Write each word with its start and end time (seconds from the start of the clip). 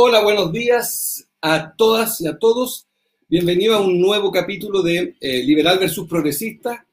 Hola, 0.00 0.22
buenos 0.22 0.52
días 0.52 1.28
a 1.42 1.74
todas 1.74 2.20
y 2.20 2.28
a 2.28 2.38
todos. 2.38 2.86
Bienvenido 3.28 3.74
a 3.74 3.80
un 3.80 4.00
nuevo 4.00 4.30
capítulo 4.30 4.80
de 4.80 5.16
eh, 5.20 5.42
Liberal 5.42 5.80
versus 5.80 6.06
Progresista 6.06 6.86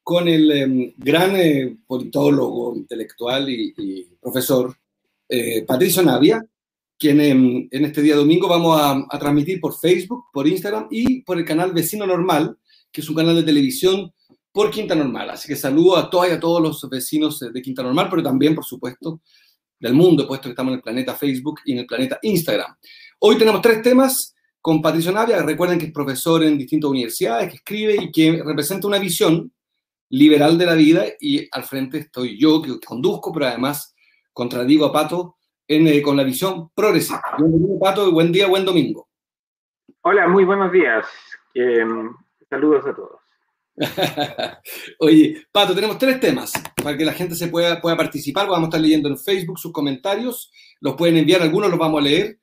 con 0.00 0.28
el 0.28 0.52
em, 0.52 0.94
gran 0.96 1.34
eh, 1.34 1.76
politólogo, 1.84 2.76
intelectual 2.76 3.50
y, 3.50 4.06
profesor 4.20 4.76
eh, 5.28 5.62
Patricio 5.62 6.04
Navia, 6.04 6.40
quien 6.96 7.20
em, 7.20 7.68
en 7.68 7.84
este 7.84 8.00
día 8.00 8.14
domingo 8.14 8.46
vamos 8.46 8.80
a, 8.80 9.06
a, 9.10 9.18
transmitir 9.18 9.60
por 9.60 9.76
Facebook, 9.76 10.26
por 10.32 10.46
Instagram 10.46 10.86
y 10.88 11.22
por 11.22 11.38
el 11.38 11.44
canal 11.44 11.72
Vecino 11.72 12.06
Normal, 12.06 12.58
que 12.92 13.00
es 13.00 13.08
un 13.08 13.16
canal 13.16 13.34
de 13.34 13.42
televisión 13.42 14.12
por 14.52 14.70
Quinta 14.70 14.94
Normal. 14.94 15.30
Así 15.30 15.48
que 15.48 15.56
saludo 15.56 15.96
a 15.96 16.08
todas 16.08 16.30
y 16.30 16.34
a 16.34 16.38
todos 16.38 16.62
los 16.62 16.88
vecinos 16.88 17.40
de 17.40 17.60
Quinta 17.60 17.82
Normal, 17.82 18.06
pero 18.08 18.22
también, 18.22 18.54
por 18.54 18.64
supuesto, 18.64 19.20
del 19.82 19.94
mundo, 19.94 20.28
puesto 20.28 20.44
que 20.44 20.50
estamos 20.50 20.70
en 20.70 20.76
el 20.76 20.82
planeta 20.82 21.14
Facebook 21.14 21.60
y 21.64 21.72
en 21.72 21.78
el 21.78 21.86
planeta 21.86 22.18
Instagram. 22.22 22.76
Hoy 23.18 23.36
tenemos 23.36 23.60
tres 23.60 23.82
temas 23.82 24.34
con 24.60 24.80
Patricio 24.80 25.10
Navia, 25.10 25.42
recuerden 25.42 25.76
que 25.76 25.86
es 25.86 25.92
profesor 25.92 26.44
en 26.44 26.56
distintas 26.56 26.88
universidades, 26.88 27.50
que 27.50 27.56
escribe 27.56 27.96
y 28.00 28.12
que 28.12 28.40
representa 28.44 28.86
una 28.86 29.00
visión 29.00 29.52
liberal 30.10 30.56
de 30.56 30.66
la 30.66 30.74
vida 30.74 31.04
y 31.18 31.48
al 31.50 31.64
frente 31.64 31.98
estoy 31.98 32.38
yo, 32.38 32.62
que 32.62 32.78
conduzco, 32.78 33.32
pero 33.32 33.46
además 33.46 33.92
contradigo 34.32 34.86
a 34.86 34.92
Pato 34.92 35.36
eh, 35.66 36.00
con 36.00 36.16
la 36.16 36.22
visión 36.22 36.70
progresista. 36.72 37.34
Bienvenido, 37.38 37.80
Pato, 37.80 38.08
y 38.08 38.12
buen 38.12 38.30
día, 38.30 38.46
buen 38.46 38.64
domingo. 38.64 39.08
Hola, 40.02 40.28
muy 40.28 40.44
buenos 40.44 40.70
días. 40.70 41.06
Eh, 41.54 41.84
saludos 42.48 42.86
a 42.86 42.94
todos. 42.94 43.21
Oye, 44.98 45.46
Pato, 45.50 45.74
tenemos 45.74 45.98
tres 45.98 46.20
temas 46.20 46.52
para 46.82 46.96
que 46.96 47.04
la 47.04 47.12
gente 47.12 47.34
se 47.34 47.48
pueda, 47.48 47.80
pueda 47.80 47.96
participar. 47.96 48.46
Vamos 48.46 48.66
a 48.66 48.68
estar 48.68 48.80
leyendo 48.80 49.08
en 49.08 49.18
Facebook 49.18 49.58
sus 49.58 49.72
comentarios. 49.72 50.50
Los 50.80 50.94
pueden 50.94 51.16
enviar, 51.16 51.42
algunos 51.42 51.70
los 51.70 51.78
vamos 51.78 52.00
a 52.00 52.04
leer, 52.04 52.38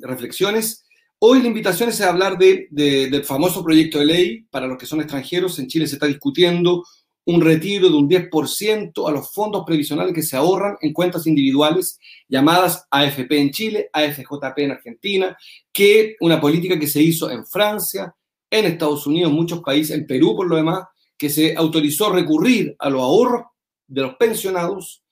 reflexiones. 0.00 0.84
Hoy 1.18 1.42
la 1.42 1.48
invitación 1.48 1.90
es 1.90 2.00
a 2.00 2.08
hablar 2.08 2.38
de, 2.38 2.68
del 2.70 3.24
famoso 3.24 3.62
proyecto 3.62 3.98
de 3.98 4.06
ley 4.06 4.42
para 4.50 4.66
los 4.66 4.78
que 4.78 4.86
son 4.86 5.00
extranjeros. 5.00 5.58
En 5.58 5.66
Chile 5.66 5.86
se 5.86 5.96
está 5.96 6.06
discutiendo 6.06 6.82
un 7.26 7.42
retiro 7.42 7.90
de 7.90 7.96
un 7.96 8.08
10% 8.08 9.06
a 9.06 9.12
los 9.12 9.30
fondos 9.32 9.64
previsionales 9.66 10.14
que 10.14 10.22
se 10.22 10.36
ahorran 10.36 10.76
en 10.80 10.92
cuentas 10.92 11.26
individuales 11.26 11.98
llamadas 12.28 12.86
AFP 12.90 13.38
en 13.38 13.50
Chile, 13.50 13.90
AFJP 13.92 14.58
en 14.58 14.70
Argentina, 14.70 15.36
que 15.70 16.16
una 16.20 16.40
política 16.40 16.78
que 16.78 16.86
se 16.86 17.02
hizo 17.02 17.30
en 17.30 17.46
Francia, 17.46 18.14
en 18.50 18.66
Estados 18.66 19.06
Unidos, 19.06 19.32
muchos 19.32 19.60
países, 19.60 19.96
en 19.96 20.06
Perú 20.06 20.34
por 20.36 20.48
lo 20.48 20.56
demás, 20.56 20.84
que 21.16 21.30
se 21.30 21.54
autorizó 21.54 22.10
recurrir 22.10 22.74
a 22.78 22.90
los 22.90 23.00
ahorros 23.02 23.44
de 23.86 24.02
los 24.02 24.16
pensionados 24.16 25.02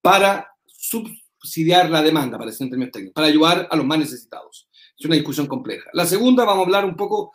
para 0.00 0.48
subsidiar 0.66 1.90
la 1.90 2.02
demanda, 2.02 2.38
para 2.38 2.50
decir 2.50 2.70
para 3.12 3.26
ayudar 3.26 3.68
a 3.70 3.76
los 3.76 3.84
más 3.84 3.98
necesitados. 3.98 4.68
Es 4.98 5.04
una 5.04 5.16
discusión 5.16 5.46
compleja. 5.46 5.90
La 5.92 6.06
segunda, 6.06 6.44
vamos 6.44 6.62
a 6.62 6.66
hablar 6.66 6.84
un 6.84 6.96
poco, 6.96 7.32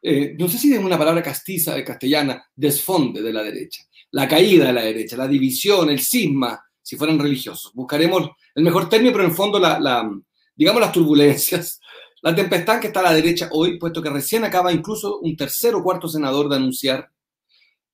eh, 0.00 0.34
no 0.38 0.48
sé 0.48 0.58
si 0.58 0.72
es 0.72 0.78
una 0.78 0.96
palabra 0.96 1.22
castiza, 1.22 1.74
de 1.74 1.84
castellana, 1.84 2.44
desfonde 2.54 3.22
de 3.22 3.32
la 3.32 3.42
derecha, 3.42 3.82
la 4.12 4.28
caída 4.28 4.66
de 4.66 4.72
la 4.72 4.82
derecha, 4.82 5.16
la 5.16 5.28
división, 5.28 5.90
el 5.90 6.00
cisma, 6.00 6.60
si 6.80 6.96
fueran 6.96 7.18
religiosos. 7.18 7.72
Buscaremos 7.74 8.30
el 8.54 8.62
mejor 8.62 8.88
término, 8.88 9.12
pero 9.12 9.24
en 9.24 9.30
el 9.30 9.36
fondo, 9.36 9.58
la, 9.58 10.10
digamos, 10.54 10.80
las 10.80 10.92
turbulencias 10.92 11.80
la 12.22 12.34
tempestad 12.34 12.80
que 12.80 12.88
está 12.88 13.00
a 13.00 13.04
la 13.04 13.14
derecha 13.14 13.48
hoy, 13.52 13.78
puesto 13.78 14.02
que 14.02 14.10
recién 14.10 14.44
acaba 14.44 14.72
incluso 14.72 15.18
un 15.20 15.36
tercer 15.36 15.74
o 15.74 15.82
cuarto 15.82 16.08
senador 16.08 16.48
de 16.48 16.56
anunciar 16.56 17.10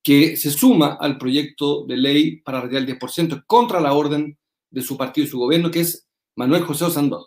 que 0.02 0.36
se 0.36 0.50
suma 0.50 0.98
al 1.00 1.18
proyecto 1.18 1.84
de 1.84 1.96
ley 1.96 2.36
para 2.36 2.60
retirar 2.60 2.82
el 2.82 2.98
10% 2.98 3.44
contra 3.46 3.80
la 3.80 3.92
orden 3.92 4.38
de 4.70 4.82
su 4.82 4.96
partido 4.96 5.26
y 5.26 5.30
su 5.30 5.38
gobierno, 5.38 5.70
que 5.70 5.80
es 5.80 6.06
Manuel 6.36 6.62
José 6.62 6.84
Osandón. 6.84 7.24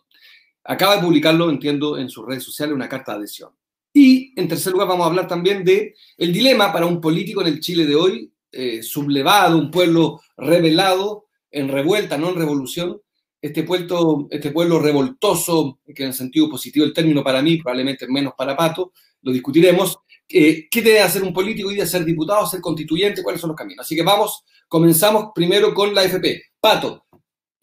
Acaba 0.64 0.96
de 0.96 1.02
publicarlo, 1.02 1.50
entiendo, 1.50 1.98
en 1.98 2.10
sus 2.10 2.26
redes 2.26 2.44
sociales 2.44 2.76
una 2.76 2.88
carta 2.88 3.14
de 3.14 3.20
adhesión. 3.20 3.52
Y 3.94 4.40
en 4.40 4.48
tercer 4.48 4.72
lugar 4.72 4.88
vamos 4.88 5.06
a 5.06 5.10
hablar 5.10 5.28
también 5.28 5.64
de 5.64 5.96
el 6.18 6.32
dilema 6.32 6.72
para 6.72 6.86
un 6.86 7.02
político 7.02 7.42
en 7.42 7.48
el 7.48 7.60
Chile 7.60 7.86
de 7.86 7.96
hoy, 7.96 8.32
eh, 8.52 8.84
sublevado, 8.84 9.58
un 9.58 9.72
pueblo 9.72 10.22
rebelado, 10.38 11.26
en 11.52 11.70
revuelta, 11.70 12.18
no 12.18 12.30
en 12.30 12.36
revolución, 12.36 13.02
este 13.42 13.64
pueblo, 13.64 14.28
este 14.30 14.52
pueblo 14.52 14.80
revoltoso, 14.80 15.80
que 15.86 16.04
en 16.04 16.10
el 16.10 16.14
sentido 16.14 16.50
positivo 16.50 16.86
el 16.86 16.94
término 16.94 17.24
para 17.24 17.42
mí, 17.42 17.58
probablemente 17.58 18.08
menos 18.08 18.34
para 18.38 18.56
Pato, 18.56 18.94
lo 19.22 19.32
discutiremos. 19.32 19.98
Eh, 20.28 20.68
¿Qué 20.70 20.82
debe 20.82 21.02
hacer 21.02 21.24
un 21.24 21.34
político 21.34 21.70
hoy 21.70 21.76
día? 21.76 21.86
¿Ser 21.86 22.06
diputado, 22.06 22.46
ser 22.46 22.62
constituyente? 22.62 23.24
¿Cuáles 23.24 23.42
son 23.42 23.50
los 23.50 23.58
caminos? 23.58 23.86
Así 23.86 23.96
que 23.96 24.04
vamos, 24.04 24.44
comenzamos 24.68 25.32
primero 25.34 25.74
con 25.74 25.94
la 25.94 26.04
FP. 26.04 26.44
Pato, 26.60 27.06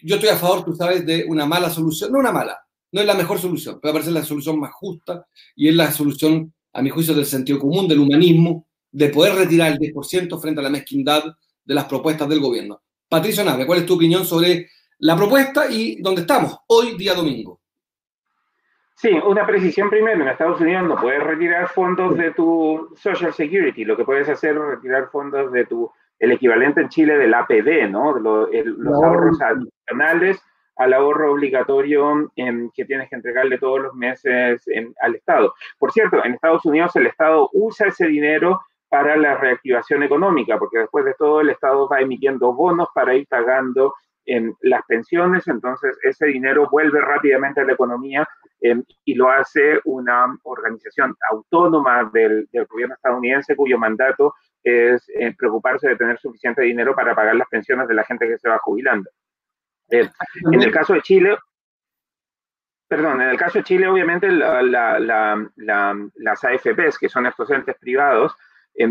yo 0.00 0.16
estoy 0.16 0.31
a 0.31 0.37
favor, 0.37 0.64
tú 0.64 0.75
sabes, 0.75 1.04
de 1.06 1.25
una 1.28 1.47
mala 1.47 1.70
solución, 1.70 2.12
no 2.12 2.19
una 2.19 2.32
mala, 2.32 2.58
no 2.93 3.00
es 3.00 3.06
la 3.06 3.14
mejor 3.14 3.38
solución, 3.38 3.81
puede 3.81 3.94
parecer 3.94 4.12
la 4.12 4.25
solución 4.25 4.58
más 4.58 4.72
justa 4.72 5.26
y 5.54 5.69
es 5.69 5.75
la 5.75 5.91
solución, 5.93 6.53
a 6.72 6.82
mi 6.82 6.91
juicio, 6.91 7.14
del 7.14 7.26
sentido 7.26 7.58
común, 7.58 7.88
del 7.88 8.00
humanismo, 8.00 8.66
de 8.91 9.08
poder 9.08 9.34
retirar 9.34 9.72
el 9.72 9.78
10% 9.78 10.41
frente 10.41 10.60
a 10.60 10.64
la 10.64 10.70
mezquindad 10.70 11.25
de 11.64 11.75
las 11.75 11.87
propuestas 11.87 12.28
del 12.28 12.41
gobierno. 12.41 12.82
Patricio 13.08 13.44
Nave, 13.44 13.66
¿cuál 13.66 13.81
es 13.81 13.87
tu 13.87 13.94
opinión 13.94 14.25
sobre 14.26 14.69
la 14.98 15.16
propuesta 15.16 15.66
y 15.70 16.00
dónde 16.00 16.22
estamos, 16.22 16.58
hoy 16.68 16.96
día 16.96 17.14
domingo. 17.14 17.60
Sí, 18.94 19.10
una 19.10 19.46
precisión 19.46 19.90
primero, 19.90 20.22
en 20.22 20.28
Estados 20.28 20.60
Unidos 20.60 20.88
no 20.88 20.96
puedes 20.96 21.22
retirar 21.22 21.68
fondos 21.68 22.16
de 22.16 22.30
tu 22.32 22.94
Social 22.96 23.34
Security, 23.34 23.84
lo 23.84 23.96
que 23.96 24.06
puedes 24.06 24.28
hacer 24.28 24.56
es 24.56 24.62
retirar 24.62 25.10
fondos 25.10 25.52
de 25.52 25.66
tu, 25.66 25.90
el 26.18 26.32
equivalente 26.32 26.80
en 26.80 26.88
Chile 26.88 27.18
del 27.18 27.34
APD, 27.34 27.90
¿no? 27.90 28.18
Los, 28.18 28.48
ahorros 28.86 29.38
adicionales 29.42 30.42
al 30.76 30.92
ahorro 30.92 31.32
obligatorio 31.32 32.30
que 32.74 32.84
tienes 32.84 33.08
que 33.08 33.16
entregarle 33.16 33.58
todos 33.58 33.80
los 33.80 33.94
meses 33.94 34.62
al 35.00 35.14
Estado. 35.14 35.54
Por 35.78 35.92
cierto, 35.92 36.22
en 36.24 36.34
Estados 36.34 36.64
Unidos 36.66 36.94
el 36.96 37.06
Estado 37.06 37.48
usa 37.52 37.88
ese 37.88 38.06
dinero 38.06 38.60
para 38.88 39.16
la 39.16 39.36
reactivación 39.36 40.02
económica, 40.02 40.58
porque 40.58 40.78
después 40.78 41.04
de 41.04 41.14
todo 41.14 41.40
el 41.40 41.50
Estado 41.50 41.88
va 41.88 42.00
emitiendo 42.00 42.52
bonos 42.52 42.88
para 42.94 43.14
ir 43.14 43.26
pagando 43.26 43.94
en 44.26 44.54
las 44.60 44.82
pensiones, 44.87 45.47
entonces 45.47 45.97
ese 46.03 46.26
dinero 46.26 46.69
vuelve 46.70 47.00
rápidamente 47.00 47.60
a 47.60 47.64
la 47.64 47.72
economía 47.72 48.28
em, 48.60 48.82
y 49.04 49.14
lo 49.14 49.31
hace 49.31 49.81
una 49.84 50.26
organización 50.42 51.16
autónoma 51.31 52.10
del, 52.12 52.48
gobierno 52.69 52.97
estadounidense 52.97 53.56
cuyo 53.56 53.78
mandato 53.78 54.34
es 54.62 55.09
eh, 55.10 55.34
preocuparse 55.38 55.88
de 55.88 55.97
tener 55.97 56.19
suficiente 56.19 56.62
dinero 56.62 56.94
para 56.94 57.14
pagar 57.14 57.37
las 57.37 57.48
pensiones 57.48 57.87
de 57.87 57.94
la 57.94 58.04
gente 58.04 58.26
que 58.26 58.38
se 58.38 58.48
va 58.48 58.59
jubilando. 58.59 59.09
Eh, 59.91 60.10
en 60.53 60.60
el 60.60 60.72
caso 60.72 60.94
de 60.94 61.03
Chile, 61.03 61.38
perdón, 62.88 63.22
en 63.22 63.28
el 63.28 63.38
caso 63.38 63.58
de 63.58 63.64
Chile 63.64 63.87
obviamente 63.87 64.28
las 64.31 66.44
AFPs, 66.44 66.98
que 66.98 67.08
son 67.08 67.26
estos 67.26 67.48
entes 67.50 67.76
privados, 67.78 68.34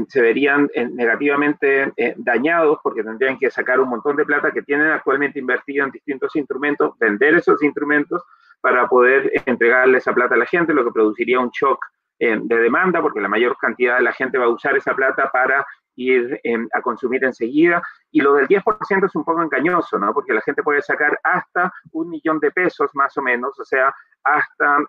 se 0.07 0.21
verían 0.21 0.69
eh, 0.73 0.87
negativamente 0.89 1.93
eh, 1.95 2.15
dañados 2.17 2.79
porque 2.81 3.03
tendrían 3.03 3.37
que 3.37 3.51
sacar 3.51 3.79
un 3.79 3.89
montón 3.89 4.15
de 4.15 4.25
plata 4.25 4.51
que 4.51 4.63
tienen 4.63 4.87
actualmente 4.87 5.39
invertido 5.39 5.85
en 5.85 5.91
distintos 5.91 6.35
instrumentos, 6.35 6.97
vender 6.99 7.35
esos 7.35 7.61
instrumentos 7.61 8.23
para 8.61 8.87
poder 8.87 9.31
entregarle 9.45 9.99
esa 9.99 10.13
plata 10.13 10.35
a 10.35 10.39
la 10.39 10.45
gente, 10.45 10.73
lo 10.73 10.83
que 10.83 10.91
produciría 10.91 11.39
un 11.39 11.51
shock 11.51 11.85
em, 12.17 12.47
de 12.47 12.57
demanda 12.57 13.01
porque 13.01 13.21
la 13.21 13.27
mayor 13.27 13.55
cantidad 13.57 13.97
de 13.97 14.03
la 14.03 14.13
gente 14.13 14.37
va 14.37 14.45
a 14.45 14.49
usar 14.49 14.75
esa 14.75 14.95
plata 14.95 15.29
para 15.31 15.65
ir 15.95 16.39
em, 16.43 16.67
a 16.73 16.81
consumir 16.81 17.23
enseguida. 17.23 17.81
Y 18.11 18.21
lo 18.21 18.33
del 18.33 18.47
10% 18.47 19.05
es 19.05 19.15
un 19.15 19.23
poco 19.23 19.43
engañoso, 19.43 19.99
¿no? 19.99 20.13
Porque 20.13 20.33
la 20.33 20.41
gente 20.41 20.63
puede 20.63 20.81
sacar 20.81 21.19
hasta 21.23 21.71
un 21.91 22.09
millón 22.09 22.39
de 22.39 22.51
pesos 22.51 22.89
más 22.93 23.15
o 23.17 23.21
menos, 23.21 23.59
o 23.59 23.65
sea, 23.65 23.93
hasta 24.23 24.79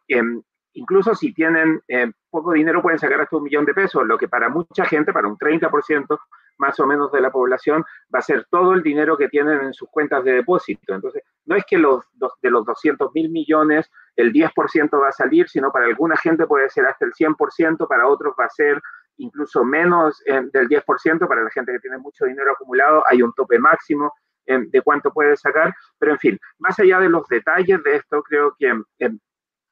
incluso 0.77 1.15
si 1.15 1.33
tienen 1.33 1.81
eh, 1.89 2.11
poco 2.31 2.53
dinero 2.53 2.83
pueden 2.83 2.99
sacar 2.99 3.21
hasta 3.21 3.37
un 3.37 3.43
millón 3.43 3.65
de 3.65 3.75
pesos, 3.75 4.07
lo 4.07 4.19
que 4.19 4.29
para 4.29 4.49
mucha 4.49 4.85
gente, 4.85 5.13
para 5.13 5.29
un 5.29 5.37
30% 5.37 6.19
más 6.59 6.79
o 6.81 6.87
menos 6.87 7.11
de 7.13 7.21
la 7.21 7.31
población, 7.31 7.85
va 8.15 8.21
a 8.21 8.23
ser 8.23 8.47
todo 8.51 8.73
el 8.73 8.83
dinero 8.83 9.17
que 9.17 9.29
tienen 9.29 9.61
en 9.61 9.75
sus 9.75 9.89
cuentas 9.91 10.25
de 10.25 10.33
depósito. 10.33 10.95
Entonces, 10.95 11.23
no 11.45 11.57
es 11.57 11.65
que 11.69 11.79
los, 11.79 12.05
de 12.43 12.51
los 12.51 12.65
200 12.65 13.11
mil 13.15 13.31
millones 13.31 13.91
el 14.17 14.33
10% 14.33 15.01
va 15.01 15.09
a 15.09 15.13
salir, 15.13 15.49
sino 15.49 15.71
para 15.71 15.87
alguna 15.87 16.17
gente 16.17 16.47
puede 16.47 16.71
ser 16.71 16.87
hasta 16.87 17.05
el 17.05 17.13
100%, 17.13 17.87
para 17.89 18.07
otros 18.07 18.35
va 18.39 18.47
a 18.47 18.51
ser 18.51 18.81
incluso 19.19 19.65
menos 19.65 20.23
eh, 20.27 20.43
del 20.53 20.69
10%, 20.69 21.27
para 21.27 21.43
la 21.43 21.51
gente 21.51 21.73
que 21.73 21.81
tiene 21.81 21.99
mucho 21.99 22.27
dinero 22.27 22.53
acumulado 22.53 23.03
hay 23.09 23.23
un 23.23 23.33
tope 23.33 23.59
máximo 23.59 24.13
eh, 24.47 24.59
de 24.69 24.83
cuánto 24.83 25.11
puede 25.11 25.37
sacar, 25.37 25.75
pero 25.99 26.13
en 26.13 26.19
fin, 26.19 26.39
más 26.59 26.79
allá 26.79 27.01
de 27.01 27.09
los 27.09 27.27
detalles 27.29 27.83
de 27.83 27.97
esto, 27.97 28.23
creo 28.23 28.55
que 28.59 28.73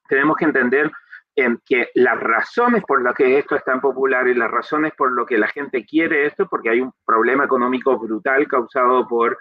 tenemos 0.09 0.37
que 0.37 0.45
entender 0.45 0.91
que 1.67 1.89
las 1.95 2.21
razones 2.21 2.85
por 2.87 3.03
las 3.03 3.15
que 3.15 3.39
esto 3.39 3.56
es 3.56 3.65
tan 3.65 3.81
popular 3.81 4.29
y 4.29 4.35
las 4.35 4.51
razones 4.51 4.93
por 4.97 5.12
lo 5.12 5.27
que 5.27 5.39
la 5.39 5.49
gente 5.49 5.85
quiere 5.85 6.27
esto, 6.27 6.47
porque 6.49 6.71
hay 6.71 6.81
un 6.81 6.93
problema 7.05 7.45
económico 7.45 7.99
brutal 7.99 8.47
causado 8.47 9.06
por, 9.09 9.37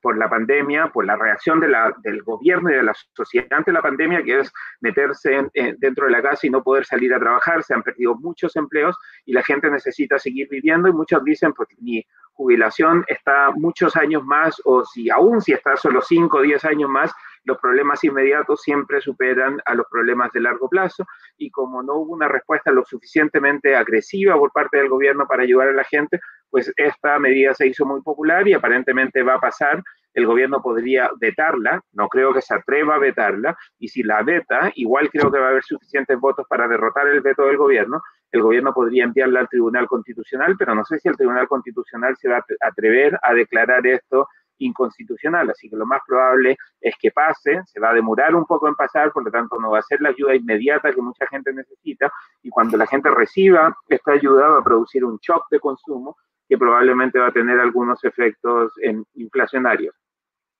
por 0.00 0.16
la 0.16 0.30
pandemia, 0.30 0.92
por 0.92 1.04
la 1.04 1.16
reacción 1.16 1.58
de 1.58 1.68
la, 1.68 1.92
del 2.02 2.22
gobierno 2.22 2.70
y 2.70 2.74
de 2.74 2.84
la 2.84 2.94
sociedad 3.14 3.48
ante 3.50 3.72
la 3.72 3.82
pandemia, 3.82 4.22
que 4.22 4.40
es 4.40 4.52
meterse 4.80 5.48
dentro 5.78 6.06
de 6.06 6.12
la 6.12 6.22
casa 6.22 6.46
y 6.46 6.50
no 6.50 6.62
poder 6.62 6.84
salir 6.84 7.12
a 7.12 7.18
trabajar. 7.18 7.64
Se 7.64 7.74
han 7.74 7.82
perdido 7.82 8.14
muchos 8.14 8.54
empleos 8.54 8.96
y 9.24 9.32
la 9.32 9.42
gente 9.42 9.68
necesita 9.70 10.18
seguir 10.20 10.48
viviendo 10.48 10.88
y 10.88 10.92
muchos 10.92 11.24
dicen, 11.24 11.52
pues 11.52 11.68
mi 11.80 12.06
jubilación 12.34 13.04
está 13.08 13.50
muchos 13.56 13.96
años 13.96 14.24
más 14.24 14.60
o 14.64 14.84
si 14.84 15.10
aún 15.10 15.40
si 15.40 15.52
está 15.52 15.76
solo 15.76 16.00
5 16.00 16.36
o 16.36 16.42
10 16.42 16.64
años 16.64 16.90
más, 16.90 17.12
los 17.44 17.58
problemas 17.58 18.02
inmediatos 18.04 18.62
siempre 18.62 19.00
superan 19.00 19.60
a 19.64 19.74
los 19.74 19.86
problemas 19.90 20.32
de 20.32 20.40
largo 20.40 20.68
plazo 20.68 21.04
y 21.36 21.50
como 21.50 21.82
no 21.82 21.94
hubo 21.94 22.14
una 22.14 22.28
respuesta 22.28 22.70
lo 22.70 22.84
suficientemente 22.84 23.76
agresiva 23.76 24.36
por 24.36 24.52
parte 24.52 24.78
del 24.78 24.88
gobierno 24.88 25.26
para 25.26 25.42
ayudar 25.42 25.68
a 25.68 25.72
la 25.72 25.84
gente, 25.84 26.20
pues 26.50 26.72
esta 26.76 27.18
medida 27.18 27.54
se 27.54 27.66
hizo 27.66 27.84
muy 27.84 28.00
popular 28.02 28.46
y 28.48 28.54
aparentemente 28.54 29.22
va 29.22 29.34
a 29.34 29.40
pasar. 29.40 29.82
El 30.12 30.26
gobierno 30.26 30.62
podría 30.62 31.10
vetarla, 31.18 31.82
no 31.92 32.08
creo 32.08 32.32
que 32.32 32.40
se 32.40 32.54
atreva 32.54 32.94
a 32.94 32.98
vetarla, 32.98 33.56
y 33.80 33.88
si 33.88 34.04
la 34.04 34.22
veta, 34.22 34.70
igual 34.76 35.10
creo 35.10 35.32
que 35.32 35.40
va 35.40 35.46
a 35.46 35.50
haber 35.50 35.64
suficientes 35.64 36.16
votos 36.20 36.46
para 36.48 36.68
derrotar 36.68 37.08
el 37.08 37.20
veto 37.20 37.46
del 37.46 37.56
gobierno, 37.56 38.00
el 38.30 38.42
gobierno 38.42 38.72
podría 38.72 39.04
enviarla 39.04 39.40
al 39.40 39.48
Tribunal 39.48 39.88
Constitucional, 39.88 40.54
pero 40.56 40.74
no 40.74 40.84
sé 40.84 41.00
si 41.00 41.08
el 41.08 41.16
Tribunal 41.16 41.48
Constitucional 41.48 42.16
se 42.16 42.28
va 42.28 42.36
a 42.36 42.44
atrever 42.60 43.18
a 43.22 43.34
declarar 43.34 43.84
esto 43.88 44.28
inconstitucional, 44.58 45.50
así 45.50 45.68
que 45.68 45.76
lo 45.76 45.86
más 45.86 46.00
probable 46.06 46.56
es 46.80 46.94
que 47.00 47.10
pase, 47.10 47.60
se 47.66 47.80
va 47.80 47.90
a 47.90 47.94
demorar 47.94 48.34
un 48.34 48.44
poco 48.44 48.68
en 48.68 48.74
pasar, 48.74 49.12
por 49.12 49.24
lo 49.24 49.30
tanto 49.30 49.58
no 49.60 49.70
va 49.70 49.78
a 49.78 49.82
ser 49.82 50.00
la 50.00 50.10
ayuda 50.10 50.34
inmediata 50.34 50.92
que 50.92 51.00
mucha 51.00 51.26
gente 51.26 51.52
necesita 51.52 52.12
y 52.42 52.50
cuando 52.50 52.76
la 52.76 52.86
gente 52.86 53.10
reciba 53.10 53.76
esta 53.88 54.12
ayuda 54.12 54.48
va 54.48 54.58
a 54.60 54.64
producir 54.64 55.04
un 55.04 55.18
shock 55.18 55.46
de 55.50 55.60
consumo 55.60 56.16
que 56.48 56.58
probablemente 56.58 57.18
va 57.18 57.28
a 57.28 57.32
tener 57.32 57.58
algunos 57.58 58.02
efectos 58.04 58.72
inflacionarios. 59.14 59.94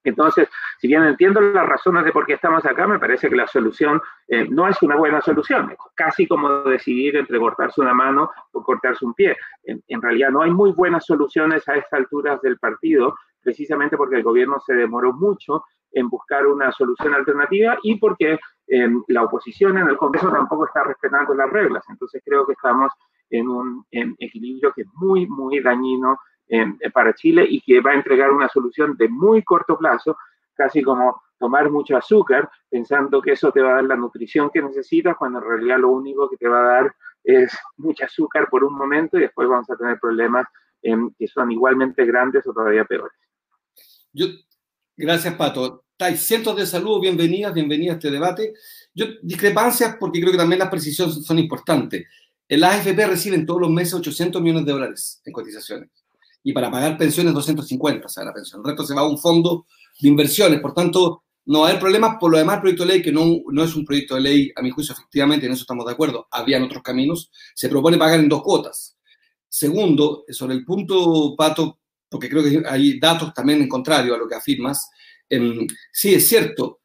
Entonces, 0.04 0.48
si 0.78 0.86
bien 0.86 1.02
entiendo 1.02 1.40
las 1.40 1.66
razones 1.66 2.04
de 2.04 2.12
por 2.12 2.26
qué 2.26 2.34
estamos 2.34 2.64
acá, 2.66 2.86
me 2.86 2.98
parece 2.98 3.30
que 3.30 3.36
la 3.36 3.46
solución 3.46 4.00
eh, 4.28 4.46
no 4.50 4.68
es 4.68 4.80
una 4.82 4.96
buena 4.96 5.22
solución. 5.22 5.70
Es 5.70 5.78
casi 5.94 6.26
como 6.26 6.62
decidir 6.64 7.16
entre 7.16 7.38
cortarse 7.38 7.80
una 7.80 7.94
mano 7.94 8.30
o 8.52 8.62
cortarse 8.62 9.04
un 9.04 9.14
pie. 9.14 9.34
En, 9.64 9.82
en, 9.88 10.02
realidad 10.02 10.30
no 10.30 10.42
hay 10.42 10.50
muy 10.50 10.72
buenas 10.72 11.06
soluciones 11.06 11.66
a 11.68 11.76
estas 11.76 12.00
alturas 12.00 12.40
del 12.42 12.58
partido, 12.58 13.16
precisamente 13.44 13.96
porque 13.96 14.16
el 14.16 14.22
gobierno 14.22 14.58
se 14.66 14.74
demoró 14.74 15.12
mucho 15.12 15.64
en 15.92 16.08
buscar 16.08 16.46
una 16.46 16.72
solución 16.72 17.14
alternativa 17.14 17.78
y 17.82 17.96
porque 17.96 18.38
eh, 18.66 18.88
la 19.08 19.22
oposición 19.22 19.78
en 19.78 19.88
el 19.88 19.96
Congreso 19.96 20.30
tampoco 20.32 20.66
está 20.66 20.82
respetando 20.82 21.34
las 21.34 21.50
reglas. 21.50 21.84
Entonces 21.88 22.22
creo 22.24 22.46
que 22.46 22.54
estamos 22.54 22.90
en 23.30 23.48
un 23.48 23.84
equilibrio 23.90 24.72
que 24.72 24.82
es 24.82 24.88
muy, 24.94 25.26
muy 25.26 25.60
dañino 25.60 26.18
eh, 26.48 26.66
para 26.92 27.14
Chile 27.14 27.46
y 27.48 27.60
que 27.60 27.80
va 27.80 27.92
a 27.92 27.94
entregar 27.94 28.30
una 28.30 28.48
solución 28.48 28.96
de 28.96 29.08
muy 29.08 29.42
corto 29.42 29.78
plazo, 29.78 30.16
casi 30.54 30.82
como 30.82 31.22
tomar 31.38 31.70
mucho 31.70 31.96
azúcar 31.96 32.48
pensando 32.70 33.20
que 33.20 33.32
eso 33.32 33.50
te 33.50 33.60
va 33.60 33.70
a 33.70 33.74
dar 33.76 33.84
la 33.84 33.96
nutrición 33.96 34.50
que 34.50 34.62
necesitas, 34.62 35.16
cuando 35.16 35.38
en 35.38 35.46
realidad 35.46 35.78
lo 35.78 35.90
único 35.90 36.28
que 36.28 36.36
te 36.36 36.48
va 36.48 36.60
a 36.60 36.74
dar 36.74 36.94
es 37.22 37.56
mucho 37.78 38.04
azúcar 38.04 38.48
por 38.50 38.62
un 38.62 38.74
momento 38.74 39.16
y 39.16 39.22
después 39.22 39.48
vamos 39.48 39.68
a 39.70 39.76
tener 39.76 39.98
problemas 39.98 40.46
eh, 40.82 40.94
que 41.18 41.26
son 41.26 41.50
igualmente 41.50 42.04
grandes 42.04 42.46
o 42.46 42.52
todavía 42.52 42.84
peores. 42.84 43.16
Yo, 44.14 44.26
gracias, 44.96 45.34
Pato. 45.34 45.86
Hay 45.98 46.16
cientos 46.16 46.56
de 46.56 46.66
saludos, 46.66 47.00
bienvenidas, 47.00 47.52
bienvenidas 47.52 47.94
a 47.94 47.98
este 47.98 48.12
debate. 48.12 48.54
Yo, 48.94 49.06
discrepancias, 49.22 49.96
porque 49.98 50.20
creo 50.20 50.30
que 50.30 50.38
también 50.38 50.60
las 50.60 50.68
precisiones 50.68 51.24
son 51.24 51.36
importantes. 51.40 52.06
El 52.48 52.62
AFP 52.62 53.06
reciben 53.06 53.44
todos 53.44 53.62
los 53.62 53.70
meses 53.70 53.94
800 53.94 54.40
millones 54.40 54.66
de 54.66 54.72
dólares 54.72 55.20
en 55.24 55.32
cotizaciones. 55.32 55.90
Y 56.44 56.52
para 56.52 56.70
pagar 56.70 56.96
pensiones, 56.96 57.34
250, 57.34 58.06
o 58.06 58.08
sea, 58.08 58.24
la 58.24 58.32
pensión. 58.32 58.60
El 58.60 58.68
resto 58.68 58.86
se 58.86 58.94
va 58.94 59.00
a 59.00 59.08
un 59.08 59.18
fondo 59.18 59.66
de 60.00 60.08
inversiones. 60.08 60.60
Por 60.60 60.74
tanto, 60.74 61.24
no 61.46 61.60
va 61.60 61.66
a 61.66 61.68
haber 61.70 61.80
problemas. 61.80 62.16
Por 62.20 62.30
lo 62.30 62.38
demás, 62.38 62.56
el 62.56 62.60
proyecto 62.60 62.84
de 62.84 62.92
ley, 62.92 63.02
que 63.02 63.10
no, 63.10 63.40
no 63.50 63.64
es 63.64 63.74
un 63.74 63.84
proyecto 63.84 64.14
de 64.14 64.20
ley, 64.20 64.52
a 64.54 64.62
mi 64.62 64.70
juicio, 64.70 64.92
efectivamente, 64.92 65.46
en 65.46 65.52
eso 65.52 65.62
estamos 65.62 65.86
de 65.86 65.92
acuerdo, 65.92 66.28
habían 66.30 66.62
otros 66.62 66.84
caminos, 66.84 67.32
se 67.52 67.68
propone 67.68 67.98
pagar 67.98 68.20
en 68.20 68.28
dos 68.28 68.44
cuotas. 68.44 68.96
Segundo, 69.48 70.24
sobre 70.28 70.54
el 70.54 70.64
punto, 70.64 71.34
Pato, 71.36 71.80
porque 72.08 72.28
creo 72.28 72.42
que 72.42 72.62
hay 72.68 72.98
datos 72.98 73.32
también 73.34 73.60
en 73.60 73.68
contrario 73.68 74.14
a 74.14 74.18
lo 74.18 74.28
que 74.28 74.34
afirmas. 74.34 74.88
Em, 75.28 75.66
sí, 75.92 76.14
es 76.14 76.28
cierto, 76.28 76.80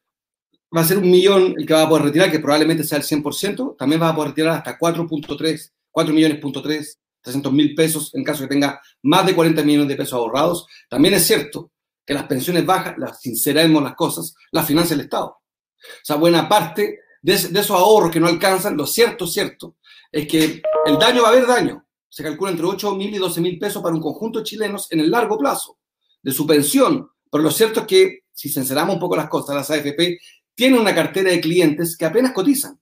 va 0.76 0.82
a 0.82 0.84
ser 0.84 0.98
un 0.98 1.10
millón 1.10 1.54
el 1.56 1.66
que 1.66 1.74
va 1.74 1.82
a 1.82 1.88
poder 1.88 2.04
retirar, 2.04 2.30
que 2.30 2.38
probablemente 2.38 2.84
sea 2.84 2.98
el 2.98 3.04
100%, 3.04 3.76
también 3.76 4.00
va 4.00 4.10
a 4.10 4.14
poder 4.14 4.30
retirar 4.30 4.56
hasta 4.56 4.78
4.3, 4.78 5.72
4 5.90 6.14
millones, 6.14 6.38
punto 6.38 6.62
3, 6.62 6.98
300 7.22 7.52
mil 7.52 7.74
pesos 7.74 8.14
en 8.14 8.24
caso 8.24 8.42
que 8.42 8.48
tenga 8.48 8.80
más 9.02 9.26
de 9.26 9.34
40 9.34 9.62
millones 9.62 9.88
de 9.88 9.96
pesos 9.96 10.14
ahorrados. 10.14 10.66
También 10.88 11.14
es 11.14 11.26
cierto 11.26 11.72
que 12.04 12.14
las 12.14 12.24
pensiones 12.24 12.64
bajas, 12.64 12.96
las 12.98 13.20
sinceremos 13.20 13.82
las 13.82 13.94
cosas, 13.94 14.34
las 14.52 14.66
financia 14.66 14.94
el 14.94 15.00
Estado. 15.00 15.26
O 15.26 16.04
sea, 16.04 16.16
buena 16.16 16.48
parte 16.48 17.00
de, 17.22 17.36
de 17.36 17.60
esos 17.60 17.76
ahorros 17.76 18.10
que 18.10 18.20
no 18.20 18.28
alcanzan, 18.28 18.76
lo 18.76 18.86
cierto, 18.86 19.26
cierto, 19.26 19.76
es 20.10 20.26
que 20.26 20.62
el 20.86 20.98
daño 20.98 21.22
va 21.22 21.28
a 21.28 21.32
haber 21.32 21.46
daño, 21.46 21.86
se 22.10 22.24
calcula 22.24 22.50
entre 22.50 22.66
8 22.66 22.94
mil 22.96 23.14
y 23.14 23.18
12 23.18 23.40
mil 23.40 23.58
pesos 23.58 23.82
para 23.82 23.94
un 23.94 24.02
conjunto 24.02 24.40
de 24.40 24.44
chilenos 24.44 24.90
en 24.90 25.00
el 25.00 25.10
largo 25.10 25.38
plazo 25.38 25.78
de 26.20 26.32
su 26.32 26.46
pensión. 26.46 27.08
Pero 27.30 27.44
lo 27.44 27.50
cierto 27.50 27.80
es 27.80 27.86
que, 27.86 28.18
si 28.32 28.48
sinceramos 28.48 28.96
un 28.96 29.00
poco 29.00 29.16
las 29.16 29.28
cosas, 29.28 29.54
las 29.54 29.70
AFP 29.70 30.18
tienen 30.54 30.80
una 30.80 30.94
cartera 30.94 31.30
de 31.30 31.40
clientes 31.40 31.96
que 31.96 32.04
apenas 32.04 32.32
cotizan. 32.32 32.78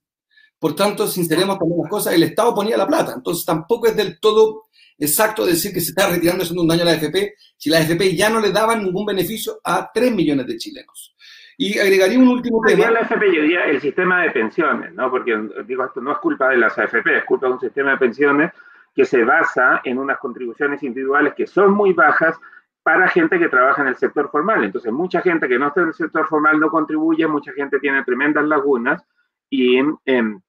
Por 0.58 0.74
tanto, 0.74 1.06
sinceremos 1.06 1.58
también 1.58 1.82
las 1.82 1.90
cosas, 1.90 2.14
el 2.14 2.22
Estado 2.22 2.54
ponía 2.54 2.76
la 2.76 2.86
plata. 2.86 3.12
Entonces, 3.14 3.44
tampoco 3.44 3.86
es 3.86 3.94
del 3.94 4.18
todo 4.18 4.64
exacto 4.98 5.46
decir 5.46 5.72
que 5.72 5.80
se 5.80 5.90
está 5.90 6.08
retirando 6.08 6.42
haciendo 6.42 6.62
un 6.62 6.68
daño 6.68 6.82
a 6.82 6.86
la 6.86 6.92
AFP 6.92 7.34
si 7.56 7.70
la 7.70 7.78
AFP 7.78 8.16
ya 8.16 8.30
no 8.30 8.40
le 8.40 8.50
daban 8.50 8.82
ningún 8.82 9.06
beneficio 9.06 9.60
a 9.62 9.90
3 9.92 10.12
millones 10.12 10.46
de 10.46 10.56
chilenos. 10.56 11.14
Y 11.58 11.78
agregaría 11.78 12.18
un 12.18 12.28
último 12.28 12.60
tema. 12.66 12.90
La 12.90 13.00
AFP, 13.00 13.26
yo 13.26 13.42
diría 13.42 13.64
el 13.66 13.80
sistema 13.80 14.22
de 14.22 14.30
pensiones, 14.30 14.94
¿no? 14.94 15.10
Porque, 15.10 15.36
digo, 15.66 15.84
esto 15.84 16.00
no 16.00 16.12
es 16.12 16.18
culpa 16.18 16.48
de 16.48 16.56
las 16.56 16.76
AFP, 16.78 17.18
es 17.18 17.24
culpa 17.24 17.46
de 17.46 17.52
un 17.52 17.60
sistema 17.60 17.90
de 17.90 17.98
pensiones 17.98 18.52
que 18.98 19.04
se 19.04 19.22
basa 19.22 19.80
en 19.84 19.96
unas 19.96 20.18
contribuciones 20.18 20.82
individuales 20.82 21.34
que 21.36 21.46
son 21.46 21.72
muy 21.72 21.92
bajas 21.92 22.36
para 22.82 23.06
gente 23.06 23.38
que 23.38 23.48
trabaja 23.48 23.80
en 23.82 23.86
el 23.86 23.96
sector 23.96 24.28
formal. 24.28 24.64
Entonces, 24.64 24.90
mucha 24.92 25.20
gente 25.20 25.46
que 25.46 25.56
no 25.56 25.68
está 25.68 25.82
en 25.82 25.86
el 25.86 25.94
sector 25.94 26.26
formal 26.26 26.58
no 26.58 26.68
contribuye, 26.68 27.24
mucha 27.28 27.52
gente 27.52 27.78
tiene 27.78 28.02
tremendas 28.02 28.44
lagunas 28.44 29.00
y 29.48 29.78
em, 30.04 30.40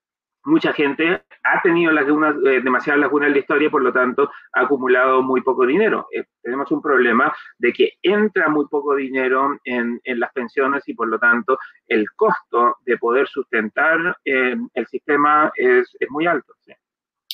mucha 0.45 0.73
gente 0.73 1.21
ha 1.43 1.61
tenido 1.61 1.91
lagunas, 1.91 2.37
eh, 2.43 2.59
demasiadas 2.63 3.01
lagunas 3.01 3.27
en 3.27 3.33
la 3.33 3.39
historia, 3.39 3.69
por 3.69 3.83
lo 3.83 3.93
tanto, 3.93 4.31
ha 4.53 4.61
acumulado 4.61 5.21
muy 5.21 5.41
poco 5.41 5.67
dinero. 5.67 6.07
Eh, 6.11 6.23
tenemos 6.41 6.71
un 6.71 6.81
problema 6.81 7.31
de 7.59 7.71
que 7.71 7.91
entra 8.01 8.49
muy 8.49 8.65
poco 8.65 8.95
dinero 8.95 9.59
en, 9.63 10.01
en 10.03 10.19
las 10.19 10.33
pensiones 10.33 10.89
y, 10.89 10.95
por 10.95 11.07
lo 11.07 11.19
tanto, 11.19 11.59
el 11.87 12.09
costo 12.15 12.77
de 12.83 12.97
poder 12.97 13.27
sustentar 13.27 14.17
em, 14.25 14.67
el 14.73 14.87
sistema 14.87 15.51
es, 15.53 15.95
es 15.99 16.09
muy 16.09 16.25
alto. 16.25 16.55
¿sí? 16.61 16.73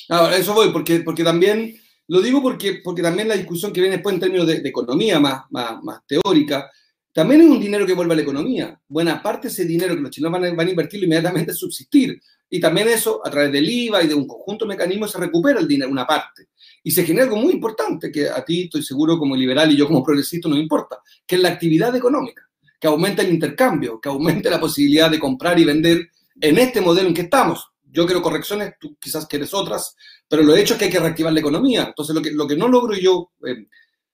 Ahora, 0.08 0.36
eso 0.36 0.54
voy, 0.54 0.70
porque, 0.70 1.00
porque 1.00 1.24
también, 1.24 1.76
lo 2.08 2.20
digo 2.20 2.42
porque, 2.42 2.80
porque 2.84 3.02
también 3.02 3.28
la 3.28 3.36
discusión 3.36 3.72
que 3.72 3.80
viene 3.80 3.96
después 3.96 4.14
en 4.14 4.20
términos 4.20 4.46
de, 4.46 4.56
economía 4.64 5.18
más, 5.18 5.42
más, 5.50 5.82
más, 5.82 6.00
teórica, 6.06 6.70
también 7.12 7.40
es 7.40 7.48
un 7.48 7.60
dinero 7.60 7.86
que 7.86 7.94
vuelve 7.94 8.12
a 8.12 8.16
la 8.16 8.22
economía. 8.22 8.78
Buena 8.86 9.22
parte 9.22 9.48
de 9.48 9.52
ese 9.52 9.64
dinero 9.64 9.94
que 9.94 10.02
los 10.02 10.10
chilenos 10.10 10.32
van 10.38 10.44
a, 10.44 10.54
van 10.54 10.66
a 10.66 10.70
invertirlo 10.70 11.06
inmediatamente 11.06 11.52
es 11.52 11.58
subsistir. 11.58 12.20
Y 12.48 12.60
también 12.60 12.88
eso, 12.88 13.20
a 13.24 13.30
través 13.30 13.50
del 13.50 13.68
IVA 13.68 14.04
y 14.04 14.06
de 14.06 14.14
un 14.14 14.26
conjunto 14.26 14.64
de 14.64 14.68
mecanismos, 14.68 15.10
se 15.10 15.18
recupera 15.18 15.58
el 15.58 15.66
dinero, 15.66 15.90
una 15.90 16.06
parte. 16.06 16.48
Y 16.84 16.90
se 16.90 17.04
genera 17.04 17.24
algo 17.24 17.36
muy 17.36 17.52
importante, 17.52 18.12
que 18.12 18.28
a 18.28 18.44
ti 18.44 18.64
estoy 18.64 18.82
seguro 18.82 19.18
como 19.18 19.34
liberal 19.34 19.72
y 19.72 19.76
yo 19.76 19.86
como 19.86 20.04
progresista 20.04 20.48
no 20.48 20.56
importa, 20.56 20.98
que 21.26 21.36
es 21.36 21.42
la 21.42 21.48
actividad 21.48 21.94
económica, 21.96 22.48
que 22.78 22.86
aumenta 22.86 23.22
el 23.22 23.32
intercambio, 23.32 24.00
que 24.00 24.08
aumente 24.08 24.48
la 24.48 24.60
posibilidad 24.60 25.10
de 25.10 25.18
comprar 25.18 25.58
y 25.58 25.64
vender 25.64 26.10
en 26.40 26.58
este 26.58 26.80
modelo 26.80 27.08
en 27.08 27.14
que 27.14 27.22
estamos 27.22 27.72
yo 27.96 28.04
quiero 28.04 28.20
correcciones, 28.20 28.74
tú 28.78 28.94
quizás 29.00 29.26
quieres 29.26 29.54
otras, 29.54 29.96
pero 30.28 30.42
lo 30.42 30.54
hecho 30.54 30.74
es 30.74 30.78
que 30.78 30.84
hay 30.84 30.90
que 30.90 31.00
reactivar 31.00 31.32
la 31.32 31.40
economía. 31.40 31.84
Entonces, 31.84 32.14
lo 32.14 32.20
que, 32.20 32.30
lo 32.30 32.46
que 32.46 32.54
no 32.54 32.68
logro 32.68 32.94
yo 32.94 33.32
eh, 33.46 33.68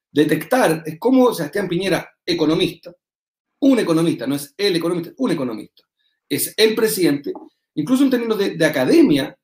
detectar 0.09 0.85
es 0.87 0.99
cómo 1.01 1.35
Sebastián 1.35 1.69
Piñera, 1.69 2.09
economista, 2.25 2.95
un 3.59 3.81
economista, 3.81 4.25
no 4.25 4.37
es 4.37 4.55
el 4.57 4.77
economista, 4.77 5.11
un 5.17 5.33
economista, 5.33 5.83
es 6.29 6.55
el 6.57 6.77
presidente, 6.77 7.33
incluso 7.75 8.05
en 8.05 8.11
términos 8.11 8.39
de, 8.39 8.65
academia, 8.65 9.37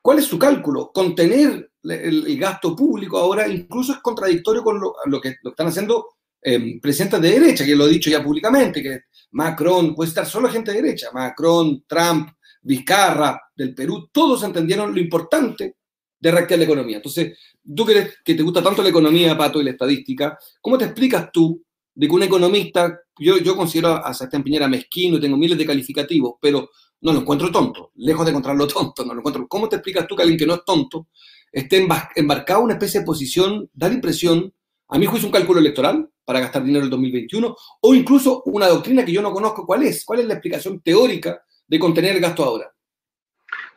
¿cuál 0.00 0.20
es 0.20 0.26
su 0.26 0.38
cálculo? 0.38 0.92
Contener 0.94 1.72
el, 1.82 2.38
gasto 2.38 2.76
público 2.76 3.18
ahora 3.18 3.48
incluso 3.48 3.92
es 3.92 3.98
contradictorio 3.98 4.62
con 4.62 4.80
lo, 4.80 5.20
que, 5.20 5.34
lo 5.42 5.50
están 5.50 5.66
haciendo 5.66 6.10
eh, 6.40 6.78
presidentes 6.80 7.20
de 7.20 7.30
derecha, 7.40 7.64
que 7.64 7.74
lo 7.74 7.86
he 7.86 7.90
dicho 7.90 8.08
ya 8.08 8.22
públicamente, 8.22 8.82
que 8.82 9.00
Macron, 9.32 9.96
puede 9.96 10.10
estar 10.10 10.26
solo 10.26 10.48
gente 10.48 10.70
de 10.70 10.80
derecha, 10.80 11.08
Macron, 11.12 11.84
Trump, 11.88 12.30
Vizcarra, 12.68 13.40
del 13.56 13.74
Perú, 13.74 14.10
todos 14.12 14.42
entendieron 14.42 14.94
lo 14.94 15.00
importante 15.00 15.76
de 16.20 16.30
reactivar 16.30 16.58
la 16.58 16.64
economía. 16.66 16.96
Entonces, 16.96 17.38
tú 17.74 17.86
que, 17.86 18.10
que 18.22 18.34
te 18.34 18.42
gusta 18.42 18.62
tanto 18.62 18.82
la 18.82 18.90
economía, 18.90 19.38
Pato, 19.38 19.58
y 19.58 19.64
la 19.64 19.70
estadística, 19.70 20.38
¿cómo 20.60 20.76
te 20.76 20.84
explicas 20.84 21.30
tú 21.32 21.64
de 21.94 22.06
que 22.06 22.14
un 22.14 22.22
economista, 22.22 23.00
yo, 23.18 23.38
yo 23.38 23.56
considero 23.56 24.04
a 24.04 24.12
Sebastián 24.12 24.42
Piñera 24.42 24.68
mezquino 24.68 25.16
y 25.16 25.20
tengo 25.20 25.38
miles 25.38 25.56
de 25.56 25.64
calificativos, 25.64 26.34
pero 26.42 26.68
no 27.00 27.12
lo 27.14 27.20
encuentro 27.20 27.50
tonto, 27.50 27.92
lejos 27.94 28.26
de 28.26 28.32
encontrarlo 28.32 28.66
tonto, 28.66 29.02
no 29.02 29.14
lo 29.14 29.20
encuentro. 29.20 29.48
¿Cómo 29.48 29.66
te 29.66 29.76
explicas 29.76 30.06
tú 30.06 30.14
que 30.14 30.22
alguien 30.22 30.38
que 30.38 30.46
no 30.46 30.54
es 30.54 30.64
tonto 30.66 31.08
esté 31.50 31.86
embarcado 32.16 32.60
en 32.60 32.64
una 32.66 32.74
especie 32.74 33.00
de 33.00 33.06
posición, 33.06 33.70
da 33.72 33.88
la 33.88 33.94
impresión, 33.94 34.52
a 34.88 34.98
mi 34.98 35.06
juicio, 35.06 35.26
un 35.26 35.32
cálculo 35.32 35.60
electoral 35.60 36.06
para 36.24 36.40
gastar 36.40 36.62
dinero 36.62 36.80
en 36.80 36.84
el 36.84 36.90
2021, 36.90 37.56
o 37.80 37.94
incluso 37.94 38.42
una 38.44 38.68
doctrina 38.68 39.04
que 39.06 39.12
yo 39.12 39.22
no 39.22 39.32
conozco 39.32 39.64
cuál 39.64 39.84
es, 39.84 40.04
cuál 40.04 40.20
es 40.20 40.26
la 40.26 40.34
explicación 40.34 40.80
teórica 40.82 41.42
de 41.68 41.78
contener 41.78 42.16
el 42.16 42.22
gasto 42.22 42.44
ahora? 42.44 42.72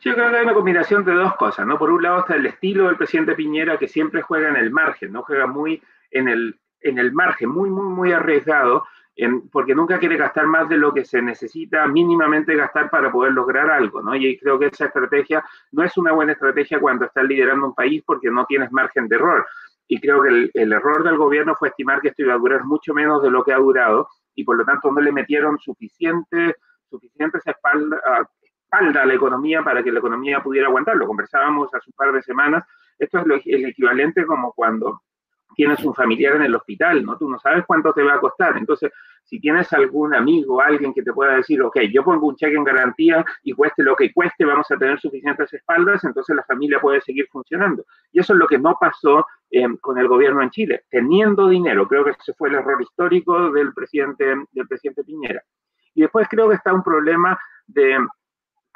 Yo 0.00 0.14
creo 0.14 0.30
que 0.30 0.36
hay 0.36 0.44
una 0.44 0.54
combinación 0.54 1.04
de 1.04 1.12
dos 1.12 1.36
cosas, 1.36 1.64
¿no? 1.66 1.78
Por 1.78 1.90
un 1.90 2.02
lado 2.02 2.20
está 2.20 2.34
el 2.34 2.46
estilo 2.46 2.86
del 2.86 2.96
presidente 2.96 3.34
Piñera 3.34 3.78
que 3.78 3.86
siempre 3.86 4.22
juega 4.22 4.48
en 4.48 4.56
el 4.56 4.70
margen, 4.70 5.12
¿no? 5.12 5.22
Juega 5.22 5.46
muy 5.46 5.80
en 6.10 6.28
el, 6.28 6.58
en 6.80 6.98
el 6.98 7.12
margen, 7.12 7.50
muy, 7.50 7.70
muy, 7.70 7.86
muy 7.86 8.12
arriesgado 8.12 8.84
porque 9.50 9.74
nunca 9.74 9.98
quiere 9.98 10.16
gastar 10.16 10.46
más 10.46 10.68
de 10.68 10.78
lo 10.78 10.92
que 10.92 11.04
se 11.04 11.20
necesita 11.20 11.86
mínimamente 11.86 12.56
gastar 12.56 12.88
para 12.88 13.12
poder 13.12 13.32
lograr 13.32 13.70
algo, 13.70 14.02
¿no? 14.02 14.14
Y 14.14 14.38
creo 14.38 14.58
que 14.58 14.66
esa 14.66 14.86
estrategia 14.86 15.44
no 15.70 15.84
es 15.84 15.96
una 15.98 16.12
buena 16.12 16.32
estrategia 16.32 16.80
cuando 16.80 17.04
estás 17.04 17.24
liderando 17.24 17.66
un 17.66 17.74
país 17.74 18.02
porque 18.06 18.30
no 18.30 18.46
tienes 18.46 18.72
margen 18.72 19.08
de 19.08 19.16
error. 19.16 19.46
Y 19.86 20.00
creo 20.00 20.22
que 20.22 20.30
el, 20.30 20.50
el 20.54 20.72
error 20.72 21.04
del 21.04 21.18
gobierno 21.18 21.54
fue 21.54 21.68
estimar 21.68 22.00
que 22.00 22.08
esto 22.08 22.22
iba 22.22 22.34
a 22.34 22.38
durar 22.38 22.64
mucho 22.64 22.94
menos 22.94 23.22
de 23.22 23.30
lo 23.30 23.44
que 23.44 23.52
ha 23.52 23.58
durado 23.58 24.08
y 24.34 24.44
por 24.44 24.56
lo 24.56 24.64
tanto 24.64 24.90
no 24.90 25.00
le 25.00 25.12
metieron 25.12 25.58
suficiente, 25.58 26.56
suficientes 26.92 27.46
espalda, 27.46 27.98
espalda 28.42 29.02
a 29.02 29.06
la 29.06 29.14
economía 29.14 29.62
para 29.62 29.82
que 29.82 29.90
la 29.90 29.98
economía 29.98 30.42
pudiera 30.42 30.68
aguantarlo. 30.68 31.06
Conversábamos 31.06 31.72
hace 31.74 31.90
un 31.90 31.94
par 31.96 32.12
de 32.12 32.22
semanas, 32.22 32.64
esto 32.98 33.18
es 33.18 33.42
el 33.46 33.64
equivalente 33.66 34.24
como 34.26 34.52
cuando 34.52 35.02
tienes 35.54 35.84
un 35.84 35.94
familiar 35.94 36.36
en 36.36 36.42
el 36.42 36.54
hospital, 36.54 37.04
¿no? 37.04 37.16
Tú 37.18 37.28
no 37.28 37.38
sabes 37.38 37.64
cuánto 37.66 37.92
te 37.92 38.02
va 38.02 38.14
a 38.14 38.20
costar. 38.20 38.56
Entonces, 38.56 38.90
si 39.24 39.40
tienes 39.40 39.72
algún 39.72 40.14
amigo, 40.14 40.60
alguien 40.60 40.92
que 40.92 41.02
te 41.02 41.12
pueda 41.12 41.36
decir, 41.36 41.62
ok, 41.62 41.80
yo 41.92 42.02
pongo 42.04 42.28
un 42.28 42.36
cheque 42.36 42.56
en 42.56 42.64
garantía 42.64 43.24
y 43.42 43.52
cueste 43.52 43.82
lo 43.82 43.94
que 43.94 44.12
cueste, 44.12 44.44
vamos 44.44 44.70
a 44.70 44.76
tener 44.76 44.98
suficientes 45.00 45.52
espaldas, 45.52 46.04
entonces 46.04 46.34
la 46.34 46.44
familia 46.44 46.80
puede 46.80 47.00
seguir 47.00 47.28
funcionando. 47.30 47.84
Y 48.12 48.20
eso 48.20 48.32
es 48.32 48.38
lo 48.38 48.46
que 48.46 48.58
no 48.58 48.76
pasó 48.80 49.26
eh, 49.50 49.66
con 49.80 49.98
el 49.98 50.08
gobierno 50.08 50.42
en 50.42 50.50
Chile, 50.50 50.84
teniendo 50.90 51.48
dinero. 51.48 51.86
Creo 51.86 52.04
que 52.04 52.10
ese 52.10 52.34
fue 52.34 52.48
el 52.48 52.56
error 52.56 52.80
histórico 52.80 53.50
del 53.52 53.72
presidente, 53.72 54.34
del 54.52 54.68
presidente 54.68 55.04
Piñera. 55.04 55.42
Y 55.94 56.02
después 56.02 56.28
creo 56.28 56.48
que 56.48 56.56
está 56.56 56.72
un 56.72 56.82
problema 56.82 57.38
de 57.66 57.98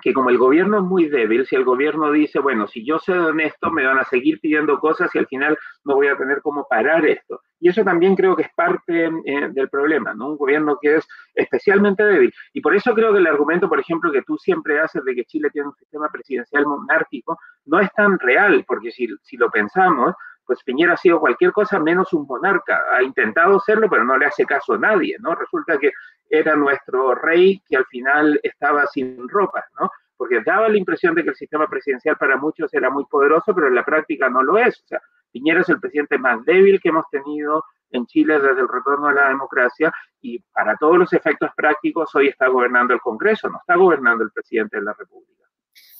que 0.02 0.12
como 0.12 0.30
el 0.30 0.38
gobierno 0.38 0.78
es 0.78 0.84
muy 0.84 1.08
débil, 1.08 1.46
si 1.46 1.56
el 1.56 1.64
gobierno 1.64 2.12
dice, 2.12 2.38
bueno, 2.38 2.66
si 2.66 2.84
yo 2.84 2.98
soy 2.98 3.18
honesto, 3.18 3.70
me 3.70 3.86
van 3.86 3.98
a 3.98 4.04
seguir 4.04 4.40
pidiendo 4.40 4.78
cosas 4.78 5.12
y 5.14 5.18
al 5.18 5.26
final 5.26 5.58
no 5.84 5.94
voy 5.94 6.08
a 6.08 6.16
tener 6.16 6.42
cómo 6.42 6.66
parar 6.68 7.06
esto. 7.06 7.40
Y 7.58 7.70
eso 7.70 7.82
también 7.82 8.14
creo 8.14 8.36
que 8.36 8.42
es 8.42 8.50
parte 8.54 9.06
eh, 9.06 9.48
del 9.50 9.68
problema, 9.70 10.12
¿no? 10.12 10.28
Un 10.28 10.36
gobierno 10.36 10.78
que 10.80 10.96
es 10.96 11.08
especialmente 11.34 12.04
débil. 12.04 12.32
Y 12.52 12.60
por 12.60 12.76
eso 12.76 12.94
creo 12.94 13.12
que 13.12 13.18
el 13.18 13.26
argumento, 13.26 13.68
por 13.68 13.80
ejemplo, 13.80 14.12
que 14.12 14.22
tú 14.22 14.36
siempre 14.36 14.78
haces 14.78 15.02
de 15.02 15.14
que 15.14 15.24
Chile 15.24 15.48
tiene 15.50 15.68
un 15.68 15.74
sistema 15.74 16.08
presidencial 16.10 16.66
monárquico, 16.66 17.38
no 17.64 17.80
es 17.80 17.90
tan 17.94 18.18
real, 18.18 18.64
porque 18.68 18.90
si, 18.90 19.08
si 19.22 19.38
lo 19.38 19.50
pensamos, 19.50 20.14
pues 20.46 20.62
Piñera 20.62 20.92
ha 20.92 20.96
sido 20.96 21.18
cualquier 21.18 21.52
cosa 21.52 21.80
menos 21.80 22.12
un 22.12 22.26
monarca. 22.26 22.80
Ha 22.92 23.02
intentado 23.02 23.58
serlo, 23.60 23.88
pero 23.90 24.04
no 24.04 24.16
le 24.16 24.26
hace 24.26 24.44
caso 24.44 24.74
a 24.74 24.78
nadie, 24.78 25.16
¿no? 25.18 25.34
Resulta 25.34 25.78
que 25.78 25.90
era 26.28 26.56
nuestro 26.56 27.14
rey 27.14 27.62
que 27.68 27.76
al 27.76 27.86
final 27.86 28.40
estaba 28.42 28.86
sin 28.86 29.28
ropa, 29.28 29.64
¿no? 29.80 29.90
Porque 30.16 30.40
daba 30.44 30.68
la 30.68 30.78
impresión 30.78 31.14
de 31.14 31.22
que 31.22 31.30
el 31.30 31.36
sistema 31.36 31.66
presidencial 31.68 32.16
para 32.16 32.36
muchos 32.36 32.72
era 32.72 32.90
muy 32.90 33.04
poderoso, 33.04 33.54
pero 33.54 33.68
en 33.68 33.74
la 33.74 33.84
práctica 33.84 34.28
no 34.28 34.42
lo 34.42 34.58
es. 34.58 34.80
O 34.82 34.86
sea, 34.86 35.00
Piñera 35.30 35.60
es 35.60 35.68
el 35.68 35.80
presidente 35.80 36.18
más 36.18 36.44
débil 36.44 36.80
que 36.80 36.88
hemos 36.88 37.04
tenido 37.10 37.64
en 37.90 38.06
Chile 38.06 38.38
desde 38.40 38.60
el 38.60 38.68
retorno 38.68 39.08
a 39.08 39.12
la 39.12 39.28
democracia 39.28 39.92
y 40.20 40.38
para 40.52 40.76
todos 40.76 40.98
los 40.98 41.12
efectos 41.12 41.50
prácticos 41.56 42.14
hoy 42.14 42.28
está 42.28 42.48
gobernando 42.48 42.94
el 42.94 43.00
Congreso, 43.00 43.48
no 43.48 43.58
está 43.58 43.76
gobernando 43.76 44.24
el 44.24 44.30
presidente 44.30 44.78
de 44.78 44.84
la 44.84 44.94
República. 44.94 45.44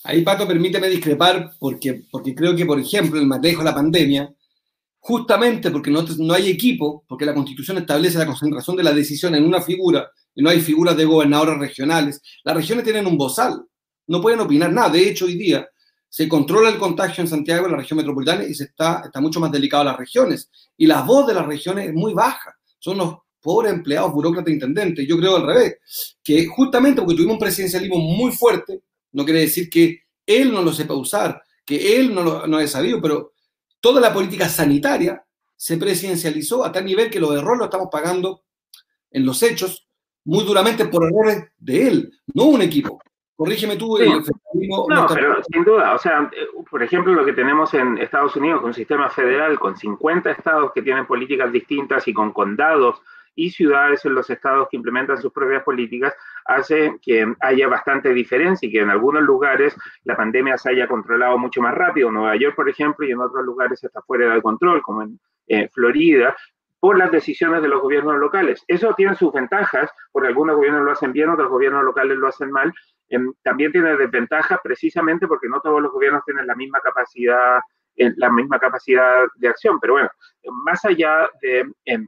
Ahí, 0.05 0.23
Pato, 0.23 0.47
permíteme 0.47 0.89
discrepar 0.89 1.51
porque, 1.59 2.03
porque 2.11 2.35
creo 2.35 2.55
que, 2.55 2.65
por 2.65 2.79
ejemplo, 2.79 3.21
el 3.21 3.27
manejo 3.27 3.59
de 3.59 3.65
la 3.65 3.75
pandemia, 3.75 4.29
justamente 5.07 5.71
porque 5.71 5.89
no, 5.89 6.05
no 6.19 6.35
hay 6.35 6.51
equipo, 6.51 7.05
porque 7.07 7.25
la 7.25 7.33
Constitución 7.33 7.79
establece 7.79 8.19
la 8.19 8.27
concentración 8.27 8.75
de 8.75 8.83
la 8.83 8.93
decisión 8.93 9.37
en 9.37 9.45
una 9.45 9.61
figura 9.61 10.11
y 10.35 10.43
no 10.43 10.51
hay 10.51 10.61
figuras 10.61 10.97
de 10.97 11.05
gobernadores 11.05 11.61
regionales, 11.61 12.21
las 12.43 12.57
regiones 12.57 12.83
tienen 12.83 13.07
un 13.07 13.17
bozal, 13.17 13.65
no 14.09 14.21
pueden 14.21 14.41
opinar 14.41 14.73
nada. 14.73 14.91
De 14.91 15.09
hecho, 15.09 15.27
hoy 15.27 15.37
día 15.37 15.69
se 16.09 16.29
controla 16.29 16.71
el 16.71 16.79
contagio 16.79 17.23
en 17.23 17.29
Santiago, 17.29 17.67
en 17.67 17.73
la 17.73 17.79
región 17.79 17.99
metropolitana, 17.99 18.43
y 18.43 18.55
se 18.55 18.65
está, 18.65 19.03
está 19.05 19.21
mucho 19.21 19.39
más 19.39 19.53
delicado 19.53 19.85
las 19.85 19.97
regiones. 19.97 20.51
Y 20.77 20.89
la 20.89 21.03
voz 21.03 21.29
de 21.29 21.35
las 21.35 21.47
regiones 21.47 21.87
es 21.87 21.95
muy 21.95 22.13
baja. 22.13 22.57
Son 22.81 22.99
los 22.99 23.15
pobres 23.41 23.75
empleados, 23.75 24.13
burócratas, 24.13 24.53
intendentes. 24.53 25.07
Yo 25.07 25.17
creo 25.19 25.37
al 25.37 25.47
revés, 25.47 26.17
que 26.25 26.47
justamente 26.47 27.01
porque 27.01 27.15
tuvimos 27.15 27.35
un 27.35 27.41
presidencialismo 27.41 27.99
muy 27.99 28.33
fuerte, 28.33 28.83
no 29.13 29.25
quiere 29.25 29.43
decir 29.43 29.71
que 29.71 30.01
él 30.27 30.53
no 30.53 30.63
lo 30.63 30.73
sepa 30.73 30.95
usar, 30.95 31.41
que 31.65 31.97
él 31.97 32.13
no 32.13 32.23
lo 32.23 32.47
no 32.49 32.57
haya 32.57 32.67
sabido, 32.67 33.01
pero 33.01 33.35
toda 33.81 34.01
la 34.01 34.13
política 34.13 34.49
sanitaria 34.49 35.25
se 35.55 35.77
presidencializó 35.77 36.65
a 36.65 36.73
tal 36.73 36.85
nivel 36.85 37.11
que 37.11 37.21
los 37.21 37.31
errores 37.31 37.59
los 37.59 37.67
estamos 37.67 37.89
pagando 37.91 38.43
en 39.11 39.25
los 39.25 39.43
hechos 39.43 39.89
muy 40.25 40.45
duramente 40.45 40.87
por 40.87 41.05
errores 41.05 41.51
de 41.57 41.89
él, 41.89 42.13
no 42.35 42.45
un 42.45 42.63
equipo. 42.63 43.01
Corrígeme 43.37 43.77
tú. 43.77 43.99
El 43.99 44.23
no, 44.69 45.07
pero 45.13 45.37
sin 45.53 45.63
duda, 45.63 45.95
o 45.95 45.99
sea, 45.99 46.31
por 46.71 46.83
ejemplo, 46.83 47.13
lo 47.13 47.25
que 47.25 47.35
tenemos 47.35 47.75
en 47.75 47.99
Estados 47.99 48.35
Unidos 48.35 48.61
con 48.61 48.69
un 48.69 48.75
sistema 48.75 49.11
federal, 49.11 49.59
con 49.59 49.77
50 49.77 50.31
estados 50.31 50.73
que 50.73 50.81
tienen 50.83 51.07
políticas 51.07 51.53
distintas 51.53 52.09
y 52.09 52.15
con 52.15 52.33
condados 52.33 53.03
y 53.35 53.51
ciudades 53.51 54.05
en 54.07 54.15
los 54.15 54.31
estados 54.31 54.69
que 54.71 54.77
implementan 54.79 55.21
sus 55.21 55.33
propias 55.33 55.63
políticas, 55.63 56.15
hace 56.49 56.97
que 57.03 57.35
haya 57.41 57.69
bastante 57.69 58.13
diferencia 58.13 58.69
y 58.69 58.73
que 58.73 58.81
en 58.81 58.91
algunos 58.91 59.23
lugares 59.23 59.77
la 60.05 60.17
pandemia 60.17 60.59
se 60.59 60.71
haya 60.71 60.87
controlado 60.89 61.39
mucho 61.39 61.61
más 61.61 61.75
rápido. 61.75 62.11
Nueva 62.11 62.37
York, 62.37 62.57
por 62.57 62.69
ejemplo, 62.69 63.07
y 63.07 63.13
en 63.13 63.21
otros 63.21 63.45
lugares 63.45 63.83
está 63.83 64.03
fuera 64.03 64.35
de 64.35 64.43
control, 64.43 64.83
como 64.83 65.03
en 65.03 65.19
eh, 65.49 65.69
Florida, 65.73 66.37
por 66.81 66.99
las 66.99 67.11
decisiones 67.11 67.63
de 67.63 67.69
los 67.69 67.81
gobiernos 67.81 68.17
locales. 68.17 68.63
Eso 68.69 68.95
tiene 68.95 69.15
sus 69.15 69.33
ventajas, 69.33 69.91
porque 70.13 70.29
algunos 70.29 70.57
gobiernos 70.57 70.85
lo 70.85 70.93
hacen 70.93 71.13
bien, 71.13 71.31
otros 71.31 71.49
gobiernos 71.49 71.85
locales 71.85 72.17
lo 72.17 72.29
hacen 72.29 72.51
mal. 72.51 72.73
Em, 73.09 73.33
también 73.43 73.73
tiene 73.73 73.97
desventajas 73.97 74.59
precisamente 74.63 75.27
porque 75.27 75.49
no 75.49 75.61
todos 75.61 75.81
los 75.81 75.93
gobiernos 75.93 76.25
tienen 76.25 76.47
la 76.47 76.55
misma 76.55 76.81
capacidad 76.81 77.61
la 77.99 78.31
misma 78.31 78.59
capacidad 78.59 79.25
de 79.37 79.49
acción. 79.49 79.79
Pero 79.81 79.95
bueno, 79.95 80.11
más 80.65 80.85
allá 80.85 81.29
de 81.41 81.67
em, 81.85 82.07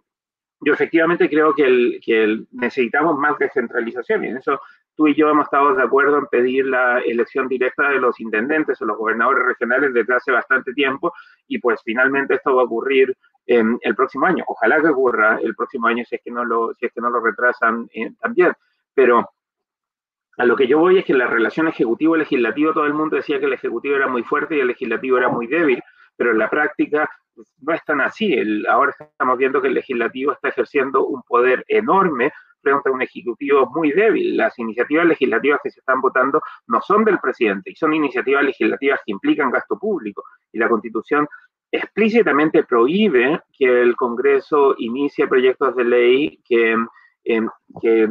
yo 0.61 0.73
efectivamente 0.73 1.29
creo 1.29 1.55
que, 1.55 1.65
el, 1.65 2.47
necesitamos 2.53 3.17
más 3.19 3.39
descentralización 3.39 4.25
y 4.25 4.29
en 4.29 4.37
eso 4.39 4.61
tú 4.97 5.07
y 5.07 5.15
yo 5.15 5.31
hemos 5.31 5.45
estado 5.45 5.75
de 5.75 5.83
acuerdo 5.83 6.19
en 6.19 6.27
pedir 6.27 6.67
la 6.67 6.99
elección 7.01 7.47
directa 7.47 7.91
de 7.91 8.01
los 8.01 8.19
intendentes 8.19 8.81
o 8.83 8.85
los 8.85 8.99
gobernadores 8.99 9.45
regionales 9.47 9.95
desde 9.95 10.15
hace 10.15 10.33
bastante 10.33 10.73
tiempo 10.73 11.13
y 11.47 11.59
pues 11.59 11.81
finalmente 11.85 12.35
esto 12.35 12.57
va 12.57 12.63
a 12.63 12.65
ocurrir 12.65 13.17
el 13.49 13.95
próximo 13.97 14.27
año. 14.27 14.45
Ojalá 14.47 14.81
que 14.81 14.89
ocurra 14.89 15.39
el 15.43 15.55
próximo 15.55 15.87
año 15.87 16.05
si 16.05 16.17
es 16.17 16.23
que 16.23 16.31
no 16.31 16.45
lo, 16.45 16.75
si 16.75 16.87
es 16.87 16.93
que 16.93 17.01
no 17.01 17.09
lo 17.09 17.21
retrasan 17.21 17.89
eh, 17.95 18.13
también. 18.21 18.53
Pero 18.95 19.31
a 20.37 20.45
lo 20.45 20.55
que 20.55 20.67
yo 20.67 20.79
voy 20.79 20.99
es 20.99 21.05
que 21.05 21.15
la 21.15 21.27
relación 21.27 21.67
ejecutivo-legislativo, 21.67 22.75
todo 22.75 22.85
el 22.85 22.95
mundo 22.95 23.17
decía 23.17 23.41
que 23.41 23.47
el 23.47 23.55
ejecutivo 23.55 23.97
era 23.97 24.07
muy 24.07 24.23
fuerte 24.23 24.57
y 24.57 24.61
el 24.61 24.69
legislativo 24.69 25.17
era 25.17 25.29
muy 25.29 25.47
débil, 25.47 25.83
pero 26.19 26.33
en 26.33 26.39
la 26.39 26.51
práctica 26.51 27.09
no 27.61 27.73
es 27.73 27.85
tan 27.85 28.01
así. 28.01 28.35
El, 28.35 28.67
ahora 28.67 28.93
estamos 28.99 29.39
viendo 29.39 29.63
que 29.63 29.69
el 29.69 29.75
legislativo 29.75 30.33
está 30.33 30.49
ejerciendo 30.49 31.07
un 31.07 31.23
poder 31.23 31.65
enorme 31.69 32.33
frente 32.61 32.89
a 32.89 32.93
un 32.93 33.01
ejecutivo 33.01 33.71
muy 33.73 33.93
débil. 33.93 34.37
Las 34.37 34.59
iniciativas 34.59 35.07
legislativas 35.07 35.61
que 35.63 35.71
se 35.71 35.79
están 35.79 36.01
votando 36.01 36.43
no 36.67 36.81
son 36.81 37.05
del 37.05 37.21
presidente 37.21 37.71
y 37.71 37.77
son 37.77 37.95
iniciativas 37.95 38.45
legislativas 38.45 39.01
que 39.07 39.13
implican 39.13 39.53
gasto 39.53 39.79
público. 39.79 40.25
Y 40.53 40.59
la 40.59 40.69
constitución 40.69 41.29
explícitamente 41.71 42.65
prohíbe 42.65 43.43
que 43.57 43.83
el 43.83 43.95
Congreso 43.95 44.75
inicie 44.79 45.29
proyectos 45.29 45.77
de 45.77 45.85
ley 45.85 46.41
que, 46.45 46.77
em, 47.25 47.49
que 47.81 48.09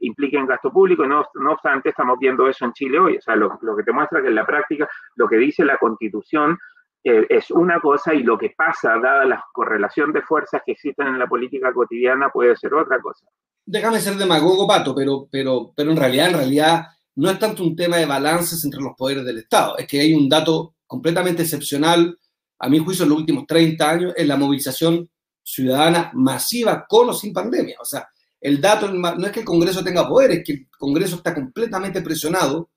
impliquen 0.00 0.46
gasto 0.46 0.72
público. 0.72 1.06
No, 1.06 1.24
no 1.34 1.52
obstante, 1.52 1.90
estamos 1.90 2.18
viendo 2.18 2.48
eso 2.48 2.64
en 2.64 2.72
Chile 2.72 2.98
hoy. 2.98 3.16
O 3.18 3.20
sea, 3.20 3.36
lo, 3.36 3.60
lo 3.62 3.76
que 3.76 3.84
te 3.84 3.92
muestra 3.92 4.20
que 4.20 4.28
en 4.28 4.34
la 4.34 4.46
práctica 4.46 4.88
lo 5.14 5.28
que 5.28 5.36
dice 5.36 5.64
la 5.64 5.78
constitución 5.78 6.58
eh, 7.06 7.26
es 7.28 7.50
una 7.50 7.80
cosa 7.80 8.14
y 8.14 8.22
lo 8.22 8.38
que 8.38 8.54
pasa, 8.56 8.98
dada 8.98 9.26
la 9.26 9.44
correlación 9.52 10.10
de 10.10 10.22
fuerzas 10.22 10.62
que 10.64 10.72
existen 10.72 11.06
en 11.08 11.18
la 11.18 11.26
política 11.26 11.70
cotidiana, 11.72 12.30
puede 12.30 12.56
ser 12.56 12.72
otra 12.72 12.98
cosa. 12.98 13.26
Déjame 13.66 14.00
ser 14.00 14.16
demagogo, 14.16 14.66
Pato, 14.66 14.94
pero, 14.94 15.28
pero, 15.30 15.72
pero 15.76 15.90
en 15.90 15.96
realidad, 15.98 16.28
en 16.28 16.34
realidad 16.34 16.86
no 17.16 17.30
es 17.30 17.38
tanto 17.38 17.62
un 17.62 17.76
tema 17.76 17.98
de 17.98 18.06
balances 18.06 18.64
entre 18.64 18.80
los 18.80 18.94
poderes 18.96 19.24
del 19.24 19.38
Estado, 19.38 19.76
es 19.76 19.86
que 19.86 20.00
hay 20.00 20.14
un 20.14 20.30
dato 20.30 20.76
completamente 20.86 21.42
excepcional, 21.42 22.18
a 22.58 22.68
mi 22.70 22.78
juicio, 22.78 23.04
en 23.04 23.10
los 23.10 23.18
últimos 23.18 23.46
30 23.46 23.90
años, 23.90 24.12
en 24.16 24.28
la 24.28 24.36
movilización 24.36 25.08
ciudadana 25.42 26.10
masiva 26.14 26.86
con 26.88 27.10
o 27.10 27.12
sin 27.12 27.34
pandemia. 27.34 27.76
O 27.80 27.84
sea, 27.84 28.08
el 28.40 28.60
dato 28.60 28.90
no 28.90 29.26
es 29.26 29.32
que 29.32 29.40
el 29.40 29.46
Congreso 29.46 29.84
tenga 29.84 30.08
poder, 30.08 30.30
es 30.30 30.44
que 30.44 30.52
el 30.52 30.68
Congreso 30.78 31.16
está 31.16 31.34
completamente 31.34 32.00
presionado 32.00 32.70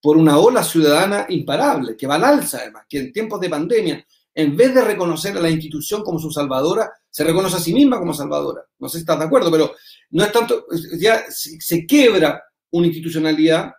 por 0.00 0.16
una 0.16 0.38
ola 0.38 0.64
ciudadana 0.64 1.26
imparable, 1.28 1.96
que 1.96 2.06
va 2.06 2.14
al 2.14 2.24
alza 2.24 2.58
además, 2.58 2.84
que 2.88 2.98
en 2.98 3.12
tiempos 3.12 3.40
de 3.40 3.50
pandemia, 3.50 4.06
en 4.34 4.56
vez 4.56 4.74
de 4.74 4.82
reconocer 4.82 5.36
a 5.36 5.40
la 5.40 5.50
institución 5.50 6.02
como 6.02 6.18
su 6.18 6.30
salvadora, 6.30 6.90
se 7.10 7.24
reconoce 7.24 7.56
a 7.56 7.60
sí 7.60 7.74
misma 7.74 7.98
como 7.98 8.14
salvadora. 8.14 8.62
No 8.78 8.88
sé 8.88 8.98
si 8.98 9.00
estás 9.00 9.18
de 9.18 9.24
acuerdo, 9.26 9.50
pero 9.50 9.74
no 10.10 10.24
es 10.24 10.32
tanto, 10.32 10.66
ya 10.98 11.24
se 11.28 11.84
quiebra 11.84 12.42
una 12.70 12.86
institucionalidad 12.86 13.72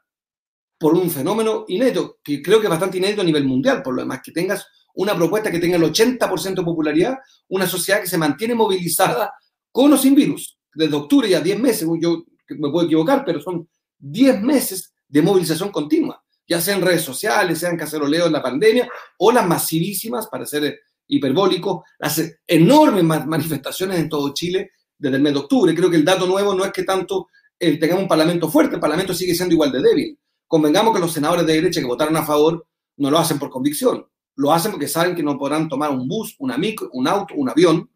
por 0.78 0.96
un 0.96 1.10
fenómeno 1.10 1.66
inédito, 1.68 2.20
que 2.24 2.42
creo 2.42 2.60
que 2.60 2.66
es 2.66 2.72
bastante 2.72 2.98
inédito 2.98 3.22
a 3.22 3.26
nivel 3.26 3.46
mundial, 3.46 3.82
por 3.82 3.94
lo 3.94 4.02
demás, 4.02 4.20
que 4.24 4.32
tengas 4.32 4.66
una 4.96 5.16
propuesta 5.16 5.52
que 5.52 5.60
tenga 5.60 5.78
el 5.78 5.84
80% 5.84 6.56
de 6.56 6.64
popularidad, 6.64 7.18
una 7.50 7.68
sociedad 7.68 8.02
que 8.02 8.08
se 8.08 8.18
mantiene 8.18 8.56
movilizada 8.56 9.32
con 9.72 9.94
o 9.94 9.98
sin 9.98 10.16
virus. 10.16 10.58
Desde 10.74 10.96
octubre 10.96 11.30
ya 11.30 11.40
10 11.40 11.60
meses, 11.60 11.88
yo 12.00 12.24
me 12.50 12.70
puedo 12.70 12.86
equivocar, 12.86 13.24
pero 13.26 13.40
son 13.40 13.70
10 14.00 14.42
meses 14.42 14.91
de 15.12 15.22
movilización 15.22 15.72
continua, 15.72 16.24
ya 16.48 16.62
sea 16.62 16.76
en 16.76 16.82
redes 16.82 17.02
sociales, 17.02 17.60
sean 17.60 17.78
caceroleos 17.78 18.28
en 18.28 18.34
la 18.34 18.42
pandemia, 18.42 18.90
o 19.18 19.32
las 19.32 19.46
masivísimas, 19.46 20.28
para 20.28 20.46
ser 20.46 20.80
hiperbólico, 21.08 21.84
las 22.00 22.22
enormes 22.48 23.04
manifestaciones 23.04 24.00
en 24.00 24.08
todo 24.08 24.34
Chile 24.34 24.72
desde 24.98 25.18
el 25.18 25.22
mes 25.22 25.34
de 25.34 25.40
octubre. 25.40 25.76
Creo 25.76 25.90
que 25.90 25.98
el 25.98 26.06
dato 26.06 26.26
nuevo 26.26 26.54
no 26.54 26.64
es 26.64 26.72
que 26.72 26.84
tanto 26.84 27.28
eh, 27.60 27.78
tengamos 27.78 28.04
un 28.04 28.08
parlamento 28.08 28.50
fuerte, 28.50 28.76
el 28.76 28.82
parlamento 28.82 29.14
sigue 29.14 29.36
siendo 29.36 29.54
igual 29.54 29.72
de 29.72 29.82
débil. 29.82 30.20
Convengamos 30.48 30.94
que 30.94 31.02
los 31.02 31.12
senadores 31.12 31.46
de 31.46 31.54
derecha 31.54 31.82
que 31.82 31.88
votaron 31.88 32.16
a 32.16 32.26
favor 32.26 32.66
no 32.98 33.12
lo 33.12 33.18
hacen 33.18 33.38
por 33.38 33.50
convicción, 33.50 34.06
lo 34.36 34.54
hacen 34.54 34.72
porque 34.72 34.88
saben 34.88 35.14
que 35.14 35.24
no 35.24 35.38
podrán 35.38 35.68
tomar 35.68 35.92
un 35.92 36.08
bus, 36.08 36.36
una 36.40 36.58
micro, 36.58 36.90
un 36.94 37.08
auto, 37.08 37.34
un 37.36 37.50
avión, 37.50 37.90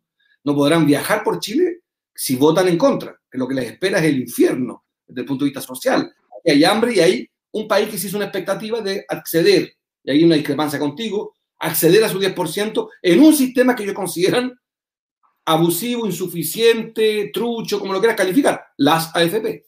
no 0.44 0.54
podrán 0.54 0.86
viajar 0.86 1.24
por 1.24 1.40
Chile 1.40 1.84
si 2.14 2.36
votan 2.36 2.68
en 2.68 2.78
contra, 2.78 3.20
que 3.32 3.38
lo 3.38 3.48
que 3.48 3.56
les 3.56 3.72
espera 3.72 4.00
es 4.00 4.06
el 4.06 4.20
infierno 4.20 4.84
desde 5.08 5.22
el 5.22 5.28
punto 5.28 5.46
de 5.46 5.52
vista 5.52 5.62
social. 5.62 6.14
Hay 6.52 6.64
hambre 6.64 6.94
y 6.94 7.00
hay 7.00 7.30
un 7.52 7.68
país 7.68 7.90
que 7.90 7.98
se 7.98 8.08
hizo 8.08 8.18
una 8.18 8.26
expectativa 8.26 8.82
de 8.82 9.06
acceder, 9.08 9.74
y 10.04 10.12
hay 10.12 10.24
una 10.24 10.36
discrepancia 10.36 10.80
contigo, 10.80 11.34
acceder 11.60 12.04
a 12.04 12.10
su 12.10 12.20
10% 12.20 12.90
en 13.02 13.20
un 13.22 13.34
sistema 13.34 13.76
que 13.76 13.84
ellos 13.84 13.96
consideran 13.96 14.60
abusivo, 15.46 16.06
insuficiente, 16.06 17.30
trucho, 17.34 17.80
como 17.80 17.94
lo 17.94 18.00
quieras 18.00 18.18
calificar, 18.18 18.66
las 18.78 19.16
AFP. 19.16 19.64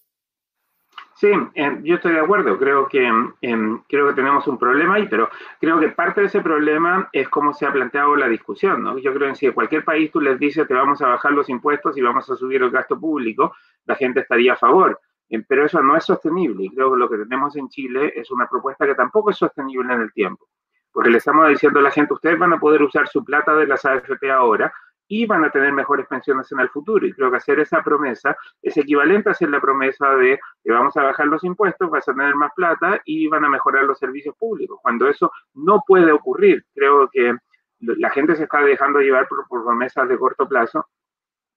Sí, 1.20 1.32
em, 1.56 1.84
yo 1.84 1.96
estoy 1.96 2.14
de 2.14 2.20
acuerdo. 2.20 2.60
Creo 2.60 2.88
que, 2.88 3.04
em, 3.42 3.82
creo 3.90 4.08
que 4.08 4.14
tenemos 4.14 4.48
un 4.48 4.60
problema 4.60 4.96
ahí, 4.96 5.08
pero 5.10 5.30
creo 5.60 5.80
que 5.80 5.90
parte 5.90 6.22
de 6.22 6.28
ese 6.28 6.42
problema 6.42 7.10
es 7.12 7.28
cómo 7.30 7.54
se 7.54 7.66
ha 7.66 7.74
planteado 7.74 8.16
la 8.16 8.28
discusión. 8.28 8.84
¿no? 8.84 9.00
Yo 9.00 9.12
creo 9.16 9.30
que 9.30 9.36
si 9.36 9.48
en 9.48 9.54
cualquier 9.54 9.84
país 9.84 10.12
tú 10.12 10.22
les 10.22 10.38
dices 10.38 10.68
te 10.68 10.76
vamos 10.76 11.02
a 11.02 11.08
bajar 11.08 11.32
los 11.32 11.50
impuestos 11.50 11.98
y 11.98 12.02
vamos 12.02 12.30
a 12.30 12.36
subir 12.36 12.62
el 12.62 12.70
gasto 12.70 13.00
público, 13.00 13.56
la 13.88 13.96
gente 13.96 14.20
estaría 14.20 14.54
a 14.54 14.58
favor. 14.58 15.00
Em, 15.30 15.44
pero 15.48 15.66
eso 15.66 15.82
no 15.82 15.96
es 15.96 16.06
sostenible 16.06 16.66
y 16.66 16.70
creo 16.70 16.92
que 16.92 17.00
lo 17.00 17.10
que 17.10 17.18
tenemos 17.18 17.56
en 17.56 17.68
Chile 17.70 18.14
es 18.16 18.32
una 18.32 18.48
propuesta 18.48 18.86
que 18.86 18.96
tampoco 18.96 19.32
es 19.32 19.38
sostenible 19.38 19.94
en 19.94 20.02
el 20.02 20.14
tiempo. 20.14 20.48
Porque 20.92 21.10
le 21.10 21.18
estamos 21.18 21.50
diciendo 21.50 21.80
a 21.80 21.84
la 21.84 21.92
gente, 21.92 22.14
ustedes 22.14 22.40
van 22.40 22.54
a 22.54 22.60
poder 22.60 22.82
usar 22.82 23.08
su 23.08 23.24
plata 23.24 23.54
de 23.56 23.68
las 23.68 23.86
AFP 23.86 24.32
ahora, 24.32 24.74
y 25.08 25.26
van 25.26 25.44
a 25.46 25.50
tener 25.50 25.72
mejores 25.74 26.06
pensiones 26.08 26.52
en 26.52 26.60
el 26.60 26.70
futuro. 26.70 27.06
Y 27.06 27.14
creo 27.14 27.32
que 27.32 27.38
hacer 27.38 27.60
esa 27.60 27.82
promesa 27.82 28.36
es 28.62 28.78
equivalente 28.78 29.30
a 29.30 29.32
hacer 29.32 29.50
la 29.50 29.62
promesa 29.62 30.16
de 30.16 30.40
que 30.64 30.72
vamos 30.72 30.96
a 30.98 31.04
bajar 31.04 31.28
los 31.28 31.44
impuestos, 31.44 31.90
vas 31.90 32.08
a 32.08 32.14
tener 32.14 32.36
más 32.36 32.52
plata 32.56 33.02
y 33.06 33.28
van 33.28 33.46
a 33.46 33.50
mejorar 33.50 33.86
los 33.86 34.00
servicios 34.00 34.36
públicos. 34.38 34.80
Cuando 34.82 35.08
eso 35.08 35.32
no 35.54 35.84
puede 35.88 36.12
ocurrir, 36.12 36.66
creo 36.74 37.10
que 37.10 37.36
la 37.80 38.10
gente 38.10 38.36
se 38.36 38.44
está 38.44 38.62
dejando 38.62 39.00
llevar 39.00 39.28
por, 39.28 39.48
por 39.48 39.64
promesas 39.64 40.10
de 40.10 40.18
corto 40.18 40.48
plazo 40.48 40.88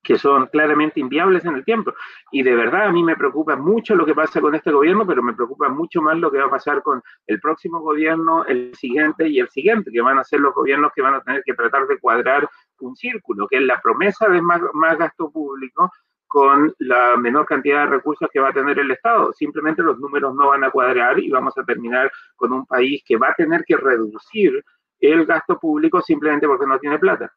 que 0.02 0.18
son 0.18 0.46
claramente 0.46 1.00
inviables 1.00 1.44
en 1.44 1.54
el 1.54 1.64
tiempo. 1.64 1.92
Y 2.32 2.42
de 2.42 2.54
verdad 2.54 2.86
a 2.86 2.92
mí 2.92 3.02
me 3.02 3.16
preocupa 3.16 3.56
mucho 3.56 3.94
lo 3.94 4.06
que 4.06 4.14
pasa 4.14 4.40
con 4.40 4.54
este 4.54 4.70
gobierno, 4.70 5.06
pero 5.06 5.22
me 5.22 5.34
preocupa 5.34 5.68
mucho 5.68 6.00
más 6.00 6.18
lo 6.18 6.30
que 6.30 6.38
va 6.38 6.46
a 6.46 6.50
pasar 6.50 6.82
con 6.82 7.02
el 7.26 7.40
próximo 7.40 7.80
gobierno, 7.80 8.44
el 8.46 8.74
siguiente 8.74 9.28
y 9.28 9.38
el 9.38 9.48
siguiente, 9.48 9.90
que 9.92 10.00
van 10.00 10.18
a 10.18 10.24
ser 10.24 10.40
los 10.40 10.54
gobiernos 10.54 10.92
que 10.94 11.02
van 11.02 11.14
a 11.14 11.20
tener 11.20 11.42
que 11.44 11.54
tratar 11.54 11.86
de 11.86 11.98
cuadrar 11.98 12.48
un 12.80 12.96
círculo, 12.96 13.46
que 13.48 13.56
es 13.56 13.62
la 13.62 13.80
promesa 13.80 14.28
de 14.28 14.40
más, 14.40 14.60
más 14.72 14.96
gasto 14.98 15.30
público 15.30 15.90
con 16.26 16.72
la 16.78 17.16
menor 17.16 17.44
cantidad 17.44 17.80
de 17.80 17.90
recursos 17.96 18.28
que 18.32 18.38
va 18.38 18.50
a 18.50 18.52
tener 18.52 18.78
el 18.78 18.90
Estado. 18.92 19.32
Simplemente 19.32 19.82
los 19.82 19.98
números 19.98 20.32
no 20.36 20.48
van 20.48 20.62
a 20.62 20.70
cuadrar 20.70 21.18
y 21.18 21.28
vamos 21.28 21.58
a 21.58 21.64
terminar 21.64 22.10
con 22.36 22.52
un 22.52 22.64
país 22.66 23.02
que 23.04 23.16
va 23.16 23.30
a 23.30 23.34
tener 23.34 23.64
que 23.66 23.76
reducir 23.76 24.64
el 25.00 25.26
gasto 25.26 25.58
público 25.58 26.00
simplemente 26.00 26.46
porque 26.46 26.66
no 26.66 26.78
tiene 26.78 27.00
plata. 27.00 27.32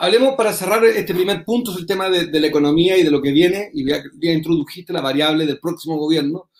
Hablemos 0.00 0.36
para 0.36 0.52
cerrar 0.52 0.84
este 0.84 1.12
primer 1.12 1.44
punto, 1.44 1.72
es 1.72 1.78
el 1.78 1.86
tema 1.86 2.08
de, 2.08 2.40
la 2.40 2.46
economía 2.46 2.96
y 2.96 3.02
de 3.02 3.10
lo 3.10 3.20
que 3.20 3.32
viene, 3.32 3.68
y 3.74 3.84
ya, 3.84 4.00
introdujiste 4.32 4.92
la 4.92 5.00
variable 5.00 5.44
del 5.44 5.58
próximo 5.58 5.96
gobierno. 5.96 6.50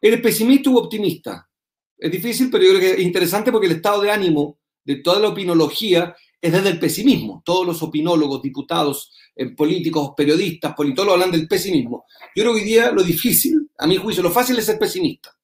¿Eres 0.00 0.20
pesimista 0.20 0.70
u 0.70 0.76
optimista? 0.76 1.50
Es 1.98 2.12
difícil, 2.12 2.50
pero 2.52 2.62
yo 2.62 2.70
creo 2.70 2.80
que 2.80 2.90
es 2.92 3.00
interesante 3.00 3.50
porque 3.50 3.66
el 3.66 3.72
estado 3.72 4.02
de 4.02 4.12
ánimo 4.12 4.60
de 4.84 4.96
toda 4.96 5.18
la 5.18 5.30
opinología 5.30 6.14
es 6.40 6.52
desde 6.52 6.68
el 6.68 6.78
pesimismo. 6.78 7.42
Todos 7.44 7.66
los 7.66 7.82
opinólogos, 7.82 8.40
diputados, 8.40 9.12
eh, 9.34 9.50
políticos, 9.50 10.12
periodistas, 10.16 10.74
politólogos 10.76 11.14
hablan 11.14 11.32
del 11.32 11.48
pesimismo. 11.48 12.04
Yo 12.36 12.44
creo 12.44 12.54
que 12.54 12.60
hoy 12.60 12.66
día 12.66 12.92
lo 12.92 13.02
difícil, 13.02 13.68
a 13.76 13.88
mi 13.88 13.96
juicio, 13.96 14.22
lo 14.22 14.30
fácil 14.30 14.56
es 14.58 14.66
ser 14.66 14.78
pesimista. 14.78 15.36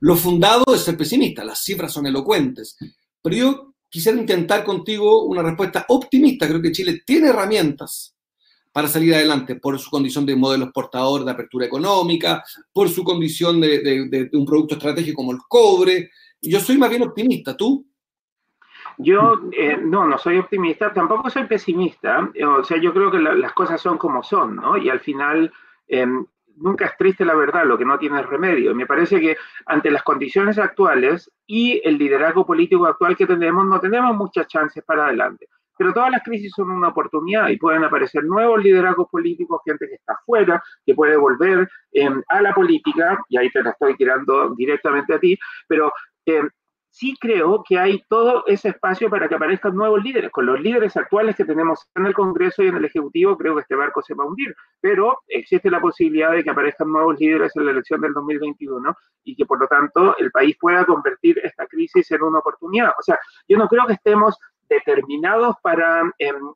Lo 0.00 0.16
fundado 0.16 0.64
es 0.74 0.80
ser 0.80 0.96
pesimista, 0.96 1.44
las 1.44 1.62
cifras 1.62 1.92
son 1.92 2.06
elocuentes. 2.06 2.78
Pero 3.20 3.36
yo 3.36 3.75
quisiera 3.96 4.20
intentar 4.20 4.62
contigo 4.62 5.22
una 5.22 5.42
respuesta 5.42 5.86
optimista. 5.88 6.46
Creo 6.46 6.60
que 6.60 6.70
Chile 6.70 7.00
tiene 7.06 7.28
herramientas 7.28 8.14
para 8.70 8.88
salir 8.88 9.14
adelante 9.14 9.54
por 9.56 9.78
su 9.78 9.90
condición 9.90 10.26
de 10.26 10.36
modelo 10.36 10.64
exportador 10.64 11.24
de 11.24 11.30
apertura 11.30 11.64
económica, 11.64 12.44
por 12.74 12.90
su 12.90 13.02
condición 13.02 13.58
de, 13.58 14.28
un 14.34 14.44
producto 14.44 14.74
estratégico 14.74 15.16
como 15.16 15.32
el 15.32 15.38
cobre. 15.48 16.10
Yo 16.42 16.60
soy 16.60 16.76
más 16.76 16.90
bien 16.90 17.04
optimista. 17.04 17.56
¿Tú? 17.56 17.86
Yo 18.98 19.40
eh, 19.52 19.78
no, 19.82 20.06
no 20.06 20.18
soy 20.18 20.36
optimista, 20.36 20.92
tampoco 20.92 21.30
soy 21.30 21.46
pesimista. 21.46 22.30
O 22.58 22.64
sea, 22.64 22.78
yo 22.78 22.92
creo 22.92 23.10
que 23.10 23.18
las 23.18 23.54
cosas 23.54 23.80
son 23.80 23.96
como 23.96 24.22
son, 24.22 24.56
¿no? 24.56 24.76
Y 24.76 24.90
al 24.90 25.00
final 25.00 25.50
em, 25.88 26.26
nunca 26.56 26.86
es 26.86 26.96
triste 26.96 27.24
la 27.24 27.34
verdad, 27.34 27.64
lo 27.64 27.78
que 27.78 27.84
no 27.84 27.98
tiene 27.98 28.22
remedio. 28.22 28.74
Me 28.74 28.86
parece 28.86 29.20
que 29.20 29.36
ante 29.66 29.90
las 29.90 30.02
condiciones 30.02 30.58
actuales 30.58 31.30
y 31.46 31.80
el 31.84 31.98
liderazgo 31.98 32.46
político 32.46 32.86
actual 32.86 33.16
que 33.16 33.26
tenemos, 33.26 33.66
no 33.66 33.80
tenemos 33.80 34.16
muchas 34.16 34.46
chances 34.46 34.82
para 34.84 35.06
adelante. 35.06 35.48
Pero 35.78 35.92
todas 35.92 36.10
las 36.10 36.22
crisis 36.22 36.52
son 36.56 36.70
una 36.70 36.88
oportunidad 36.88 37.48
y 37.48 37.58
pueden 37.58 37.84
aparecer 37.84 38.24
nuevos 38.24 38.62
liderazgos 38.62 39.08
políticos, 39.10 39.60
gente 39.64 39.86
que 39.86 39.96
está 39.96 40.14
afuera, 40.14 40.62
que 40.84 40.94
puede 40.94 41.16
volver 41.16 41.68
em, 41.92 42.22
a 42.28 42.40
la 42.40 42.54
política, 42.54 43.18
y 43.28 43.36
ahí 43.36 43.50
te 43.50 43.62
la 43.62 43.70
estoy 43.70 43.94
tirando 43.94 44.54
directamente 44.54 45.14
a 45.14 45.18
ti, 45.18 45.38
pero 45.68 45.92
em, 46.24 46.48
sí 46.96 47.14
creo 47.20 47.62
que 47.62 47.78
hay 47.78 48.02
todo 48.08 48.44
ese 48.46 48.70
espacio 48.70 49.10
para 49.10 49.28
que 49.28 49.34
aparezcan 49.34 49.76
nuevos 49.76 50.02
líderes. 50.02 50.30
Con 50.30 50.46
los 50.46 50.58
líderes 50.58 50.96
actuales 50.96 51.36
que 51.36 51.44
tenemos 51.44 51.86
en 51.94 52.06
el 52.06 52.14
Congreso 52.14 52.62
y 52.62 52.68
en 52.68 52.76
el 52.76 52.86
Ejecutivo, 52.86 53.36
creo 53.36 53.54
que 53.54 53.60
este 53.60 53.74
barco 53.74 54.00
se 54.00 54.14
va 54.14 54.24
a 54.24 54.26
hundir, 54.26 54.56
pero 54.80 55.18
existe 55.28 55.70
la 55.70 55.78
posibilidad 55.78 56.32
de 56.32 56.42
que 56.42 56.48
aparezcan 56.48 56.90
nuevos 56.90 57.20
líderes 57.20 57.54
en 57.54 57.66
la 57.66 57.72
elección 57.72 58.00
del 58.00 58.14
2021 58.14 58.96
y 59.24 59.36
que 59.36 59.44
por 59.44 59.60
lo 59.60 59.66
tanto 59.66 60.16
el 60.16 60.30
país 60.30 60.56
pueda 60.58 60.86
convertir 60.86 61.38
esta 61.44 61.66
crisis 61.66 62.10
en 62.12 62.22
una 62.22 62.38
oportunidad. 62.38 62.92
O 62.98 63.02
sea, 63.02 63.18
yo 63.46 63.58
no 63.58 63.68
creo 63.68 63.86
que 63.86 63.92
estemos 63.92 64.38
determinados 64.66 65.56
para 65.62 66.00
em, 66.16 66.52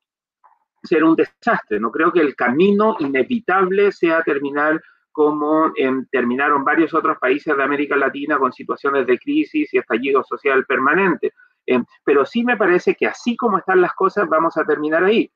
ser 0.82 1.04
un 1.04 1.16
desastre, 1.16 1.78
no 1.78 1.90
creo 1.90 2.12
que 2.12 2.20
el 2.20 2.34
camino 2.34 2.96
inevitable 2.98 3.92
sea 3.92 4.22
terminar 4.22 4.80
como 5.12 5.72
terminaron 6.10 6.64
varios 6.64 6.94
otros 6.94 7.18
países 7.18 7.56
de 7.56 7.62
América 7.62 7.96
Latina 7.96 8.38
con 8.38 8.52
situaciones 8.52 9.06
de 9.06 9.18
crisis 9.18 9.72
y 9.72 9.78
estallido 9.78 10.22
social 10.24 10.64
permanente. 10.66 11.32
Em, 11.70 11.84
pero 12.02 12.26
sí 12.26 12.42
me 12.42 12.56
parece 12.56 12.96
que 12.96 13.06
así 13.06 13.36
como 13.36 13.58
están 13.58 13.80
las 13.80 13.94
cosas, 13.94 14.28
vamos 14.28 14.56
a 14.56 14.64
terminar 14.64 15.04
ahí 15.04 15.30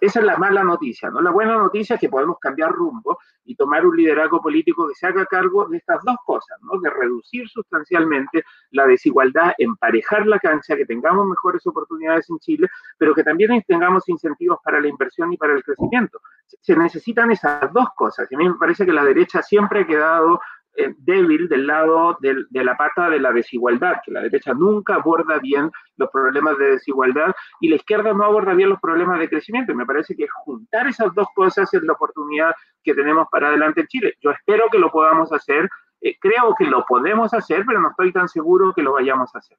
esa 0.00 0.20
es 0.20 0.26
la 0.26 0.36
mala 0.36 0.64
noticia, 0.64 1.10
¿no? 1.10 1.20
La 1.20 1.30
buena 1.30 1.56
noticia 1.56 1.94
es 1.94 2.00
que 2.00 2.08
podemos 2.08 2.38
cambiar 2.40 2.72
rumbo 2.72 3.18
y 3.44 3.54
tomar 3.54 3.84
un 3.84 3.96
liderazgo 3.96 4.40
político 4.40 4.88
que 4.88 4.94
se 4.94 5.06
haga 5.06 5.26
cargo 5.26 5.66
de 5.68 5.76
estas 5.76 6.02
dos 6.02 6.16
cosas, 6.24 6.58
¿no? 6.62 6.80
De 6.80 6.90
reducir 6.90 7.48
sustancialmente 7.48 8.42
la 8.70 8.86
desigualdad, 8.86 9.52
emparejar 9.58 10.26
la 10.26 10.38
cancha, 10.38 10.76
que 10.76 10.86
tengamos 10.86 11.26
mejores 11.26 11.66
oportunidades 11.66 12.28
en 12.30 12.38
Chile, 12.38 12.68
pero 12.96 13.14
que 13.14 13.22
también 13.22 13.62
tengamos 13.66 14.08
incentivos 14.08 14.58
para 14.64 14.80
la 14.80 14.88
inversión 14.88 15.32
y 15.32 15.36
para 15.36 15.54
el 15.54 15.62
crecimiento. 15.62 16.20
Se 16.46 16.74
necesitan 16.74 17.30
esas 17.30 17.72
dos 17.72 17.88
cosas. 17.94 18.26
Y 18.30 18.34
a 18.34 18.38
mí 18.38 18.48
me 18.48 18.54
parece 18.54 18.86
que 18.86 18.92
la 18.92 19.04
derecha 19.04 19.42
siempre 19.42 19.80
ha 19.80 19.86
quedado 19.86 20.40
eh, 20.76 20.94
débil 20.98 21.48
del 21.48 21.66
lado 21.66 22.18
de, 22.20 22.44
la 22.64 22.76
pata 22.76 23.08
de 23.08 23.18
la 23.18 23.32
desigualdad, 23.32 23.94
que 24.04 24.12
la 24.12 24.22
derecha 24.22 24.52
nunca 24.52 24.96
aborda 24.96 25.38
bien 25.38 25.70
los 25.96 26.10
problemas 26.10 26.58
de 26.58 26.72
desigualdad 26.72 27.34
y 27.60 27.68
la 27.68 27.76
izquierda 27.76 28.12
no 28.12 28.24
aborda 28.24 28.52
bien 28.54 28.68
los 28.68 28.80
problemas 28.80 29.18
de 29.18 29.28
crecimiento. 29.28 29.74
Me 29.74 29.86
parece 29.86 30.14
que 30.14 30.26
juntar 30.44 30.86
esas 30.86 31.14
dos 31.14 31.28
cosas 31.34 31.72
es 31.72 31.82
la 31.82 31.94
oportunidad 31.94 32.52
que 32.82 32.94
tenemos 32.94 33.26
para 33.30 33.48
adelante 33.48 33.80
en 33.80 33.86
Chile. 33.86 34.14
Yo 34.20 34.30
espero 34.30 34.64
que 34.70 34.78
lo 34.78 34.90
podamos 34.90 35.32
hacer, 35.32 35.68
eh, 36.00 36.16
creo 36.20 36.54
que 36.58 36.66
lo 36.66 36.84
podemos 36.86 37.32
hacer, 37.32 37.64
pero 37.66 37.80
no 37.80 37.90
estoy 37.90 38.12
tan 38.12 38.28
seguro 38.28 38.72
que 38.74 38.82
lo 38.82 38.92
vayamos 38.92 39.34
a 39.34 39.38
hacer. 39.38 39.56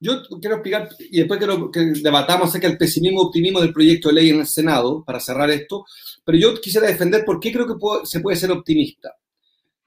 Yo 0.00 0.14
quiero 0.40 0.56
explicar, 0.56 0.88
y 0.98 1.20
después 1.20 1.38
quiero 1.38 1.70
que 1.70 1.92
debatamos 2.02 2.48
acerca 2.48 2.66
del 2.66 2.76
pesimismo 2.76 3.22
optimismo 3.22 3.60
del 3.60 3.72
proyecto 3.72 4.08
de 4.08 4.14
ley 4.14 4.30
en 4.30 4.40
el 4.40 4.46
Senado, 4.46 5.04
para 5.04 5.20
cerrar 5.20 5.48
esto, 5.50 5.84
pero 6.24 6.36
yo 6.36 6.54
quisiera 6.60 6.88
defender 6.88 7.24
por 7.24 7.38
qué 7.38 7.52
creo 7.52 7.68
que 7.68 7.74
se 8.02 8.18
puede 8.18 8.36
ser 8.36 8.50
optimista 8.50 9.14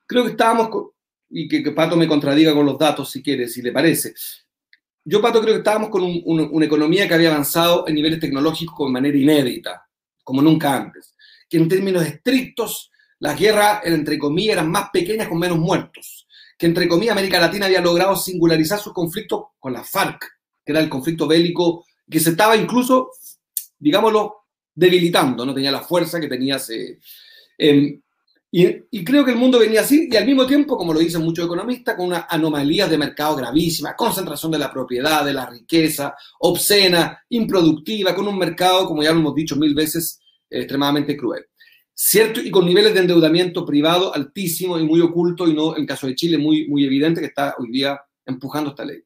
creo 0.05 0.23
que 0.23 0.31
estábamos, 0.31 0.69
y 1.29 1.47
que, 1.47 1.71
Pato 1.71 1.95
me 1.95 2.07
contradiga 2.07 2.53
con 2.53 2.65
los 2.65 2.77
datos 2.77 3.09
si 3.11 3.21
quiere, 3.21 3.47
si 3.47 3.61
le 3.61 3.71
parece. 3.71 4.13
Yo, 5.03 5.21
Pato, 5.21 5.41
creo 5.41 5.53
que 5.53 5.59
estábamos 5.59 5.89
con 5.89 6.03
una 6.03 6.65
economía 6.65 7.07
que 7.07 7.13
había 7.13 7.29
avanzado 7.29 7.87
en 7.87 7.95
niveles 7.95 8.19
tecnológicos 8.19 8.87
de 8.87 8.93
manera 8.93 9.17
inédita, 9.17 9.87
como 10.23 10.41
nunca 10.41 10.75
antes. 10.75 11.15
Que 11.47 11.57
en 11.57 11.69
términos 11.69 12.03
estrictos, 12.05 12.91
las 13.19 13.39
guerras, 13.39 13.81
entre 13.83 14.17
comillas, 14.17 14.53
eran 14.53 14.71
más 14.71 14.89
pequeñas 14.91 15.27
con 15.27 15.37
menos 15.37 15.59
muertos. 15.59 16.27
Que, 16.57 16.65
entre 16.65 16.87
comillas, 16.87 17.13
América 17.13 17.39
Latina 17.39 17.67
había 17.67 17.81
logrado 17.81 18.15
singularizar 18.15 18.79
sus 18.79 18.93
conflictos 18.93 19.43
con 19.59 19.73
la 19.73 19.83
FARC, 19.83 20.25
que 20.65 20.71
era 20.71 20.79
el 20.79 20.89
conflicto 20.89 21.27
bélico 21.27 21.85
que 22.09 22.19
se 22.19 22.31
estaba 22.31 22.55
incluso, 22.55 23.11
digámoslo, 23.79 24.45
debilitando, 24.73 25.45
no 25.45 25.53
tenía 25.53 25.71
la 25.71 25.81
fuerza 25.81 26.19
que 26.19 26.27
tenía 26.27 26.55
hace... 26.55 26.99
Eh, 27.57 27.99
y, 28.57 29.03
creo 29.03 29.25
que 29.25 29.31
el 29.31 29.37
mundo 29.37 29.59
venía 29.59 29.81
así 29.81 30.07
y 30.09 30.15
al 30.15 30.25
mismo 30.25 30.47
tiempo, 30.47 30.77
como 30.77 30.93
lo 30.93 30.99
dicen 31.01 31.21
muchos 31.21 31.45
economistas, 31.45 31.93
con 31.95 32.05
unas 32.05 32.25
anomalías 32.29 32.89
de 32.89 32.97
mercado 32.97 33.35
gravísimas, 33.35 33.95
concentración 33.97 34.49
de 34.49 34.59
la 34.59 34.71
propiedad, 34.71 35.25
de 35.25 35.33
la 35.33 35.45
riqueza, 35.45 36.15
obscena, 36.39 37.21
improductiva, 37.27 38.15
con 38.15 38.25
un 38.29 38.37
mercado, 38.37 38.85
como 38.85 39.03
ya 39.03 39.11
lo 39.11 39.19
hemos 39.19 39.35
dicho 39.35 39.57
mil 39.57 39.75
veces, 39.75 40.21
extremadamente 40.49 41.17
cruel. 41.17 41.43
Cierto, 41.93 42.39
y 42.39 42.49
con 42.49 42.65
niveles 42.65 42.93
de 42.93 43.01
endeudamiento 43.01 43.65
privado 43.65 44.15
altísimos 44.15 44.79
y 44.79 44.85
muy 44.85 45.01
oculto, 45.01 45.49
y 45.49 45.53
no 45.53 45.75
en 45.75 45.85
caso 45.85 46.07
de 46.07 46.15
Chile 46.15 46.37
muy, 46.37 46.65
muy 46.69 46.85
evidente, 46.85 47.19
que 47.19 47.27
está 47.27 47.55
hoy 47.59 47.69
día 47.71 47.99
empujando 48.25 48.69
esta 48.69 48.85
ley. 48.85 49.03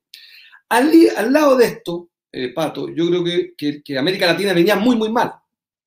Al, 0.69 1.33
lado 1.33 1.57
de 1.57 1.65
esto, 1.65 2.11
eh, 2.31 2.49
Pato, 2.49 2.87
yo 2.89 3.07
creo 3.07 3.23
que, 3.23 3.81
que, 3.83 3.97
América 3.97 4.27
Latina 4.27 4.53
venía 4.53 4.75
muy, 4.75 4.95
muy 4.95 5.09
mal, 5.09 5.33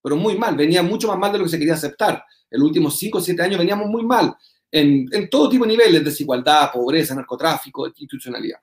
pero 0.02 0.16
muy 0.16 0.36
mal, 0.36 0.56
venía 0.56 0.82
mucho 0.82 1.06
más 1.06 1.16
mal 1.16 1.30
de 1.30 1.38
lo 1.38 1.44
que 1.44 1.50
se 1.50 1.60
quería 1.60 1.74
aceptar. 1.74 2.24
En 2.52 2.60
los 2.60 2.68
últimos 2.68 2.96
5 2.98 3.18
o 3.18 3.20
7 3.20 3.42
años 3.42 3.58
veníamos 3.58 3.88
muy 3.88 4.04
mal 4.04 4.34
en, 4.70 5.08
en, 5.10 5.28
todo 5.28 5.48
tipo 5.48 5.64
de 5.64 5.72
niveles, 5.72 6.04
desigualdad, 6.04 6.70
pobreza, 6.72 7.14
narcotráfico, 7.14 7.86
institucionalidad. 7.86 8.58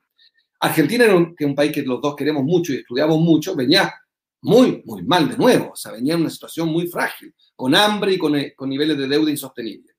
Argentina, 0.60 1.06
que 1.06 1.44
es 1.44 1.50
un 1.50 1.56
país 1.56 1.72
que 1.72 1.84
los 1.84 2.02
dos 2.02 2.16
queremos 2.16 2.44
mucho 2.44 2.74
y 2.74 2.78
estudiamos 2.78 3.20
mucho, 3.20 3.56
venía 3.56 3.94
muy, 4.42 4.82
muy 4.86 5.04
mal 5.04 5.30
de 5.30 5.38
nuevo, 5.38 5.72
o 5.74 5.76
sea, 5.76 5.92
venía 5.92 6.14
en 6.14 6.22
una 6.22 6.30
situación 6.30 6.70
muy 6.70 6.88
frágil 6.88 7.34
con 7.56 7.76
hambre 7.76 8.14
y 8.14 8.18
con, 8.18 8.36
eh, 8.36 8.54
con 8.56 8.70
niveles 8.70 8.98
de 8.98 9.08
deuda 9.08 9.30
insostenibles. 9.30 9.96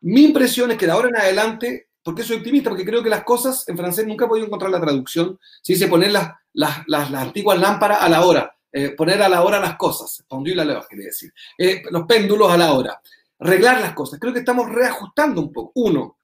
Mi 0.00 0.24
impresión 0.24 0.70
es 0.70 0.76
que 0.76 0.86
de 0.86 0.92
ahora 0.92 1.08
en 1.08 1.16
adelante, 1.16 1.88
porque 2.02 2.22
soy 2.22 2.36
optimista, 2.36 2.70
porque 2.70 2.84
creo 2.84 3.02
que 3.02 3.10
las 3.10 3.24
cosas 3.24 3.68
en 3.68 3.76
francés 3.76 4.06
nunca 4.06 4.24
he 4.24 4.28
podido 4.28 4.46
encontrar 4.46 4.70
la 4.70 4.80
traducción, 4.80 5.38
si 5.62 5.74
dice 5.74 5.88
poner 5.88 6.12
las, 6.12 6.30
las, 6.52 6.86
las, 6.86 7.12
antiguas 7.14 7.58
lámparas 7.58 7.98
a 8.00 8.08
la 8.08 8.24
hora, 8.24 8.56
eh, 8.72 8.90
poner 8.90 9.22
a 9.22 9.28
la 9.28 9.42
hora 9.42 9.60
las 9.60 9.76
cosas, 9.76 10.24
pendule 10.28 10.54
la 10.54 10.64
hora, 10.64 10.86
quería 10.88 11.06
decir, 11.06 11.32
eh, 11.56 11.82
los 11.90 12.04
péndulos 12.06 12.50
a 12.50 12.56
la 12.56 12.72
hora, 12.72 13.00
arreglar 13.38 13.80
las 13.80 13.94
cosas. 13.94 14.18
Creo 14.18 14.32
que 14.32 14.40
estamos 14.40 14.68
reajustando 14.68 15.40
un 15.40 15.52
poco. 15.52 15.72
Uno, 15.76 16.18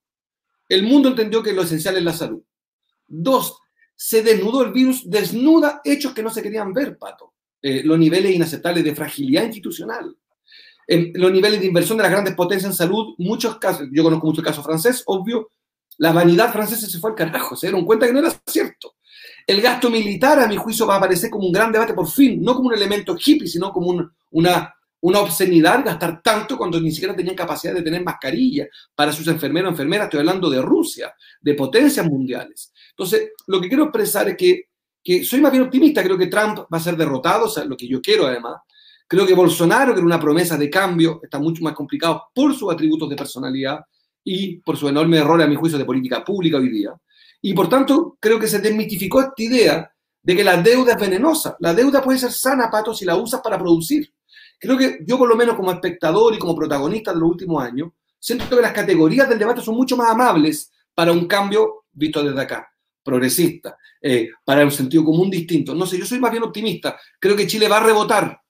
el 0.68 0.82
mundo 0.82 1.08
entendió 1.08 1.42
que 1.42 1.52
lo 1.52 1.62
esencial 1.62 1.96
es 1.96 2.02
la 2.02 2.12
salud. 2.12 2.42
Dos, 3.06 3.58
se 3.94 4.22
desnudó 4.22 4.62
el 4.62 4.72
virus, 4.72 5.08
desnuda 5.08 5.80
hechos 5.84 6.12
que 6.12 6.22
no 6.22 6.30
se 6.30 6.42
querían 6.42 6.72
ver, 6.72 6.98
Pato. 6.98 7.34
los 7.62 7.98
niveles 7.98 8.34
inaceptables 8.34 8.84
de 8.84 8.94
fragilidad 8.94 9.44
institucional 9.44 10.16
en 10.86 11.12
los 11.14 11.32
niveles 11.32 11.60
de 11.60 11.66
inversión 11.66 11.96
de 11.96 12.02
las 12.02 12.12
grandes 12.12 12.34
potencias 12.34 12.70
en 12.70 12.76
salud, 12.76 13.14
muchos 13.18 13.58
casos, 13.58 13.88
yo 13.90 14.02
conozco 14.02 14.26
mucho 14.26 14.40
el 14.40 14.46
caso 14.46 14.62
francés, 14.62 15.02
obvio, 15.06 15.50
la 15.98 16.12
vanidad 16.12 16.52
francesa 16.52 16.86
se 16.86 16.98
fue 16.98 17.10
al 17.10 17.16
carajo, 17.16 17.56
se 17.56 17.68
dieron 17.68 17.84
cuenta 17.84 18.06
que 18.06 18.12
no 18.12 18.18
era 18.18 18.32
cierto. 18.46 18.96
El 19.46 19.60
gasto 19.60 19.90
militar, 19.90 20.38
a 20.40 20.48
mi 20.48 20.56
juicio, 20.56 20.86
va 20.86 20.94
a 20.94 20.98
aparecer 20.98 21.30
como 21.30 21.46
un 21.46 21.52
gran 21.52 21.70
debate 21.70 21.94
por 21.94 22.08
fin, 22.08 22.42
no 22.42 22.54
como 22.54 22.68
un 22.68 22.74
elemento 22.74 23.16
hippie, 23.16 23.46
sino 23.46 23.72
como 23.72 24.10
una, 24.30 24.74
una 25.00 25.20
obscenidad 25.20 25.84
gastar 25.84 26.22
tanto 26.22 26.56
cuando 26.56 26.80
ni 26.80 26.90
siquiera 26.90 27.14
tenían 27.14 27.36
capacidad 27.36 27.74
de 27.74 27.82
tener 27.82 28.02
mascarilla 28.02 28.66
para 28.94 29.12
sus 29.12 29.26
enfermeros 29.28 29.68
o 29.68 29.72
enfermeras. 29.72 30.06
Estoy 30.06 30.20
hablando 30.20 30.48
de 30.48 30.62
Rusia, 30.62 31.14
de 31.40 31.54
potencias 31.54 32.06
mundiales. 32.06 32.72
Entonces, 32.90 33.32
lo 33.46 33.60
que 33.60 33.68
quiero 33.68 33.84
expresar 33.84 34.28
es 34.30 34.36
que, 34.36 34.68
que 35.02 35.24
soy 35.24 35.40
más 35.40 35.52
bien 35.52 35.64
optimista, 35.64 36.02
creo 36.02 36.16
que 36.16 36.28
Trump 36.28 36.60
va 36.72 36.78
a 36.78 36.80
ser 36.80 36.96
derrotado, 36.96 37.44
o 37.44 37.48
sea, 37.48 37.64
lo 37.64 37.76
que 37.76 37.86
yo 37.86 38.00
quiero 38.00 38.26
además, 38.26 38.56
Creo 39.06 39.26
que 39.26 39.34
Bolsonaro, 39.34 39.92
que 39.92 39.98
era 39.98 40.06
una 40.06 40.20
promesa 40.20 40.56
de 40.56 40.70
cambio, 40.70 41.20
está 41.22 41.38
mucho 41.38 41.62
más 41.62 41.74
complicado 41.74 42.24
por 42.34 42.54
sus 42.54 42.72
atributos 42.72 43.08
de 43.10 43.16
personalidad 43.16 43.80
y 44.24 44.56
por 44.56 44.76
su 44.76 44.88
enorme 44.88 45.18
error, 45.18 45.40
a 45.42 45.46
mi 45.46 45.56
juicio, 45.56 45.78
de 45.78 45.84
política 45.84 46.24
pública 46.24 46.56
hoy 46.56 46.70
día. 46.70 46.94
Y 47.46 47.52
por 47.52 47.68
tanto, 47.68 48.16
creo 48.18 48.40
que 48.40 48.48
se 48.48 48.58
desmitificó 48.58 49.20
esta 49.20 49.34
idea 49.36 49.92
de 50.22 50.34
que 50.34 50.42
la 50.42 50.62
deuda 50.62 50.92
es 50.92 50.98
venenosa. 50.98 51.54
La 51.60 51.74
deuda 51.74 52.02
puede 52.02 52.18
ser 52.18 52.32
sana, 52.32 52.70
Pato, 52.70 52.94
si 52.94 53.04
la 53.04 53.16
usas 53.16 53.42
para 53.42 53.58
producir. 53.58 54.10
Creo 54.58 54.78
que 54.78 55.00
yo, 55.06 55.18
por 55.18 55.28
lo 55.28 55.36
menos 55.36 55.54
como 55.54 55.70
espectador 55.70 56.34
y 56.34 56.38
como 56.38 56.56
protagonista 56.56 57.12
de 57.12 57.20
los 57.20 57.28
últimos 57.28 57.62
años, 57.62 57.90
siento 58.18 58.48
que 58.48 58.62
las 58.62 58.72
categorías 58.72 59.28
del 59.28 59.38
debate 59.38 59.60
son 59.60 59.74
mucho 59.74 59.94
más 59.94 60.10
amables 60.10 60.72
para 60.94 61.12
un 61.12 61.26
cambio 61.26 61.84
visto 61.92 62.24
desde 62.24 62.40
acá, 62.40 62.66
progresista, 63.02 63.76
eh, 64.00 64.30
para 64.42 64.64
un 64.64 64.70
sentido 64.70 65.04
común 65.04 65.28
distinto. 65.28 65.74
No 65.74 65.84
sé, 65.84 65.98
yo 65.98 66.06
soy 66.06 66.20
más 66.20 66.30
bien 66.30 66.44
optimista. 66.44 66.98
Creo 67.20 67.36
que 67.36 67.46
Chile 67.46 67.68
va 67.68 67.76
a 67.76 67.84
rebotar 67.84 68.40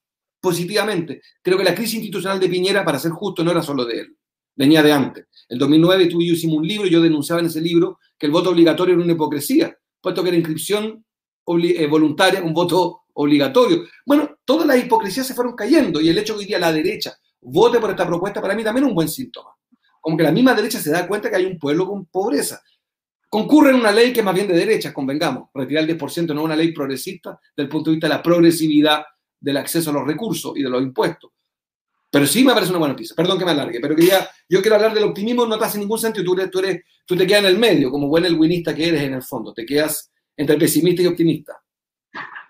positivamente. 0.41 1.21
Creo 1.43 1.59
que 1.59 1.65
la 1.65 1.75
crisis 1.75 1.95
institucional 1.95 2.39
de 2.39 2.49
Piñera, 2.49 2.85
para 2.85 3.01
ser 3.01 3.11
justo, 3.11 3.43
no 3.43 3.51
era 3.51 3.61
solo 3.61 3.85
de 3.85 3.99
él, 3.99 4.17
venía 4.55 4.85
de 4.85 4.93
antes. 4.93 5.27
El 5.49 5.59
2009 5.59 6.07
tú 6.07 6.21
y 6.21 6.29
yo 6.29 6.35
hicimos 6.35 6.59
un 6.59 6.69
libro 6.69 6.87
yo 6.87 7.03
denunciaba 7.03 7.41
en 7.41 7.49
ese 7.49 7.61
libro 7.61 7.99
que 8.25 8.29
el 8.29 8.33
voto 8.33 8.49
obligatorio 8.49 8.95
era 8.95 9.05
una 9.05 9.13
hipocresía, 9.13 9.77
puesto 10.01 10.23
que 10.23 10.31
era 10.31 10.39
inscripción 10.39 11.05
eh, 11.47 11.87
voluntaria, 11.87 12.43
un 12.43 12.55
voto 12.55 13.03
obligatorio. 13.13 13.85
Bueno, 14.07 14.39
todas 14.47 14.67
las 14.67 14.83
hipocresías 14.83 15.27
se 15.27 15.35
fueron 15.35 15.55
cayendo 15.55 16.01
y 16.01 16.09
el 16.09 16.17
hecho 16.17 16.33
que 16.33 16.41
hoy 16.41 16.47
día 16.47 16.59
la 16.59 16.73
derecha 16.73 17.15
vote 17.43 17.79
por 17.81 17.91
esta 17.91 18.07
propuesta 18.07 18.41
para 18.41 18.55
mí 18.55 18.65
también 18.65 18.85
es 18.85 18.89
un 18.89 18.95
buen 18.95 19.11
síntoma. 19.11 19.51
Como 20.01 20.17
que 20.17 20.23
la 20.23 20.33
misma 20.33 20.55
derecha 20.55 20.81
se 20.81 20.91
da 20.91 21.07
cuenta 21.07 21.29
que 21.29 21.37
hay 21.37 21.45
un 21.45 21.59
pueblo 21.59 21.87
con 21.87 22.07
pobreza. 22.07 22.63
Concurre 23.29 23.73
en 23.73 23.77
una 23.77 23.93
ley 23.93 24.11
que 24.11 24.21
es 24.21 24.25
más 24.25 24.35
bien 24.35 24.49
de 24.49 24.55
derecha, 24.55 24.95
convengamos. 24.95 25.51
Retirar 25.53 25.85
el 25.85 25.99
10% 25.99 26.29
no 26.29 26.41
es 26.41 26.45
una 26.47 26.57
ley 26.57 26.73
progresista 26.73 27.39
desde 27.55 27.65
el 27.65 27.69
punto 27.69 27.91
de 27.91 27.97
vista 27.97 28.09
de 28.09 28.15
la 28.15 28.23
progresividad 28.23 29.05
del 29.39 29.59
acceso 29.59 29.91
a 29.91 29.93
los 29.93 30.07
recursos 30.07 30.57
y 30.57 30.63
de 30.63 30.71
los 30.71 30.81
impuestos. 30.81 31.31
Pero 32.15 32.27
sí 32.27 32.45
me 32.45 32.55
parece 32.55 32.71
una 32.71 32.79
buena 32.79 32.93
noticia. 32.93 33.17
Perdón 33.17 33.41
que 33.41 33.45
me 33.45 33.51
alargue, 33.51 33.81
pero 33.81 33.97
quería, 33.97 34.29
yo 34.49 34.61
quiero 34.61 34.77
hablar 34.77 34.95
del 34.95 35.03
optimismo, 35.03 35.47
no 35.47 35.59
te 35.59 35.65
hace 35.65 35.81
ningún 35.81 35.99
sentido. 35.99 36.25
Tú, 36.49 36.61
eres, 36.61 36.85
tú 37.05 37.17
te 37.17 37.27
quedas 37.27 37.43
en 37.43 37.49
el 37.49 37.59
medio, 37.59 37.91
como 37.91 38.07
buen 38.07 38.25
elwinista 38.25 38.73
que 38.73 38.87
eres 38.87 39.03
en 39.03 39.15
el 39.15 39.23
fondo. 39.25 39.53
Te 39.53 39.67
quedas 39.67 40.13
entre 40.37 40.57
pesimista 40.57 41.03
y 41.03 41.09
optimista. 41.09 41.61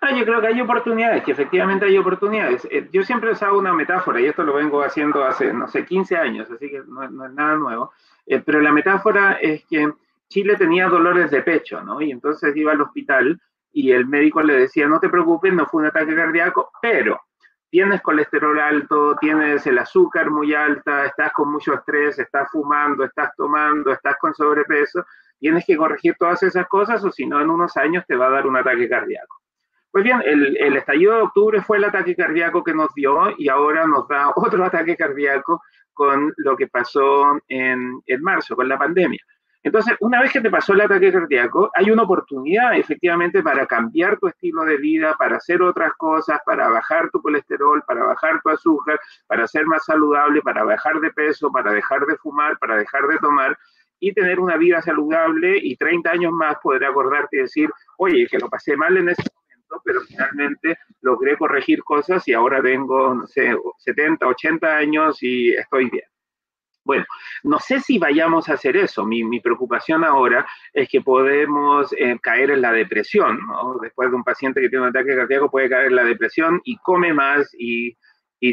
Ah, 0.01 0.15
yo 0.15 0.23
creo 0.23 0.39
que 0.39 0.47
hay 0.49 0.61
oportunidades, 0.61 1.23
que 1.23 1.31
efectivamente 1.31 1.87
hay 1.87 1.97
oportunidades. 1.97 2.67
Eh, 2.69 2.87
yo 2.93 3.01
siempre 3.01 3.29
he 3.31 3.33
usado 3.33 3.57
una 3.57 3.73
metáfora, 3.73 4.21
y 4.21 4.25
esto 4.25 4.43
lo 4.43 4.53
vengo 4.53 4.83
haciendo 4.83 5.23
hace, 5.23 5.51
no 5.51 5.67
sé, 5.67 5.83
15 5.83 6.15
años, 6.15 6.47
así 6.51 6.69
que 6.69 6.83
no, 6.87 7.03
es 7.03 7.33
nada 7.33 7.55
nuevo. 7.55 7.91
Eh, 8.27 8.43
pero 8.45 8.61
la 8.61 8.71
metáfora 8.71 9.39
es 9.41 9.65
que 9.65 9.91
Chile 10.29 10.57
tenía 10.57 10.89
dolores 10.89 11.31
de 11.31 11.41
pecho, 11.41 11.81
¿no? 11.81 11.99
Y 12.01 12.11
entonces 12.11 12.55
iba 12.55 12.71
al 12.71 12.81
hospital 12.81 13.41
y 13.73 13.93
el 13.93 14.05
médico 14.05 14.43
le 14.43 14.59
decía, 14.59 14.87
no 14.87 14.99
te 14.99 15.09
preocupes, 15.09 15.51
no 15.51 15.65
fue 15.65 15.81
un 15.81 15.87
ataque 15.87 16.15
cardíaco, 16.15 16.69
pero 16.79 17.19
tienes 17.75 18.01
colesterol 18.01 18.57
alto, 18.57 19.17
tienes 19.19 19.67
el 19.67 19.77
azúcar 19.77 20.31
muy 20.31 20.53
alta, 20.53 21.07
estás 21.07 21.33
con 21.33 21.51
mucho 21.51 21.73
estrés, 21.73 22.17
estás 22.17 22.49
fumando, 22.49 23.03
estás 23.03 23.35
tomando, 23.35 23.91
estás 23.91 24.15
con 24.17 24.33
sobrepeso, 24.33 25.05
tienes 25.37 25.65
que 25.65 25.75
corregir 25.75 26.15
todas 26.17 26.41
esas 26.43 26.69
cosas 26.69 27.03
o 27.03 27.11
si 27.11 27.25
no, 27.25 27.41
en 27.41 27.49
unos 27.49 27.75
años 27.75 28.05
te 28.07 28.15
va 28.15 28.27
a 28.27 28.29
dar 28.29 28.47
un 28.47 28.55
ataque 28.55 28.87
cardíaco. 28.87 29.41
Pues 29.91 30.05
bien, 30.05 30.21
el, 30.23 30.77
estallido 30.77 31.15
de 31.15 31.21
octubre 31.23 31.61
fue 31.61 31.75
el 31.75 31.83
ataque 31.83 32.15
cardíaco 32.15 32.63
que 32.63 32.73
nos 32.73 32.93
dio 32.95 33.35
y 33.37 33.49
ahora 33.49 33.85
nos 33.85 34.07
da 34.07 34.31
otro 34.37 34.63
ataque 34.63 34.95
cardíaco 34.95 35.61
con 35.91 36.31
lo 36.37 36.55
que 36.55 36.67
pasó 36.67 37.37
en, 37.49 38.01
en 38.05 38.21
marzo, 38.21 38.55
con 38.55 38.69
la 38.69 38.77
pandemia. 38.77 39.19
Entonces, 39.65 39.97
una 39.99 40.21
vez 40.21 40.31
que 40.31 40.41
te 40.41 40.51
pasó 40.51 40.73
el 40.73 40.81
ataque 40.81 41.11
cardíaco, 41.11 41.71
hay 41.73 41.89
una 41.89 42.03
oportunidad 42.03 42.77
efectivamente 42.77 43.41
para 43.41 43.65
cambiar 43.65 44.19
tu 44.19 44.27
estilo 44.27 44.63
de 44.63 44.77
vida, 44.77 45.15
para 45.17 45.37
hacer 45.37 45.59
otras 45.63 45.91
cosas, 45.93 46.37
para 46.45 46.69
bajar 46.69 47.09
tu 47.09 47.19
colesterol, 47.19 47.81
para 47.87 48.03
bajar 48.03 48.39
tu 48.43 48.49
azúcar, 48.49 48.99
para 49.25 49.47
ser 49.47 49.65
más 49.65 49.83
saludable, 49.83 50.43
para 50.43 50.63
bajar 50.63 50.99
de 50.99 51.11
peso, 51.11 51.51
para 51.51 51.73
dejar 51.73 52.05
de 52.05 52.15
fumar, 52.17 52.59
para 52.59 52.77
dejar 52.77 53.07
de 53.07 53.17
tomar 53.17 53.57
y 53.99 54.13
tener 54.13 54.39
una 54.39 54.55
vida 54.55 54.83
saludable 54.83 55.57
y 55.59 55.75
30 55.75 56.11
años 56.11 56.31
más 56.31 56.57
poder 56.61 56.85
acordarte 56.85 57.37
y 57.37 57.41
decir, 57.41 57.71
oye, 57.97 58.27
que 58.27 58.37
lo 58.37 58.47
pasé 58.49 58.77
mal 58.77 58.95
en 58.97 59.09
ese 59.09 59.23
momento, 59.33 59.81
pero 59.83 60.01
finalmente 60.01 60.77
logré 61.01 61.37
corregir 61.37 61.83
cosas 61.83 62.27
y 62.27 62.33
ahora 62.33 62.61
tengo, 62.61 63.15
no 63.15 63.25
sé, 63.25 63.55
70, 63.79 64.27
80 64.27 64.77
años 64.77 65.17
y 65.23 65.55
estoy 65.55 65.89
bien. 65.89 66.05
Bueno, 66.85 67.03
no 67.43 67.59
sé 67.59 67.79
si 67.79 67.97
vayamos 67.97 68.47
a 68.47 68.53
hacer 68.53 68.77
eso. 68.77 69.05
Mi, 69.05 69.39
preocupación 69.39 70.03
ahora 70.03 70.45
es 70.71 70.87
que 70.87 71.01
podemos 71.01 71.91
eh, 71.93 72.17
caer 72.21 72.51
en 72.51 72.61
la 72.61 72.71
depresión. 72.71 73.39
Después 73.81 74.11
de 74.11 74.15
un 74.15 74.23
paciente 74.23 74.61
que 74.61 74.69
tiene 74.69 74.83
un 74.83 74.89
ataque 74.89 75.15
cardíaco 75.15 75.49
puede 75.49 75.67
caer 75.67 75.87
en 75.87 75.95
la 75.95 76.03
depresión 76.03 76.61
y 76.63 76.77
come 76.77 77.11
más 77.13 77.49
y, 77.57 77.97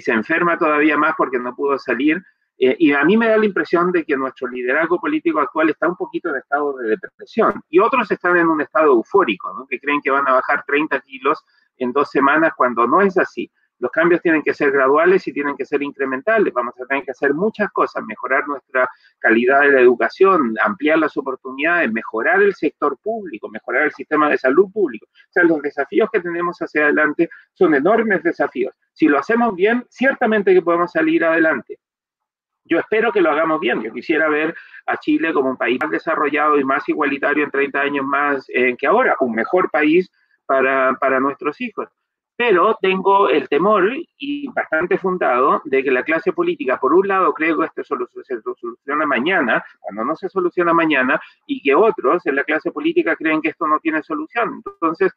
se 0.00 0.12
enferma 0.12 0.56
todavía 0.56 0.96
más 0.96 1.14
porque 1.18 1.38
no 1.38 1.54
pudo 1.54 1.78
salir. 1.78 2.22
Eh, 2.58 2.74
y 2.78 2.92
a 2.92 3.04
mí 3.04 3.18
me 3.18 3.28
da 3.28 3.36
la 3.36 3.44
impresión 3.44 3.92
de 3.92 4.04
que 4.04 4.16
nuestro 4.16 4.48
liderazgo 4.48 4.98
político 4.98 5.38
actual 5.38 5.68
está 5.68 5.86
un 5.86 5.96
poquito 5.96 6.30
en 6.30 6.36
estado 6.36 6.74
de 6.78 6.88
depresión 6.88 7.62
y 7.68 7.78
otros 7.78 8.10
están 8.10 8.38
en 8.38 8.46
un 8.46 8.62
estado 8.62 8.92
eufórico, 8.92 9.66
que 9.68 9.78
creen 9.78 10.00
que 10.00 10.10
van 10.10 10.26
a 10.26 10.32
bajar 10.32 10.64
30 10.66 10.98
kilos 11.00 11.44
en 11.76 11.92
dos 11.92 12.10
semanas 12.10 12.52
cuando 12.56 12.86
no 12.86 13.02
es 13.02 13.18
así. 13.18 13.50
Los 13.82 13.90
cambios 13.90 14.22
tienen 14.22 14.42
que 14.42 14.54
ser 14.54 14.70
graduales 14.70 15.26
y 15.26 15.32
tienen 15.32 15.56
que 15.56 15.66
ser 15.66 15.82
incrementales. 15.82 16.54
Vamos 16.54 16.72
a 16.80 16.86
tener 16.86 17.02
que 17.02 17.10
hacer 17.10 17.34
muchas 17.34 17.68
cosas, 17.72 18.04
mejorar 18.04 18.46
nuestra 18.46 18.88
calidad 19.18 19.62
de 19.62 19.72
la 19.72 19.80
educación, 19.80 20.54
ampliar 20.62 21.00
las 21.00 21.16
oportunidades, 21.16 21.92
mejorar 21.92 22.40
el 22.40 22.54
sector 22.54 22.96
público, 23.02 23.48
mejorar 23.48 23.86
el 23.86 23.92
sistema 23.92 24.30
de 24.30 24.38
salud 24.38 24.70
público. 24.72 25.06
O 25.06 25.32
sea, 25.32 25.42
los 25.42 25.60
desafíos 25.60 26.08
que 26.12 26.20
tenemos 26.20 26.56
hacia 26.58 26.84
adelante 26.84 27.28
son 27.54 27.74
enormes 27.74 28.22
desafíos. 28.22 28.72
Si 28.92 29.08
lo 29.08 29.18
hacemos 29.18 29.56
bien, 29.56 29.84
ciertamente 29.90 30.54
que 30.54 30.62
podemos 30.62 30.92
salir 30.92 31.24
adelante. 31.24 31.80
Yo 32.64 32.78
espero 32.78 33.10
que 33.10 33.20
lo 33.20 33.32
hagamos 33.32 33.58
bien. 33.58 33.82
Yo 33.82 33.92
quisiera 33.92 34.28
ver 34.28 34.54
a 34.86 34.96
Chile 34.98 35.32
como 35.32 35.50
un 35.50 35.56
país 35.56 35.80
más 35.82 35.90
desarrollado 35.90 36.56
y 36.56 36.62
más 36.62 36.88
igualitario 36.88 37.42
en 37.42 37.50
30 37.50 37.80
años 37.80 38.06
más 38.06 38.48
eh, 38.50 38.76
que 38.78 38.86
ahora, 38.86 39.16
un 39.18 39.34
mejor 39.34 39.72
país 39.72 40.08
para, 40.46 40.96
para 41.00 41.18
nuestros 41.18 41.60
hijos 41.60 41.88
pero 42.44 42.76
tengo 42.82 43.28
el 43.28 43.48
temor, 43.48 43.88
y 44.18 44.48
bastante 44.48 44.98
fundado, 44.98 45.62
de 45.64 45.80
que 45.84 45.92
la 45.92 46.02
clase 46.02 46.32
política, 46.32 46.76
por 46.76 46.92
un 46.92 47.06
lado, 47.06 47.32
cree 47.32 47.54
que 47.56 47.66
esto 47.66 47.84
se 48.24 48.40
soluciona 48.42 49.06
mañana, 49.06 49.64
cuando 49.78 50.04
no 50.04 50.16
se 50.16 50.28
soluciona 50.28 50.74
mañana, 50.74 51.20
y 51.46 51.62
que 51.62 51.72
otros 51.72 52.26
en 52.26 52.34
la 52.34 52.42
clase 52.42 52.72
política 52.72 53.14
creen 53.14 53.40
que 53.40 53.50
esto 53.50 53.68
no 53.68 53.78
tiene 53.78 54.02
solución. 54.02 54.60
Entonces, 54.66 55.12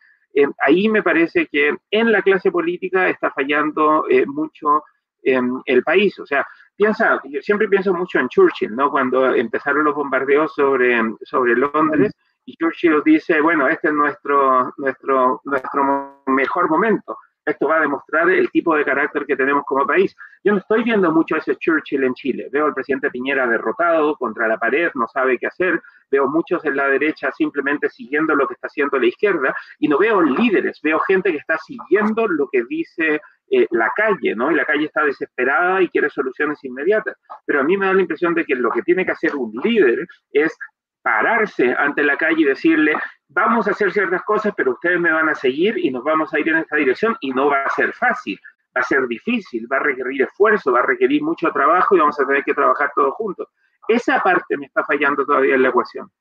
ahí 0.60 0.88
me 0.88 1.02
parece 1.02 1.48
que 1.48 1.76
en 1.90 2.12
la 2.12 2.22
clase 2.22 2.52
política 2.52 3.10
está 3.10 3.32
fallando 3.32 4.06
mucho 4.28 4.84
el 5.24 5.82
país. 5.82 6.20
O 6.20 6.28
sea, 6.28 6.46
piensa, 6.76 7.20
yo 7.24 7.42
siempre 7.42 7.68
pienso 7.68 7.92
mucho 7.92 8.20
en 8.20 8.30
Churchill, 8.30 8.76
¿no? 8.76 8.92
Cuando 8.92 9.34
empezaron 9.34 9.84
los 9.84 9.96
bombardeos 9.96 10.54
sobre, 10.54 11.02
sobre 11.24 11.56
Londres 11.56 12.14
y 12.46 12.56
Churchill 12.56 13.02
dice, 13.04 13.42
bueno, 13.42 13.68
este 13.68 13.88
es 13.88 13.94
nuestro, 13.94 14.74
nuestro, 14.78 15.42
nuestro 15.46 16.22
mejor 16.28 16.70
momento. 16.70 17.18
Esto 17.46 17.68
va 17.68 17.78
a 17.78 17.82
demostrar 17.82 18.28
el 18.30 18.50
tipo 18.50 18.76
de 18.76 18.84
carácter 18.84 19.26
que 19.26 19.36
tenemos 19.36 19.64
como 19.66 19.86
país. 19.86 20.16
Yo 20.44 20.52
no 20.52 20.58
estoy 20.58 20.84
viendo 20.84 21.12
mucho 21.12 21.36
a 21.36 21.38
ese 21.38 21.56
Churchill 21.56 22.04
en 22.04 22.16
Chile. 22.16 22.50
Veo 22.52 22.66
al 22.66 22.74
presidente 22.74 23.12
Piñera 23.12 23.46
derrotado 23.46 24.16
contra 24.16 24.48
la 24.48 24.58
pared, 24.58 24.90
no 24.96 25.08
sabe 25.08 25.38
qué 25.38 25.48
hacer. 25.48 25.80
Veo 26.10 26.28
muchos 26.28 26.66
en 26.66 26.76
la 26.76 26.88
derecha 26.88 27.32
simplemente 27.32 27.90
siguiendo 27.90 28.36
lo 28.36 28.48
que 28.48 28.56
está 28.56 28.68
haciendo 28.68 28.98
la 28.98 29.06
izquierda 29.06 29.56
y 29.80 29.88
no 29.88 30.00
veo 30.00 30.22
líderes. 30.22 30.80
Veo 30.82 31.00
gente 31.00 31.32
que 31.32 31.38
está 31.38 31.58
siguiendo 31.60 32.28
lo 32.28 32.48
que 32.52 32.64
dice 32.64 33.22
eh, 33.52 33.68
la 33.70 33.92
calle, 33.96 34.36
¿no? 34.36 34.52
Y 34.52 34.56
la 34.56 34.66
calle 34.66 34.86
está 34.86 35.04
desesperada 35.04 35.84
y 35.84 35.90
quiere 35.90 36.10
soluciones 36.10 36.64
inmediatas. 36.64 37.16
Pero 37.46 37.60
a 37.60 37.64
mí 37.64 37.78
me 37.78 37.86
da 37.86 37.94
la 37.94 38.02
impresión 38.02 38.34
de 38.34 38.44
que 38.44 38.56
lo 38.56 38.72
que 38.72 38.82
tiene 38.82 39.06
que 39.06 39.12
hacer 39.12 39.36
un 39.36 39.52
líder 39.64 40.08
es 40.32 40.58
pararse 41.06 41.72
ante 41.78 42.04
la 42.04 42.18
calle 42.18 42.42
y 42.42 42.46
decirle, 42.46 42.96
vamos 43.28 43.68
a 43.68 43.72
hacer 43.72 43.94
ciertas 43.94 44.24
cosas, 44.24 44.56
pero 44.58 44.72
ustedes 44.72 45.00
me 45.00 45.12
van 45.12 45.30
a 45.30 45.36
seguir 45.36 45.78
y 45.78 45.92
nos 45.92 46.04
vamos 46.04 46.34
a 46.34 46.40
ir 46.40 46.50
en 46.50 46.58
esta 46.58 46.78
dirección 46.78 47.16
y 47.22 47.30
no 47.30 47.46
va 47.46 47.62
a 47.62 47.70
ser 47.70 47.94
fácil, 47.94 48.40
va 48.76 48.82
a 48.82 48.84
ser 48.84 49.08
difícil, 49.08 49.72
va 49.72 49.78
a 49.78 49.82
requerir 49.82 50.24
esfuerzo, 50.24 50.72
va 50.72 50.80
a 50.80 50.86
requerir 50.88 51.22
mucho 51.22 51.52
trabajo 51.54 51.96
y 51.96 52.00
vamos 52.00 52.20
a 52.20 52.26
tener 52.26 52.44
que 52.44 52.56
trabajar 52.56 52.92
todos 52.96 53.14
juntos. 53.14 53.48
Esa 53.88 54.20
parte 54.24 54.58
me 54.58 54.66
está 54.66 54.84
fallando 54.84 55.24
todavía 55.24 55.54
en 55.54 55.62
la 55.62 55.70
ecuación. 55.70 56.12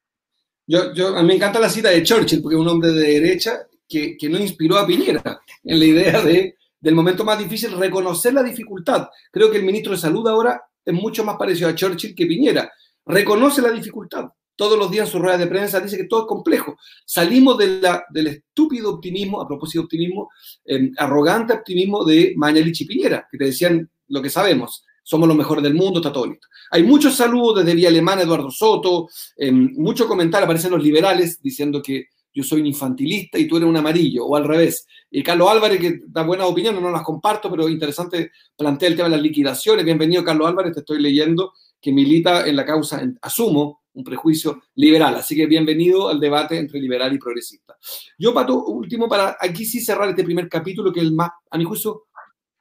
Yo, 0.67 0.93
yo, 0.93 1.17
a 1.17 1.23
mí 1.23 1.29
me 1.29 1.37
encanta 1.37 1.59
la 1.59 1.71
cita 1.71 1.89
de 1.89 2.03
Churchill, 2.03 2.43
porque 2.43 2.57
es 2.57 2.61
un 2.61 2.69
hombre 2.69 2.91
de 2.91 3.21
derecha 3.21 3.61
que, 3.89 4.19
que 4.19 4.29
no 4.29 4.37
inspiró 4.37 4.77
a 4.77 4.87
Piñera 4.87 5.23
en 5.65 5.79
la 5.79 5.85
idea 5.85 6.21
de 6.21 6.57
del 6.79 6.95
momento 6.95 7.25
más 7.25 7.39
difícil, 7.39 7.73
reconocer 7.79 8.35
la 8.35 8.43
dificultad. 8.43 9.09
Creo 9.33 9.51
que 9.51 9.57
el 9.57 9.65
ministro 9.65 9.93
de 9.93 9.99
Salud 9.99 10.29
ahora 10.29 10.63
es 10.85 10.93
mucho 10.93 11.25
más 11.25 11.37
parecido 11.37 11.71
a 11.71 11.75
Churchill 11.75 12.15
que 12.15 12.27
Piñera. 12.27 12.71
Reconoce 13.07 13.63
la 13.63 13.71
dificultad. 13.71 14.27
Todos 14.57 14.79
los 14.79 14.91
días 14.91 15.09
en 15.09 15.13
su 15.13 15.19
rueda 15.19 15.39
de 15.39 15.47
prensa 15.47 15.81
dice 15.81 15.97
que 15.97 16.05
todo 16.05 16.23
es 16.23 16.27
complejo. 16.27 16.77
Salimos 17.05 17.59
de 17.59 17.81
la, 17.81 18.05
del 18.11 18.29
estúpido 18.29 18.95
optimismo, 18.95 19.41
a 19.41 19.49
propósito 19.49 19.81
de 19.81 19.85
optimismo, 19.85 20.31
eh, 20.65 20.91
arrogante 20.97 21.53
optimismo 21.53 22.05
de 22.05 22.35
Mañalich 22.37 22.83
y 22.83 22.85
Piñera, 22.85 23.27
que 23.31 23.39
te 23.39 23.47
decían 23.47 23.89
lo 24.09 24.23
que 24.23 24.31
sabemos, 24.31 24.85
somos 25.03 25.29
los 25.29 25.37
mejores 25.37 25.63
del 25.63 25.75
mundo, 25.75 26.01
está 26.01 26.13
todo 26.13 26.27
listo. 26.27 26.49
Hay 26.71 26.83
muchos 26.83 27.15
saludos 27.15 27.59
desde 27.59 27.75
Vía 27.75 27.89
Alemana, 27.89 28.23
Eduardo 28.23 28.51
Soto, 28.51 29.09
eh, 29.37 29.53
muchos 29.53 30.07
comentarios, 30.07 30.47
aparecen 30.47 30.71
los 30.71 30.83
liberales 30.83 31.41
diciendo 31.43 31.83
que 31.83 32.07
yo 32.33 32.43
soy 32.43 32.61
un 32.61 32.67
infantilista 32.67 33.39
y 33.39 33.47
tú 33.47 33.57
eres 33.57 33.69
un 33.69 33.77
amarillo, 33.77 34.27
o 34.27 34.35
al 34.35 34.45
revés. 34.45 34.87
Y 35.11 35.23
Carlos 35.23 35.49
Álvarez, 35.49 35.81
que 35.81 36.01
da 36.07 36.23
buenas 36.23 36.49
opiniones, 36.49 36.83
no 36.83 36.91
las 36.91 37.03
comparto, 37.03 37.49
pero 37.51 37.69
interesante, 37.69 38.33
plantea 38.57 38.89
el 38.89 38.97
tema 38.97 39.09
de 39.09 39.17
las 39.17 39.23
liquidaciones. 39.23 39.85
Bienvenido, 39.85 40.25
Carlos 40.25 40.49
Álvarez, 40.49 40.73
te 40.73 40.81
estoy 40.81 41.01
leyendo, 41.01 41.53
que 41.81 41.93
milita 41.93 42.47
en 42.49 42.57
la 42.57 42.65
causa, 42.65 43.03
asumo, 43.23 43.84
un 43.95 44.05
prejuicio 44.05 44.63
liberal. 44.75 45.15
Así 45.17 45.35
que 45.35 45.47
bienvenido 45.47 46.09
al 46.09 46.21
debate 46.21 46.59
entre 46.59 46.81
liberal 46.81 47.13
y 47.15 47.19
progresista. 47.19 47.77
Yo, 48.19 48.35
Pato, 48.35 48.65
último, 48.65 49.09
para 49.09 49.37
aquí 49.41 49.65
sí 49.65 49.81
cerrar 49.81 50.09
este 50.11 50.25
primer 50.25 50.49
capítulo, 50.49 50.93
que 50.93 51.01
es 51.01 51.07
el 51.07 51.15
más, 51.15 51.31
a 51.51 51.59
mi 51.59 51.65
juicio, 51.65 52.07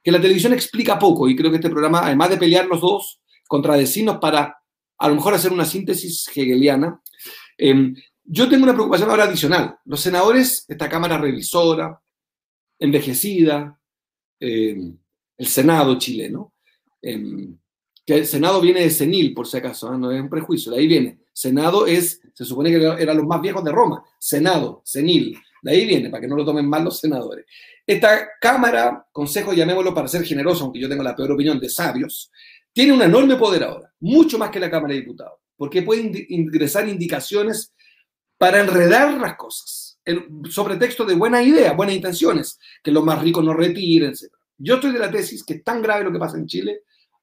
que 0.02 0.12
la 0.12 0.22
televisión 0.22 0.54
explica 0.54 1.00
poco, 1.00 1.28
y 1.28 1.36
creo 1.36 1.50
que 1.50 1.58
este 1.58 1.69
programa, 1.69 2.02
además 2.06 2.30
de 2.30 2.38
pelear 2.38 2.65
los 2.65 2.82
dos, 2.82 3.22
contradecirnos 3.48 4.17
para 4.17 4.58
a 4.98 5.10
lo 5.10 5.15
mejor 5.15 5.34
hacer 5.34 5.52
una 5.52 5.65
síntesis 5.65 6.30
hegeliana, 6.34 7.02
eh, 7.58 7.93
yo 8.26 8.48
tengo 8.48 8.63
una 8.63 8.74
preocupación 8.74 9.10
ahora 9.10 9.26
adicional. 9.26 9.78
Los 9.86 10.00
senadores, 10.00 10.65
esta 10.67 10.88
Cámara 10.88 11.17
revisora, 11.17 12.00
envejecida, 12.80 13.80
eh, 14.39 14.78
el 15.38 15.48
Senado 15.48 15.98
chileno, 15.98 16.54
em, 17.02 17.58
que 18.06 18.15
el 18.15 18.26
Senado 18.26 18.62
viene 18.62 18.82
de 18.82 18.89
senil, 18.89 19.34
por 19.34 19.48
si 19.48 19.58
acaso, 19.58 19.93
¿eh? 19.93 19.98
no 19.98 20.12
es 20.12 20.22
un 20.22 20.30
prejuicio, 20.30 20.72
de 20.72 20.80
ahí 20.80 20.88
viene. 20.88 21.19
Senado 21.34 21.88
es, 21.88 22.22
se 22.34 22.46
supone 22.46 22.69
que 22.69 22.78
eran 23.02 23.17
los 23.17 23.26
más 23.26 23.41
viejos 23.41 23.63
de 23.63 23.72
Roma, 23.72 24.04
Senado, 24.19 24.82
senil, 24.86 25.36
de 25.63 25.72
ahí 25.72 25.86
viene, 25.86 26.10
para 26.10 26.22
que 26.22 26.28
no 26.28 26.36
lo 26.36 26.46
tomen 26.46 26.67
mal 26.67 26.84
los 26.84 27.00
senadores. 27.00 27.46
Esta 27.88 28.30
Cámara, 28.39 29.08
Consejo, 29.12 29.54
llamémoslo 29.54 29.93
para 29.93 30.08
ser 30.08 30.24
generoso, 30.24 30.65
aunque 30.65 30.80
yo 30.80 30.89
tengo 30.89 31.04
la 31.04 31.15
peor 31.15 31.32
opinión, 31.32 31.60
de 31.60 31.69
sabios, 31.69 32.32
tiene 32.74 32.93
un 32.93 33.02
enorme 33.02 33.38
poder 33.38 33.63
ahora, 33.63 33.91
mucho 34.02 34.38
más 34.38 34.50
que 34.50 34.60
la 34.60 34.69
Cámara 34.69 34.93
de 34.93 35.00
Diputados, 35.00 35.39
porque 35.56 35.82
puede 35.82 36.26
ingresar 36.30 36.88
indicaciones 36.88 37.74
para 38.38 38.60
enredar 38.60 39.13
las 39.13 39.38
cosas, 39.38 40.00
sobre 40.50 40.76
texto 40.76 41.06
de 41.06 41.15
buenas 41.15 41.46
ideas, 41.46 41.76
buenas 41.78 41.96
intenciones, 41.96 42.60
que 42.84 42.91
los 42.91 43.06
más 43.06 43.22
ricos 43.22 43.43
no 43.43 43.54
retiren, 43.54 44.12
etc. 44.12 44.34
Yo 44.58 44.76
estoy 44.76 44.91
de 44.91 45.00
la 45.00 45.10
tesis 45.10 45.46
que 45.46 45.56
es 45.56 45.63
tan 45.63 45.82
grave 45.82 46.04
lo 46.04 46.12
que 46.12 46.19
pasa 46.19 46.38
en 46.38 46.46
Chile, 46.46 46.82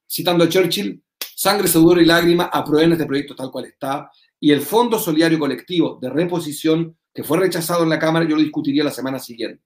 citando 0.09 0.45
a 0.45 0.49
Churchill, 0.49 1.01
sangre, 1.41 1.67
sudor 1.67 1.99
y 1.99 2.05
lágrima, 2.05 2.51
aprueben 2.53 2.91
este 2.91 3.07
proyecto 3.07 3.35
tal 3.35 3.49
cual 3.49 3.65
está, 3.65 4.11
y 4.39 4.51
el 4.51 4.61
Fondo 4.61 4.99
Solidario 4.99 5.39
Colectivo 5.39 5.97
de 5.99 6.11
Reposición, 6.11 6.95
que 7.11 7.23
fue 7.23 7.39
rechazado 7.39 7.81
en 7.81 7.89
la 7.89 7.97
Cámara, 7.97 8.27
yo 8.29 8.35
lo 8.35 8.43
discutiría 8.43 8.83
la 8.83 8.91
semana 8.91 9.17
siguiente, 9.17 9.63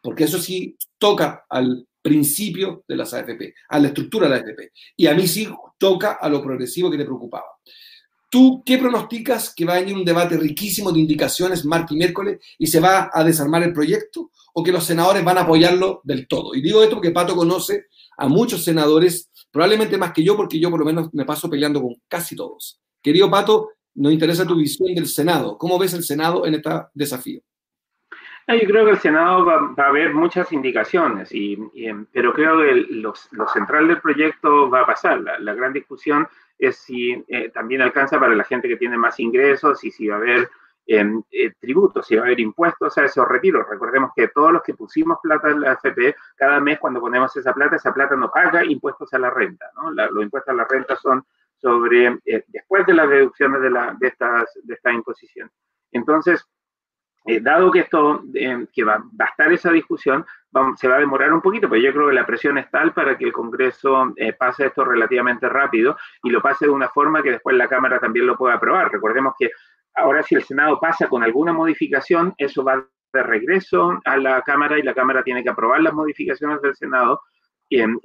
porque 0.00 0.22
eso 0.22 0.38
sí 0.38 0.76
toca 0.98 1.46
al 1.48 1.84
principio 2.00 2.84
de 2.86 2.94
las 2.94 3.12
AFP, 3.12 3.54
a 3.70 3.80
la 3.80 3.88
estructura 3.88 4.28
de 4.28 4.36
la 4.36 4.40
AFP, 4.40 4.70
y 4.98 5.08
a 5.08 5.14
mí 5.14 5.26
sí 5.26 5.48
toca 5.78 6.12
a 6.12 6.28
lo 6.28 6.40
progresivo 6.40 6.88
que 6.88 6.96
te 6.96 7.04
preocupaba. 7.04 7.46
¿Tú 8.30 8.62
qué 8.64 8.78
pronosticas 8.78 9.52
que 9.52 9.64
va 9.64 9.74
a 9.74 9.80
venir 9.80 9.96
un 9.96 10.04
debate 10.04 10.36
riquísimo 10.36 10.92
de 10.92 11.00
indicaciones 11.00 11.64
martes 11.64 11.90
y 11.90 11.98
miércoles 11.98 12.38
y 12.56 12.68
se 12.68 12.78
va 12.78 13.10
a 13.12 13.24
desarmar 13.24 13.64
el 13.64 13.72
proyecto 13.72 14.30
o 14.54 14.62
que 14.62 14.70
los 14.70 14.84
senadores 14.84 15.24
van 15.24 15.38
a 15.38 15.40
apoyarlo 15.40 16.02
del 16.04 16.28
todo? 16.28 16.54
Y 16.54 16.62
digo 16.62 16.80
esto 16.84 16.94
porque 16.94 17.10
Pato 17.10 17.34
conoce 17.34 17.86
a 18.20 18.28
muchos 18.28 18.62
senadores, 18.62 19.30
probablemente 19.50 19.98
más 19.98 20.12
que 20.12 20.22
yo, 20.22 20.36
porque 20.36 20.60
yo 20.60 20.70
por 20.70 20.80
lo 20.80 20.86
menos 20.86 21.12
me 21.12 21.24
paso 21.24 21.48
peleando 21.48 21.80
con 21.80 21.94
casi 22.06 22.36
todos. 22.36 22.80
Querido 23.02 23.30
Pato, 23.30 23.70
nos 23.94 24.12
interesa 24.12 24.46
tu 24.46 24.56
visión 24.56 24.94
del 24.94 25.06
Senado. 25.06 25.56
¿Cómo 25.58 25.78
ves 25.78 25.94
el 25.94 26.04
Senado 26.04 26.46
en 26.46 26.54
este 26.54 26.70
desafío? 26.94 27.40
Yo 28.46 28.66
creo 28.66 28.84
que 28.84 28.90
el 28.90 28.98
Senado 28.98 29.44
va, 29.44 29.74
a 29.76 29.88
haber 29.88 30.12
muchas 30.12 30.52
indicaciones, 30.52 31.32
y, 31.32 31.56
pero 32.12 32.32
creo 32.32 32.58
que 32.58 32.74
lo, 32.90 33.14
central 33.46 33.88
del 33.88 34.00
proyecto 34.00 34.68
va 34.68 34.82
a 34.82 34.86
pasar. 34.86 35.20
la 35.20 35.54
gran 35.54 35.72
discusión 35.72 36.26
es 36.60 36.76
si 36.76 37.24
eh, 37.28 37.50
también 37.52 37.80
alcanza 37.80 38.20
para 38.20 38.34
la 38.34 38.44
gente 38.44 38.68
que 38.68 38.76
tiene 38.76 38.98
más 38.98 39.18
ingresos 39.18 39.82
y 39.82 39.90
si 39.90 40.06
va 40.06 40.16
a 40.16 40.18
haber 40.18 40.40
em, 40.40 40.46
tributos, 41.60 42.06
si 42.06 42.16
va 42.16 42.22
a 42.22 42.24
haber 42.26 42.40
impuestos 42.40 42.98
a 42.98 43.04
esos 43.04 43.26
retiros. 43.28 43.66
Recordemos 43.68 44.10
que 44.14 44.28
todos 44.28 44.52
los 44.52 44.62
que 44.62 44.74
pusimos 44.74 45.18
plata 45.22 45.50
en 45.50 45.60
la 45.60 45.72
AFP, 45.72 46.16
cada 46.36 46.58
mes 46.60 46.78
cuando 46.78 47.00
ponemos 47.00 47.34
esa 47.36 47.52
plata, 47.52 47.76
esa 47.76 47.94
plata 47.94 48.16
no 48.16 48.30
paga 48.30 48.64
impuestos 48.64 49.12
a 49.14 49.18
la 49.18 49.30
renta. 49.30 49.66
los 49.94 50.22
impuestos 50.22 50.52
a 50.52 50.56
la 50.56 50.64
renta 50.64 50.96
son 50.96 51.24
sobre, 51.56 52.18
eh, 52.24 52.44
después 52.48 52.86
de 52.86 52.94
las 52.94 53.08
deducciones 53.08 53.60
de, 53.60 53.70
la, 53.70 53.94
de, 53.98 54.08
estas, 54.08 54.50
de 54.62 54.74
esta 54.74 54.92
imposición. 54.92 55.50
Entonces, 55.92 56.44
eh, 57.26 57.40
dado 57.40 57.70
que 57.70 57.80
esto, 57.80 58.22
eh, 58.34 58.66
que 58.72 58.82
va, 58.82 59.04
a 59.18 59.24
estar 59.24 59.52
esa 59.52 59.70
discusión, 59.70 60.24
se 60.76 60.88
va 60.88 60.96
a 60.96 61.00
demorar 61.00 61.32
un 61.32 61.42
poquito, 61.42 61.68
pero 61.68 61.80
yo 61.80 61.92
creo 61.92 62.08
que 62.08 62.14
la 62.14 62.26
presión 62.26 62.56
es 62.58 62.70
tal 62.70 62.92
para 62.92 63.16
que 63.16 63.26
el 63.26 63.32
Congreso 63.32 64.12
eh, 64.16 64.32
pase 64.32 64.66
esto 64.66 64.84
relativamente 64.84 65.48
rápido 65.48 65.96
y 66.24 66.30
lo 66.30 66.40
pase 66.40 66.64
de 66.64 66.72
una 66.72 66.88
forma 66.88 67.22
que 67.22 67.32
después 67.32 67.54
la 67.56 67.68
Cámara 67.68 68.00
también 68.00 68.26
lo 68.26 68.36
pueda 68.36 68.54
aprobar. 68.54 68.90
Recordemos 68.90 69.34
que 69.38 69.50
ahora 69.94 70.22
si 70.22 70.34
el 70.34 70.42
Senado 70.42 70.78
pasa 70.80 71.08
con 71.08 71.22
alguna 71.22 71.52
modificación, 71.52 72.34
eso 72.38 72.64
va 72.64 72.86
de 73.12 73.22
regreso 73.22 73.98
a 74.04 74.16
la 74.16 74.42
Cámara 74.42 74.78
y 74.78 74.82
la 74.82 74.94
Cámara 74.94 75.22
tiene 75.22 75.42
que 75.42 75.50
aprobar 75.50 75.80
las 75.80 75.92
modificaciones 75.92 76.62
del 76.62 76.76
Senado 76.76 77.20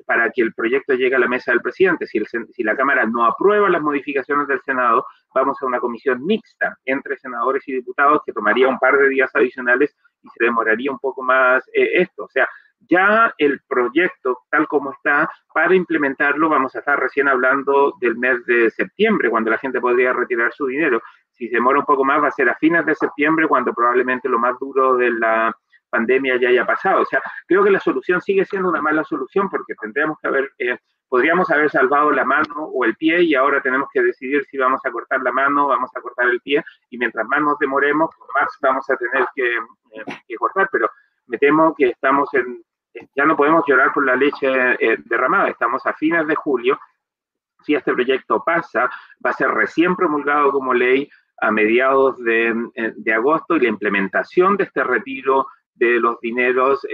para 0.05 0.29
que 0.29 0.43
el 0.43 0.53
proyecto 0.53 0.93
llegue 0.93 1.15
a 1.15 1.19
la 1.19 1.27
mesa 1.27 1.51
del 1.51 1.61
presidente. 1.61 2.05
Si, 2.05 2.63
la 2.63 2.75
Cámara 2.75 3.05
no 3.05 3.25
aprueba 3.25 3.69
las 3.69 3.81
modificaciones 3.81 4.47
del 4.47 4.61
Senado, 4.61 5.05
vamos 5.33 5.57
a 5.59 5.65
una 5.65 5.79
comisión 5.79 6.23
mixta 6.23 6.77
entre 6.85 7.17
senadores 7.17 7.67
y 7.67 7.73
diputados 7.73 8.21
que 8.25 8.31
tomaría 8.31 8.67
un 8.67 8.77
par 8.77 8.97
de 8.97 9.09
días 9.09 9.31
adicionales 9.33 9.95
y 10.21 10.29
se 10.29 10.45
demoraría 10.45 10.91
un 10.91 10.99
poco 10.99 11.23
más 11.23 11.67
eh, 11.73 11.89
esto. 11.93 12.25
O 12.25 12.29
sea, 12.29 12.47
ya 12.87 13.33
el 13.39 13.59
proyecto, 13.67 14.39
tal 14.51 14.67
como 14.67 14.91
está, 14.91 15.29
para 15.53 15.73
implementarlo 15.73 16.47
vamos 16.47 16.75
a 16.75 16.79
estar 16.79 16.99
recién 16.99 17.27
hablando 17.27 17.93
del 17.99 18.15
mes 18.17 18.45
de 18.45 18.69
septiembre, 18.69 19.31
cuando 19.31 19.49
la 19.49 19.57
gente 19.57 19.81
podría 19.81 20.13
retirar 20.13 20.53
su 20.53 20.67
dinero. 20.67 21.01
Si 21.35 21.47
se 21.47 21.55
demora 21.55 21.79
un 21.79 21.85
poco 21.85 22.03
más, 22.03 22.21
va 22.23 22.27
a 22.27 22.31
ser 22.31 22.49
a 22.49 22.55
fines 22.55 22.85
de 22.85 22.95
septiembre, 22.95 23.47
cuando 23.47 23.73
probablemente 23.73 24.29
lo 24.29 24.39
más 24.39 24.57
duro 24.59 24.95
de 24.95 25.11
la 25.11 25.55
pandemia 25.89 26.37
ya 26.37 26.49
haya 26.49 26.65
pasado. 26.65 27.01
O 27.01 27.05
sea, 27.05 27.21
creo 27.47 27.63
que 27.63 27.71
la 27.71 27.79
solución 27.79 28.21
sigue 28.21 28.45
siendo 28.45 28.69
una 28.69 28.81
mala 28.81 29.03
solución 29.03 29.49
porque 29.49 29.75
tendríamos 29.75 30.17
que 30.19 30.27
haber, 30.27 30.51
eh, 30.57 30.77
podríamos 31.07 31.49
haber 31.51 31.69
salvado 31.69 32.11
la 32.11 32.25
mano 32.25 32.65
o 32.73 32.85
el 32.85 32.95
pie 32.95 33.21
y 33.23 33.35
ahora 33.35 33.61
tenemos 33.61 33.87
que 33.93 34.01
decidir 34.01 34.43
si 34.45 34.57
vamos 34.57 34.81
a 34.83 34.91
cortar 34.91 35.21
la 35.21 35.31
mano, 35.31 35.65
o 35.65 35.67
vamos 35.69 35.89
a 35.95 36.01
cortar 36.01 36.27
el 36.29 36.41
pie 36.41 36.63
y 36.89 36.97
mientras 36.97 37.25
más 37.27 37.41
nos 37.41 37.57
demoremos, 37.59 38.09
más 38.33 38.49
vamos 38.61 38.89
a 38.89 38.97
tener 38.97 39.25
que, 39.33 39.55
eh, 39.55 40.35
cortar. 40.37 40.67
Pero 40.71 40.89
me 41.27 41.37
temo 41.37 41.73
que 41.75 41.89
estamos 41.89 42.33
en, 42.33 42.63
ya 43.15 43.25
no 43.25 43.35
podemos 43.35 43.63
llorar 43.67 43.91
por 43.93 44.05
la 44.05 44.15
leche 44.15 44.47
eh, 44.79 44.97
derramada, 45.05 45.49
estamos 45.49 45.85
a 45.85 45.93
fines 45.93 46.27
de 46.27 46.35
julio. 46.35 46.79
Si 47.63 47.73
este 47.73 47.93
proyecto 47.93 48.43
pasa, 48.43 48.89
va 49.25 49.31
a 49.31 49.33
ser 49.33 49.49
recién 49.49 49.95
promulgado 49.95 50.51
como 50.51 50.73
ley 50.73 51.09
a 51.37 51.51
mediados 51.51 52.17
de, 52.23 52.53
de, 52.95 53.13
agosto 53.13 53.55
y 53.55 53.61
la 53.61 53.69
implementación 53.69 54.57
de 54.57 54.63
este 54.65 54.83
retiro 54.83 55.47
de 55.75 55.99
los 55.99 56.19
dineros 56.21 56.85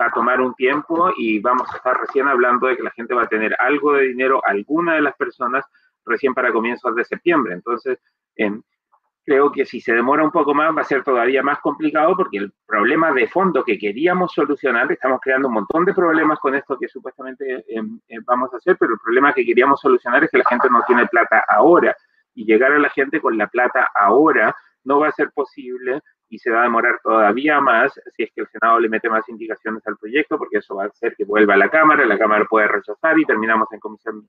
va 0.00 0.06
a 0.06 0.12
tomar 0.12 0.40
un 0.40 0.54
tiempo 0.54 1.10
y 1.16 1.40
vamos 1.40 1.68
a 1.72 1.76
estar 1.76 1.98
recién 2.00 2.28
hablando 2.28 2.68
de 2.68 2.76
que 2.76 2.84
la 2.84 2.92
gente 2.92 3.14
va 3.14 3.24
a 3.24 3.28
tener 3.28 3.56
algo 3.58 3.94
de 3.94 4.08
dinero, 4.08 4.40
alguna 4.46 4.94
de 4.94 5.02
las 5.02 5.16
personas, 5.16 5.64
recién 6.06 6.34
para 6.34 6.52
comienzos 6.52 6.94
de 6.94 7.04
septiembre. 7.04 7.54
Entonces, 7.54 7.98
creo 9.24 9.52
que 9.52 9.66
si 9.66 9.80
se 9.80 9.92
demora 9.92 10.24
un 10.24 10.30
poco 10.30 10.54
más 10.54 10.74
va 10.74 10.80
a 10.80 10.84
ser 10.84 11.02
todavía 11.02 11.42
más 11.42 11.58
complicado 11.60 12.16
porque 12.16 12.38
el 12.38 12.52
problema 12.64 13.12
de 13.12 13.26
fondo 13.26 13.62
que 13.64 13.76
queríamos 13.76 14.32
solucionar, 14.32 14.90
estamos 14.90 15.20
creando 15.20 15.48
un 15.48 15.54
montón 15.54 15.84
de 15.84 15.92
problemas 15.92 16.38
con 16.38 16.54
esto 16.54 16.78
que 16.78 16.88
supuestamente 16.88 17.64
vamos 18.24 18.54
a 18.54 18.56
hacer, 18.56 18.76
pero 18.78 18.94
el 18.94 19.00
problema 19.00 19.34
que 19.34 19.44
queríamos 19.44 19.80
solucionar 19.80 20.24
es 20.24 20.30
que 20.30 20.38
la 20.38 20.48
gente 20.48 20.70
no 20.70 20.82
tiene 20.86 21.06
plata 21.06 21.44
ahora 21.48 21.94
y 22.38 22.44
llegar 22.44 22.70
a 22.70 22.78
la 22.78 22.88
gente 22.90 23.20
con 23.20 23.36
la 23.36 23.48
plata 23.48 23.88
ahora 23.92 24.54
no 24.84 25.00
va 25.00 25.08
a 25.08 25.12
ser 25.12 25.32
posible 25.32 26.00
y 26.28 26.38
se 26.38 26.50
va 26.50 26.60
a 26.60 26.64
demorar 26.64 27.00
todavía 27.02 27.60
más 27.60 27.92
si 28.16 28.22
es 28.22 28.30
que 28.32 28.42
el 28.42 28.48
Senado 28.48 28.78
le 28.78 28.88
mete 28.88 29.08
más 29.10 29.28
indicaciones 29.28 29.82
al 29.86 29.96
proyecto, 29.96 30.38
porque 30.38 30.58
eso 30.58 30.76
va 30.76 30.84
a 30.84 30.86
hacer 30.86 31.16
que 31.16 31.24
vuelva 31.24 31.54
a 31.54 31.56
la 31.56 31.68
Cámara, 31.68 32.06
la 32.06 32.16
Cámara 32.16 32.46
puede 32.48 32.68
rechazar 32.68 33.18
y 33.18 33.24
terminamos 33.24 33.66
en 33.72 33.80
comisión. 33.80 34.28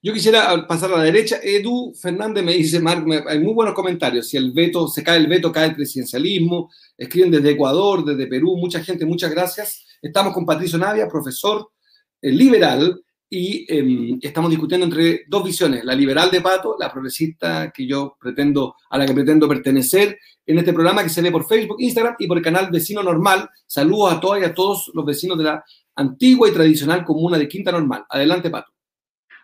Yo 0.00 0.12
quisiera 0.12 0.68
pasar 0.68 0.92
a 0.92 0.98
la 0.98 1.02
derecha. 1.02 1.38
Edu 1.42 1.92
Fernández 2.00 2.44
me 2.44 2.52
dice, 2.52 2.78
Marc, 2.78 3.04
hay 3.26 3.40
muy 3.40 3.54
buenos 3.54 3.74
comentarios. 3.74 4.28
Si 4.28 4.36
el 4.36 4.52
veto, 4.52 4.86
se 4.86 5.02
cae 5.02 5.18
el 5.18 5.26
veto, 5.26 5.50
cae 5.50 5.70
el 5.70 5.74
presidencialismo. 5.74 6.70
Escriben 6.96 7.32
desde 7.32 7.50
Ecuador, 7.50 8.04
desde 8.04 8.28
Perú. 8.28 8.56
Mucha 8.56 8.84
gente, 8.84 9.04
muchas 9.04 9.32
gracias. 9.32 9.98
Estamos 10.00 10.32
con 10.32 10.46
Patricio 10.46 10.78
Navia, 10.78 11.08
profesor 11.08 11.70
eh, 12.22 12.30
liberal, 12.30 13.02
y 13.28 13.66
em, 13.68 14.18
estamos 14.22 14.50
discutiendo 14.50 14.86
entre 14.86 15.24
dos 15.26 15.44
visiones, 15.44 15.84
la 15.84 15.94
liberal 15.94 16.30
de 16.30 16.40
Pato, 16.40 16.76
la 16.78 16.92
progresista 16.92 17.70
que 17.70 17.86
yo 17.86 18.16
pretendo, 18.20 18.76
a 18.90 18.98
la 18.98 19.06
que 19.06 19.14
pretendo 19.14 19.48
pertenecer 19.48 20.18
en 20.46 20.58
este 20.58 20.72
programa 20.72 21.02
que 21.02 21.08
se 21.08 21.22
ve 21.22 21.32
por 21.32 21.46
Facebook, 21.46 21.78
Instagram 21.80 22.16
y 22.18 22.26
por 22.26 22.38
el 22.38 22.44
canal 22.44 22.70
Vecino 22.70 23.02
Normal. 23.02 23.48
Saludos 23.66 24.12
a 24.12 24.20
todas 24.20 24.42
y 24.42 24.44
a 24.44 24.54
todos 24.54 24.90
los 24.94 25.04
vecinos 25.04 25.38
de 25.38 25.44
la 25.44 25.64
antigua 25.96 26.48
y 26.48 26.52
tradicional 26.52 27.04
comuna 27.04 27.38
de 27.38 27.48
Quinta 27.48 27.72
Normal. 27.72 28.04
Adelante, 28.08 28.50
Pato. 28.50 28.72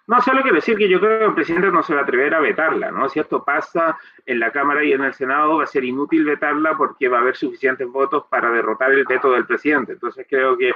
No, 0.07 0.21
solo 0.21 0.43
quiero 0.43 0.57
decir 0.57 0.77
que 0.77 0.89
yo 0.89 0.99
creo 0.99 1.21
que 1.21 1.25
el 1.27 1.35
presidente 1.35 1.71
no 1.71 1.85
se 1.85 1.95
va 1.95 2.01
a 2.01 2.03
atrever 2.03 2.35
a 2.35 2.41
vetarla, 2.41 2.91
¿no? 2.91 3.09
Si 3.09 3.21
esto 3.21 3.45
pasa 3.45 3.97
en 4.27 4.41
la 4.41 4.51
Cámara 4.51 4.85
y 4.85 4.93
en 4.93 5.05
el 5.05 5.15
Senado, 5.15 5.59
va 5.59 5.65
a 5.65 5.69
ser 5.69 5.85
inútil 5.85 6.25
vetarla 6.25 6.77
porque 6.77 7.09
va 7.09 7.19
a 7.19 7.21
haber 7.21 7.37
suficientes 7.37 7.87
votos 7.87 8.25
para 8.29 8.51
derrotar 8.51 8.91
el 8.91 9.05
veto 9.05 9.31
del 9.31 9.47
presidente. 9.47 9.93
Entonces 9.93 10.27
creo 10.29 10.59
que 10.59 10.71
eh, 10.71 10.75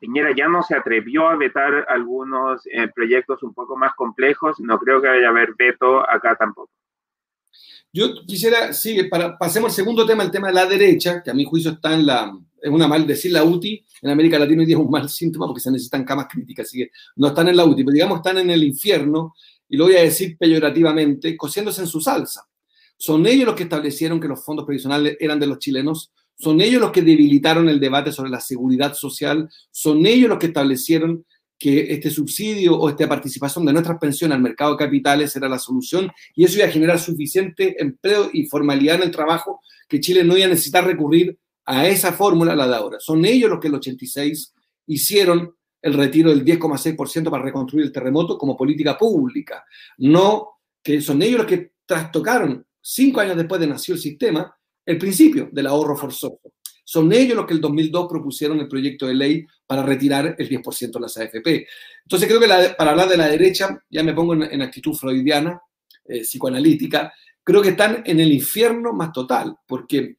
Piñera 0.00 0.34
ya 0.36 0.48
no 0.48 0.62
se 0.62 0.74
atrevió 0.74 1.28
a 1.28 1.36
vetar 1.36 1.86
algunos 1.88 2.66
eh, 2.66 2.88
proyectos 2.94 3.42
un 3.42 3.54
poco 3.54 3.76
más 3.76 3.94
complejos. 3.94 4.60
No 4.60 4.78
creo 4.78 5.00
que 5.00 5.08
vaya 5.08 5.26
a 5.26 5.30
haber 5.30 5.54
veto 5.56 6.08
acá 6.08 6.36
tampoco. 6.36 6.70
Yo 7.92 8.14
quisiera, 8.26 8.72
sí, 8.72 9.04
para, 9.04 9.38
pasemos 9.38 9.70
al 9.70 9.76
segundo 9.76 10.04
tema, 10.04 10.22
el 10.22 10.30
tema 10.30 10.48
de 10.48 10.54
la 10.54 10.66
derecha, 10.66 11.22
que 11.22 11.30
a 11.30 11.34
mi 11.34 11.44
juicio 11.44 11.70
está 11.70 11.94
en 11.94 12.04
la, 12.04 12.38
es 12.60 12.70
una 12.70 12.86
mal 12.86 13.06
decir 13.06 13.32
la 13.32 13.44
UTI, 13.44 13.84
en 14.02 14.10
América 14.10 14.38
Latina 14.38 14.60
hoy 14.60 14.66
día 14.66 14.76
es 14.76 14.82
un 14.82 14.90
mal 14.90 15.08
síntoma 15.08 15.46
porque 15.46 15.60
se 15.60 15.70
necesitan 15.70 16.04
camas 16.04 16.26
críticas, 16.28 16.66
así 16.66 16.78
que 16.78 16.90
no 17.16 17.28
están 17.28 17.48
en 17.48 17.56
la 17.56 17.64
UTI, 17.64 17.84
pero 17.84 17.94
digamos 17.94 18.18
están 18.18 18.38
en 18.38 18.50
el 18.50 18.62
infierno, 18.62 19.34
y 19.68 19.76
lo 19.76 19.84
voy 19.84 19.96
a 19.96 20.02
decir 20.02 20.36
peyorativamente, 20.38 21.36
cociéndose 21.36 21.82
en 21.82 21.86
su 21.86 22.00
salsa. 22.00 22.46
Son 22.96 23.26
ellos 23.26 23.46
los 23.46 23.54
que 23.54 23.62
establecieron 23.64 24.20
que 24.20 24.28
los 24.28 24.44
fondos 24.44 24.66
previsionales 24.66 25.16
eran 25.20 25.38
de 25.38 25.46
los 25.46 25.58
chilenos, 25.58 26.12
son 26.38 26.60
ellos 26.60 26.80
los 26.80 26.92
que 26.92 27.02
debilitaron 27.02 27.68
el 27.68 27.80
debate 27.80 28.12
sobre 28.12 28.30
la 28.30 28.40
seguridad 28.40 28.94
social, 28.94 29.48
son 29.70 30.06
ellos 30.06 30.28
los 30.28 30.38
que 30.38 30.46
establecieron 30.46 31.24
que 31.58 31.92
este 31.92 32.10
subsidio 32.10 32.78
o 32.78 32.88
esta 32.88 33.08
participación 33.08 33.66
de 33.66 33.72
nuestras 33.72 33.98
pensiones 33.98 34.36
al 34.36 34.42
mercado 34.42 34.72
de 34.72 34.84
capitales 34.84 35.34
era 35.34 35.48
la 35.48 35.58
solución 35.58 36.10
y 36.34 36.44
eso 36.44 36.58
iba 36.58 36.68
a 36.68 36.70
generar 36.70 37.00
suficiente 37.00 37.82
empleo 37.82 38.30
y 38.32 38.46
formalidad 38.46 38.96
en 38.96 39.02
el 39.02 39.10
trabajo 39.10 39.60
que 39.88 40.00
Chile 40.00 40.22
no 40.22 40.36
iba 40.36 40.46
a 40.46 40.50
necesitar 40.50 40.86
recurrir 40.86 41.36
a 41.64 41.88
esa 41.88 42.12
fórmula, 42.12 42.54
la 42.54 42.68
de 42.68 42.76
ahora. 42.76 43.00
Son 43.00 43.24
ellos 43.24 43.50
los 43.50 43.58
que 43.58 43.66
en 43.66 43.74
el 43.74 43.78
86 43.78 44.54
hicieron 44.86 45.54
el 45.82 45.94
retiro 45.94 46.30
del 46.30 46.44
10,6% 46.44 47.30
para 47.30 47.42
reconstruir 47.42 47.84
el 47.84 47.92
terremoto 47.92 48.38
como 48.38 48.56
política 48.56 48.96
pública. 48.96 49.64
No 49.98 50.60
que 50.82 51.00
son 51.00 51.20
ellos 51.22 51.38
los 51.38 51.46
que 51.46 51.72
trastocaron, 51.84 52.64
cinco 52.80 53.20
años 53.20 53.36
después 53.36 53.60
de 53.60 53.66
nació 53.66 53.94
el 53.94 54.00
sistema, 54.00 54.54
el 54.88 54.96
principio 54.96 55.50
del 55.52 55.66
ahorro 55.66 55.94
forzoso. 55.94 56.40
Son 56.82 57.12
ellos 57.12 57.36
los 57.36 57.44
que 57.44 57.52
el 57.52 57.60
2002 57.60 58.06
propusieron 58.08 58.58
el 58.58 58.68
proyecto 58.68 59.06
de 59.06 59.14
ley 59.14 59.46
para 59.66 59.82
retirar 59.82 60.34
el 60.38 60.48
10% 60.48 60.92
de 60.92 61.00
las 61.00 61.18
AFP. 61.18 61.66
Entonces 62.04 62.26
creo 62.26 62.40
que 62.40 62.74
para 62.74 62.92
hablar 62.92 63.06
de 63.06 63.18
la 63.18 63.28
derecha, 63.28 63.84
ya 63.90 64.02
me 64.02 64.14
pongo 64.14 64.32
en, 64.32 64.62
actitud 64.62 64.94
freudiana, 64.94 65.60
eh, 66.06 66.22
psicoanalítica, 66.22 67.12
creo 67.44 67.60
que 67.60 67.68
están 67.68 68.02
en 68.06 68.18
el 68.18 68.32
infierno 68.32 68.94
más 68.94 69.12
total, 69.12 69.54
porque 69.66 70.16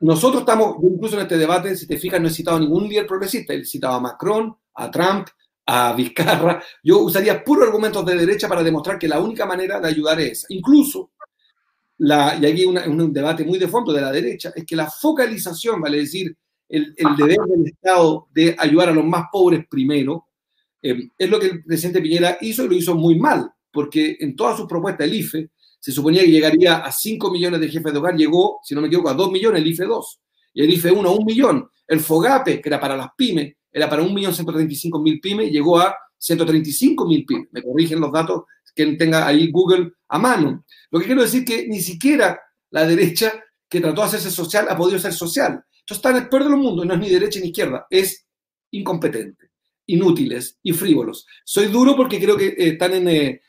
nosotros 0.00 0.42
estamos, 0.42 0.76
incluso 0.82 1.16
en 1.16 1.22
este 1.22 1.38
debate, 1.38 1.74
si 1.76 1.86
te 1.86 1.96
fijas, 1.96 2.20
no 2.20 2.28
he 2.28 2.30
citado 2.30 2.58
a 2.58 2.60
ningún 2.60 2.86
líder 2.86 3.06
progresista, 3.06 3.54
he 3.54 3.64
citado 3.64 3.94
a 3.94 4.00
Macron, 4.00 4.54
a 4.74 4.90
Trump, 4.90 5.28
a 5.64 5.92
Vizcarra. 5.96 6.62
Yo 6.82 6.98
usaría 6.98 7.42
puros 7.42 7.66
argumentos 7.66 8.04
de 8.04 8.16
derecha 8.16 8.48
para 8.48 8.62
demostrar 8.62 8.98
que 8.98 9.08
la 9.08 9.18
única 9.18 9.46
manera 9.46 9.80
de 9.80 9.88
ayudar 9.88 10.20
es. 10.20 10.44
Incluso, 10.50 11.12
la, 11.98 12.38
y 12.40 12.46
aquí 12.46 12.64
un 12.64 13.12
debate 13.12 13.44
muy 13.44 13.58
de 13.58 13.68
fondo 13.68 13.92
de 13.92 14.00
la 14.00 14.12
derecha, 14.12 14.52
es 14.54 14.64
que 14.64 14.76
la 14.76 14.90
focalización, 14.90 15.80
vale 15.80 15.98
decir, 15.98 16.36
el, 16.68 16.94
deber 17.16 17.38
del 17.38 17.66
Estado 17.66 18.28
de 18.32 18.54
ayudar 18.58 18.88
a 18.90 18.94
los 18.94 19.04
más 19.04 19.26
pobres 19.30 19.64
primero, 19.68 20.26
eh, 20.82 21.08
es 21.16 21.30
lo 21.30 21.38
que 21.38 21.46
el 21.46 21.64
presidente 21.64 22.00
Piñera 22.00 22.38
hizo 22.40 22.64
y 22.64 22.68
lo 22.68 22.74
hizo 22.74 22.94
muy 22.94 23.18
mal, 23.18 23.50
porque 23.70 24.16
en 24.20 24.36
todas 24.36 24.56
sus 24.56 24.66
propuestas, 24.66 25.06
el 25.06 25.14
IFE, 25.14 25.50
se 25.78 25.92
suponía 25.92 26.22
que 26.22 26.30
llegaría 26.30 26.78
a 26.78 26.90
5 26.90 27.30
millones 27.30 27.60
de 27.60 27.68
jefes 27.68 27.92
de 27.92 27.98
hogar, 27.98 28.16
llegó, 28.16 28.60
si 28.64 28.74
no 28.74 28.80
me 28.80 28.88
equivoco, 28.88 29.08
a 29.08 29.14
2 29.14 29.30
millones, 29.30 29.62
el 29.62 29.68
IFE 29.68 29.84
2, 29.84 30.20
y 30.54 30.62
el 30.62 30.70
IFE 30.70 30.90
1 30.90 31.08
a 31.08 31.12
1 31.12 31.24
millón. 31.24 31.68
El 31.86 32.00
FOGAPE, 32.00 32.60
que 32.60 32.68
era 32.68 32.80
para 32.80 32.96
las 32.96 33.08
pymes, 33.16 33.54
era 33.70 33.88
para 33.88 34.02
1.135.000 34.02 35.20
pymes, 35.20 35.52
llegó 35.52 35.78
a 35.78 35.94
135.000 36.18 37.26
pymes. 37.26 37.48
Me 37.52 37.62
corrigen 37.62 38.00
los 38.00 38.10
datos, 38.10 38.44
que 38.76 38.86
tenga 38.92 39.26
ahí 39.26 39.50
Google 39.50 39.92
a 40.08 40.18
mano. 40.18 40.64
Lo 40.90 41.00
que 41.00 41.06
quiero 41.06 41.22
decir 41.22 41.40
es 41.40 41.46
que 41.46 41.66
ni 41.66 41.80
siquiera 41.80 42.40
la 42.70 42.86
derecha 42.86 43.32
que 43.68 43.80
trató 43.80 44.02
de 44.02 44.06
hacerse 44.06 44.30
social 44.30 44.66
ha 44.68 44.76
podido 44.76 45.00
ser 45.00 45.12
social. 45.12 45.52
Entonces 45.52 45.96
está 45.98 46.10
en 46.10 46.16
el 46.16 46.28
peor 46.28 46.44
de 46.44 46.50
los 46.50 46.60
mundos, 46.60 46.86
no 46.86 46.94
es 46.94 47.00
ni 47.00 47.10
derecha 47.10 47.40
ni 47.40 47.46
izquierda, 47.46 47.86
es 47.90 48.26
incompetente, 48.70 49.50
inútiles 49.86 50.58
y 50.62 50.72
frívolos. 50.72 51.26
Soy 51.44 51.66
duro 51.66 51.96
porque 51.96 52.20
creo 52.20 52.36
que 52.36 52.48
eh, 52.48 52.54
están 52.68 52.92
en, 52.94 53.08
eh, 53.08 53.40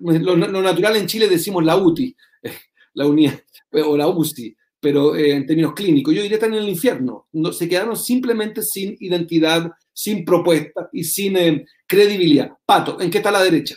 lo, 0.00 0.36
natural 0.36 0.96
en 0.96 1.06
Chile 1.06 1.28
decimos 1.28 1.64
la 1.64 1.76
UTI, 1.76 2.16
la 2.94 3.06
unidad, 3.06 3.40
o 3.72 3.96
la 3.96 4.08
UCI, 4.08 4.56
pero 4.80 5.14
eh, 5.14 5.32
en 5.32 5.46
términos 5.46 5.74
clínicos, 5.74 6.14
yo 6.14 6.22
diría 6.22 6.36
están 6.36 6.54
en 6.54 6.60
el 6.60 6.68
infierno. 6.68 7.28
No, 7.32 7.52
se 7.52 7.68
quedaron 7.68 7.96
simplemente 7.96 8.62
sin 8.62 8.96
identidad, 8.98 9.70
sin 9.92 10.24
propuesta 10.24 10.88
y 10.92 11.04
sin 11.04 11.36
eh, 11.36 11.66
credibilidad. 11.86 12.52
Pato, 12.64 13.00
¿en 13.00 13.10
qué 13.10 13.18
está 13.18 13.30
la 13.30 13.42
derecha? 13.42 13.76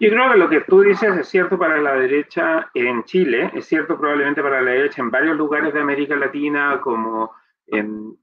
Yo 0.00 0.08
creo 0.08 0.32
que 0.32 0.38
lo 0.38 0.48
que 0.48 0.60
tú 0.62 0.80
dices 0.80 1.14
es 1.14 1.28
cierto 1.28 1.58
para 1.58 1.76
la 1.76 1.92
derecha 1.92 2.70
en 2.72 3.04
Chile, 3.04 3.50
es 3.54 3.66
cierto 3.66 3.98
probablemente 3.98 4.42
para 4.42 4.62
la 4.62 4.70
derecha 4.70 5.02
en 5.02 5.10
varios 5.10 5.36
lugares 5.36 5.74
de 5.74 5.80
América 5.80 6.16
Latina, 6.16 6.80
como 6.82 7.32
en 7.66 8.16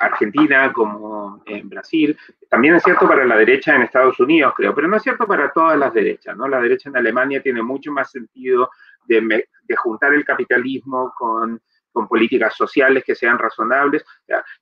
Argentina, 0.00 0.72
como 0.72 1.42
en 1.44 1.68
Brasil. 1.68 2.16
También 2.48 2.76
es 2.76 2.82
cierto 2.82 3.06
para 3.06 3.26
la 3.26 3.36
derecha 3.36 3.76
en 3.76 3.82
Estados 3.82 4.18
Unidos, 4.18 4.54
creo, 4.56 4.74
pero 4.74 4.88
no 4.88 4.96
es 4.96 5.02
cierto 5.02 5.26
para 5.26 5.52
todas 5.52 5.78
las 5.78 5.92
derechas, 5.92 6.38
¿no? 6.38 6.48
La 6.48 6.62
derecha 6.62 6.88
en 6.88 6.96
Alemania 6.96 7.42
tiene 7.42 7.62
mucho 7.62 7.92
más 7.92 8.10
sentido 8.10 8.70
de, 9.06 9.46
juntar 9.76 10.14
el 10.14 10.24
capitalismo 10.24 11.12
con, 11.18 11.60
con, 11.92 12.08
políticas 12.08 12.56
sociales 12.56 13.04
que 13.04 13.14
sean 13.14 13.38
razonables. 13.38 14.06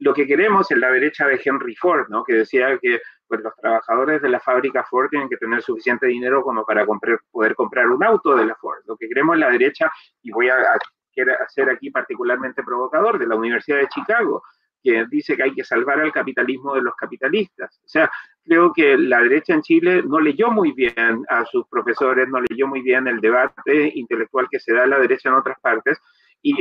lo 0.01 0.13
que 0.13 0.27
queremos 0.27 0.69
es 0.73 0.79
la 0.79 0.91
derecha 0.91 1.25
de 1.29 1.41
Henry 1.43 1.77
Ford, 1.77 2.09
¿no? 2.09 2.25
Que 2.25 2.35
decía 2.35 2.77
que 2.83 3.01
pues, 3.33 3.45
los 3.45 3.57
trabajadores 3.57 4.21
de 4.21 4.29
la 4.29 4.41
fábrica 4.41 4.85
Ford 4.85 5.09
tienen 5.09 5.27
que 5.27 5.39
tener 5.39 5.63
suficiente 5.63 6.07
dinero 6.07 6.43
como 6.43 6.67
para 6.67 6.85
comprar, 6.85 7.19
poder 7.31 7.55
comprar 7.55 7.87
un 7.87 8.05
auto 8.05 8.37
de 8.37 8.45
la 8.45 8.55
Ford. 8.57 8.81
Lo 8.87 8.95
que 8.95 9.09
queremos 9.09 9.39
la 9.39 9.49
derecha, 9.49 9.91
y 10.23 10.31
voy 10.31 10.51
a, 10.51 10.57
a 10.57 11.43
hacer 11.43 11.71
aquí 11.71 11.91
particularmente 11.91 12.63
provocador, 12.63 13.19
de 13.19 13.27
la 13.27 13.35
Universidad 13.35 13.79
de 13.79 13.89
Chicago, 13.89 14.43
que 14.83 15.07
dice 15.09 15.35
que 15.35 15.45
hay 15.45 15.55
que 15.55 15.65
salvar 15.65 15.99
al 16.01 16.13
capitalismo 16.13 16.75
de 16.75 16.83
los 16.83 16.95
capitalistas. 16.95 17.81
O 17.83 17.89
sea, 17.89 18.11
creo 18.45 18.71
que 18.71 18.99
la 18.99 19.23
derecha 19.23 19.55
en 19.55 19.63
Chile 19.63 20.03
no 20.03 20.21
leyó 20.21 20.51
muy 20.51 20.73
bien 20.73 21.25
a 21.31 21.47
sus 21.47 21.67
profesores, 21.69 22.29
no 22.29 22.39
leyó 22.51 22.67
muy 22.67 22.83
bien 22.83 23.09
el 23.09 23.19
debate 23.19 23.93
intelectual 23.95 24.47
que 24.51 24.61
se 24.61 24.75
da 24.75 24.85
en 24.85 24.91
la 24.91 24.99
derecha 24.99 25.31
en 25.31 25.37
otras 25.37 25.59
partes. 25.63 25.99
Y 26.43 26.55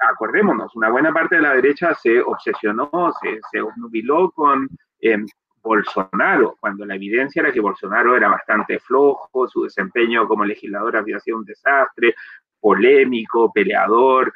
acordémonos, 0.00 0.74
una 0.74 0.88
buena 0.88 1.12
parte 1.12 1.36
de 1.36 1.42
la 1.42 1.54
derecha 1.54 1.94
se 1.94 2.20
obsesionó, 2.20 2.90
se, 3.22 3.38
se 3.52 3.60
obnubiló 3.60 4.32
con 4.32 4.68
em, 4.98 5.24
Bolsonaro, 5.66 6.56
cuando 6.60 6.86
la 6.86 6.94
evidencia 6.94 7.40
era 7.40 7.52
que 7.52 7.60
Bolsonaro 7.60 8.16
era 8.16 8.28
bastante 8.28 8.78
flojo, 8.78 9.48
su 9.48 9.64
desempeño 9.64 10.26
como 10.28 10.44
legislador 10.44 10.96
había 10.96 11.18
sido 11.20 11.38
un 11.38 11.44
desastre, 11.44 12.14
polémico, 12.60 13.52
peleador, 13.52 14.32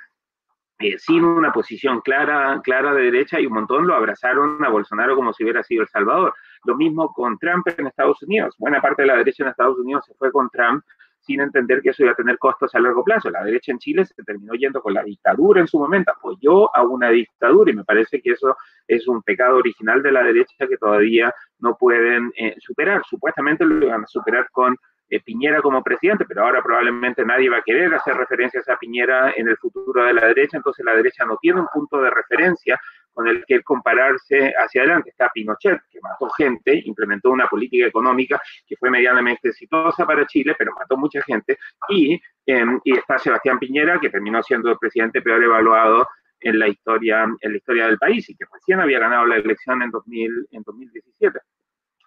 eh, 0.78 0.98
sin 0.98 1.24
una 1.24 1.52
posición 1.52 2.00
clara, 2.00 2.60
clara 2.64 2.92
de 2.94 3.04
derecha 3.04 3.38
y 3.38 3.46
un 3.46 3.52
montón 3.52 3.86
lo 3.86 3.94
abrazaron 3.94 4.64
a 4.64 4.68
Bolsonaro 4.70 5.14
como 5.14 5.32
si 5.32 5.44
hubiera 5.44 5.62
sido 5.62 5.82
El 5.82 5.88
Salvador. 5.88 6.34
Lo 6.64 6.76
mismo 6.76 7.12
con 7.12 7.38
Trump 7.38 7.66
en 7.76 7.86
Estados 7.86 8.22
Unidos. 8.22 8.54
Buena 8.58 8.80
parte 8.80 9.02
de 9.02 9.08
la 9.08 9.16
derecha 9.16 9.44
en 9.44 9.50
Estados 9.50 9.78
Unidos 9.78 10.04
se 10.06 10.14
fue 10.14 10.32
con 10.32 10.48
Trump 10.50 10.82
sin 11.20 11.40
entender 11.40 11.80
que 11.82 11.90
eso 11.90 12.02
iba 12.02 12.12
a 12.12 12.16
tener 12.16 12.38
costos 12.38 12.74
a 12.74 12.80
largo 12.80 13.04
plazo. 13.04 13.30
La 13.30 13.44
derecha 13.44 13.72
en 13.72 13.78
Chile 13.78 14.04
se 14.04 14.22
terminó 14.24 14.54
yendo 14.54 14.80
con 14.80 14.94
la 14.94 15.02
dictadura 15.02 15.60
en 15.60 15.66
su 15.66 15.78
momento, 15.78 16.12
apoyó 16.12 16.74
a 16.74 16.82
una 16.82 17.10
dictadura 17.10 17.70
y 17.70 17.76
me 17.76 17.84
parece 17.84 18.20
que 18.20 18.32
eso 18.32 18.56
es 18.86 19.06
un 19.06 19.22
pecado 19.22 19.56
original 19.56 20.02
de 20.02 20.12
la 20.12 20.22
derecha 20.22 20.66
que 20.66 20.76
todavía 20.76 21.32
no 21.58 21.76
pueden 21.76 22.32
eh, 22.36 22.56
superar. 22.58 23.02
Supuestamente 23.08 23.64
lo 23.64 23.84
iban 23.84 24.04
a 24.04 24.06
superar 24.06 24.48
con 24.50 24.76
eh, 25.10 25.20
Piñera 25.20 25.60
como 25.60 25.82
presidente, 25.82 26.24
pero 26.24 26.44
ahora 26.44 26.62
probablemente 26.62 27.24
nadie 27.24 27.50
va 27.50 27.58
a 27.58 27.62
querer 27.62 27.92
hacer 27.92 28.14
referencias 28.14 28.68
a 28.68 28.76
Piñera 28.76 29.32
en 29.36 29.48
el 29.48 29.56
futuro 29.56 30.04
de 30.04 30.14
la 30.14 30.26
derecha, 30.26 30.56
entonces 30.56 30.84
la 30.84 30.94
derecha 30.94 31.24
no 31.24 31.36
tiene 31.42 31.60
un 31.60 31.66
punto 31.72 32.00
de 32.00 32.10
referencia 32.10 32.80
con 33.12 33.28
el 33.28 33.44
que 33.46 33.62
compararse 33.62 34.52
hacia 34.58 34.82
adelante. 34.82 35.10
Está 35.10 35.28
Pinochet, 35.32 35.80
que 35.90 36.00
mató 36.00 36.28
gente, 36.30 36.82
implementó 36.84 37.30
una 37.30 37.46
política 37.46 37.86
económica 37.86 38.40
que 38.66 38.76
fue 38.76 38.90
medianamente 38.90 39.48
exitosa 39.48 40.06
para 40.06 40.26
Chile, 40.26 40.54
pero 40.56 40.72
mató 40.78 40.96
mucha 40.96 41.22
gente. 41.22 41.58
Y, 41.88 42.20
em, 42.46 42.80
y 42.84 42.96
está 42.96 43.18
Sebastián 43.18 43.58
Piñera, 43.58 43.98
que 44.00 44.10
terminó 44.10 44.42
siendo 44.42 44.70
el 44.70 44.78
presidente 44.78 45.22
peor 45.22 45.42
evaluado 45.42 46.08
en 46.40 46.58
la 46.58 46.68
historia, 46.68 47.24
en 47.40 47.50
la 47.52 47.56
historia 47.58 47.86
del 47.86 47.98
país 47.98 48.28
y 48.28 48.34
que 48.34 48.46
recién 48.50 48.80
había 48.80 48.98
ganado 48.98 49.26
la 49.26 49.36
elección 49.36 49.82
en, 49.82 49.90
2000, 49.90 50.48
en 50.50 50.62
2017. 50.62 51.38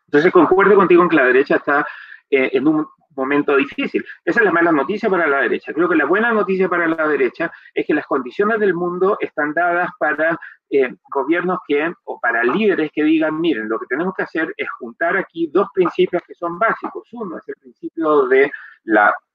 Entonces, 0.08 0.32
concuerdo 0.32 0.76
contigo 0.76 1.04
en 1.04 1.10
que 1.10 1.16
la 1.16 1.26
derecha 1.26 1.56
está 1.58 1.86
eh, 2.30 2.50
en 2.54 2.68
un 2.68 2.88
momento 3.16 3.56
difícil. 3.56 4.04
Esa 4.26 4.40
es 4.40 4.46
la 4.46 4.52
mala 4.52 4.72
noticia 4.72 5.10
para 5.10 5.28
la 5.28 5.42
derecha. 5.42 5.74
Creo 5.74 5.88
que 5.88 5.96
la 5.96 6.06
buena 6.06 6.32
noticia 6.32 6.68
para 6.68 6.88
la 6.88 7.08
derecha 7.08 7.52
es 7.74 7.86
que 7.86 7.94
las 7.94 8.06
condiciones 8.06 8.60
del 8.60 8.74
mundo 8.74 9.18
están 9.20 9.54
dadas 9.54 9.90
para 10.00 10.40
eh, 10.74 10.96
gobiernos 11.12 11.60
que, 11.68 11.94
o 12.06 12.20
para 12.20 12.44
líderes 12.44 12.92
que 12.92 13.04
digan, 13.04 13.40
miren, 13.40 13.70
lo 13.70 13.78
que 13.80 13.86
tenemos 13.86 14.16
que 14.16 14.24
hacer 14.24 14.54
es 14.58 14.68
juntar 14.80 15.16
aquí 15.16 15.48
dos 15.48 15.68
principios 15.72 16.24
que 16.26 16.34
son 16.34 16.58
básicos. 16.58 17.08
Uno 17.14 17.38
es 17.38 17.48
el 17.48 17.56
principio 17.56 18.26
de 18.28 18.52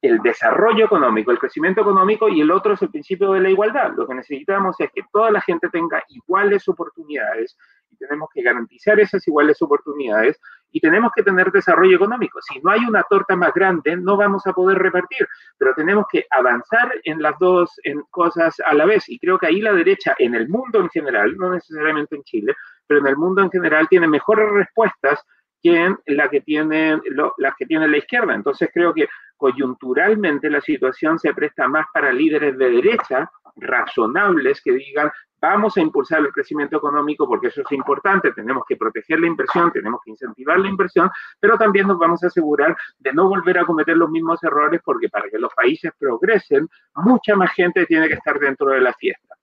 el 0.02 0.18
desarrollo 0.18 0.84
económico, 0.84 1.30
el 1.30 1.38
crecimiento 1.38 1.80
económico, 1.80 2.28
y 2.28 2.40
el 2.40 2.50
otro 2.50 2.74
es 2.74 2.82
el 2.82 2.90
principio 2.90 3.32
de 3.32 3.40
la 3.40 3.50
igualdad. 3.50 3.92
Lo 3.96 4.06
que 4.06 4.14
necesitamos 4.14 4.78
es 4.80 4.90
que 4.92 5.02
toda 5.12 5.30
la 5.30 5.40
gente 5.40 5.68
tenga 5.70 6.02
iguales 6.08 6.68
oportunidades 6.68 7.56
y 7.90 7.96
tenemos 7.96 8.28
que 8.34 8.42
garantizar 8.42 8.98
esas 9.00 9.26
iguales 9.26 9.62
oportunidades 9.62 10.38
y 10.70 10.80
tenemos 10.80 11.10
que 11.14 11.22
tener 11.22 11.50
desarrollo 11.50 11.96
económico. 11.96 12.40
Si 12.42 12.60
no 12.60 12.70
hay 12.70 12.80
una 12.80 13.02
torta 13.02 13.36
más 13.36 13.52
grande, 13.54 13.96
no 13.96 14.16
vamos 14.16 14.46
a 14.46 14.52
poder 14.52 14.78
repartir, 14.78 15.26
pero 15.56 15.74
tenemos 15.74 16.06
que 16.10 16.26
avanzar 16.30 16.92
en 17.04 17.22
las 17.22 17.38
dos 17.38 17.70
en 17.84 18.02
cosas 18.10 18.60
a 18.64 18.74
la 18.74 18.84
vez. 18.84 19.08
Y 19.08 19.18
creo 19.18 19.38
que 19.38 19.46
ahí 19.46 19.60
la 19.60 19.72
derecha, 19.72 20.14
en 20.18 20.34
el 20.34 20.48
mundo 20.48 20.80
en 20.80 20.90
general, 20.90 21.36
no 21.36 21.50
necesariamente 21.50 22.16
en 22.16 22.22
Chile, 22.24 22.54
pero 22.86 23.00
en 23.00 23.06
el 23.06 23.16
mundo 23.16 23.42
en 23.42 23.50
general, 23.50 23.88
tiene 23.88 24.08
mejores 24.08 24.48
respuestas 24.50 25.22
que 25.62 25.94
la 26.06 26.28
que 26.28 26.40
tiene, 26.40 27.00
las 27.38 27.54
que 27.56 27.66
tiene 27.66 27.88
la 27.88 27.98
izquierda. 27.98 28.34
Entonces 28.34 28.70
creo 28.72 28.94
que 28.94 29.08
coyunturalmente 29.36 30.50
la 30.50 30.60
situación 30.60 31.18
se 31.18 31.34
presta 31.34 31.68
más 31.68 31.86
para 31.92 32.12
líderes 32.12 32.56
de 32.58 32.70
derecha 32.70 33.30
razonables 33.56 34.60
que 34.62 34.72
digan 34.72 35.10
vamos 35.40 35.76
a 35.76 35.80
impulsar 35.80 36.20
el 36.20 36.32
crecimiento 36.32 36.76
económico 36.76 37.26
porque 37.26 37.48
eso 37.48 37.62
es 37.62 37.72
importante, 37.72 38.32
tenemos 38.32 38.64
que 38.66 38.76
proteger 38.76 39.20
la 39.20 39.26
inversión, 39.26 39.70
tenemos 39.72 40.00
que 40.04 40.10
incentivar 40.10 40.58
la 40.58 40.68
inversión, 40.68 41.10
pero 41.38 41.56
también 41.56 41.86
nos 41.86 41.98
vamos 41.98 42.22
a 42.24 42.28
asegurar 42.28 42.76
de 42.98 43.12
no 43.12 43.28
volver 43.28 43.58
a 43.58 43.64
cometer 43.64 43.96
los 43.96 44.10
mismos 44.10 44.42
errores 44.42 44.80
porque 44.84 45.08
para 45.08 45.28
que 45.30 45.38
los 45.38 45.52
países 45.54 45.92
progresen, 45.98 46.68
mucha 46.96 47.36
más 47.36 47.52
gente 47.52 47.86
tiene 47.86 48.08
que 48.08 48.14
estar 48.14 48.38
dentro 48.38 48.70
de 48.70 48.80
la 48.80 48.92
fiesta. 48.94 49.34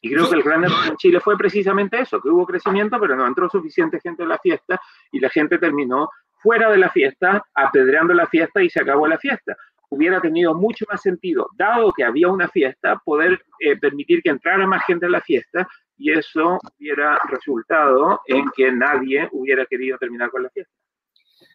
Y 0.00 0.12
creo 0.12 0.28
que 0.28 0.36
el 0.36 0.42
gran 0.42 0.62
error 0.62 0.86
en 0.86 0.96
Chile 0.96 1.20
fue 1.20 1.36
precisamente 1.36 1.98
eso, 1.98 2.20
que 2.20 2.28
hubo 2.28 2.46
crecimiento, 2.46 3.00
pero 3.00 3.16
no 3.16 3.26
entró 3.26 3.48
suficiente 3.48 3.98
gente 4.00 4.22
en 4.22 4.28
la 4.28 4.38
fiesta 4.38 4.80
y 5.10 5.20
la 5.20 5.30
gente 5.30 5.58
terminó 5.58 6.10
fuera 6.42 6.70
de 6.70 6.76
la 6.78 6.90
fiesta, 6.90 7.42
apedreando 7.54 8.14
la 8.14 8.26
fiesta 8.26 8.62
y 8.62 8.70
se 8.70 8.80
acabó 8.80 9.08
la 9.08 9.18
fiesta 9.18 9.56
hubiera 9.88 10.20
tenido 10.20 10.54
mucho 10.54 10.84
más 10.90 11.02
sentido, 11.02 11.48
dado 11.56 11.92
que 11.92 12.04
había 12.04 12.28
una 12.28 12.48
fiesta, 12.48 13.00
poder 13.04 13.40
eh, 13.60 13.76
permitir 13.76 14.22
que 14.22 14.30
entrara 14.30 14.66
más 14.66 14.84
gente 14.86 15.06
a 15.06 15.10
la 15.10 15.20
fiesta 15.20 15.66
y 15.96 16.12
eso 16.12 16.58
hubiera 16.78 17.18
resultado 17.28 18.20
en 18.26 18.44
que 18.54 18.70
nadie 18.72 19.28
hubiera 19.32 19.64
querido 19.66 19.96
terminar 19.98 20.30
con 20.30 20.42
la 20.42 20.50
fiesta. 20.50 20.72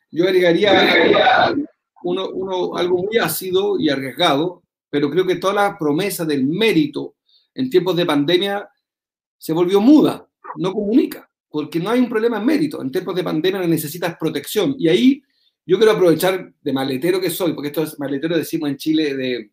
Yo 0.09 0.25
agregaría 0.25 1.53
uno, 2.03 2.29
uno, 2.29 2.75
algo 2.75 3.03
muy 3.03 3.17
ácido 3.17 3.79
y 3.79 3.89
arriesgado, 3.89 4.63
pero 4.89 5.09
creo 5.09 5.25
que 5.25 5.35
toda 5.35 5.53
la 5.53 5.77
promesa 5.77 6.25
del 6.25 6.45
mérito 6.45 7.15
en 7.53 7.69
tiempos 7.69 7.95
de 7.95 8.05
pandemia 8.05 8.69
se 9.37 9.53
volvió 9.53 9.79
muda, 9.79 10.27
no 10.57 10.73
comunica, 10.73 11.29
porque 11.49 11.79
no 11.79 11.89
hay 11.89 11.99
un 11.99 12.09
problema 12.09 12.37
en 12.37 12.45
mérito. 12.45 12.81
En 12.81 12.91
tiempos 12.91 13.15
de 13.15 13.23
pandemia 13.23 13.65
necesitas 13.67 14.17
protección 14.17 14.75
y 14.77 14.87
ahí 14.87 15.23
yo 15.65 15.77
quiero 15.77 15.91
aprovechar 15.93 16.53
de 16.61 16.73
maletero 16.73 17.19
que 17.19 17.29
soy, 17.29 17.53
porque 17.53 17.67
esto 17.67 17.83
es 17.83 17.99
maletero, 17.99 18.37
decimos 18.37 18.69
en 18.69 18.77
Chile, 18.77 19.15
de, 19.15 19.51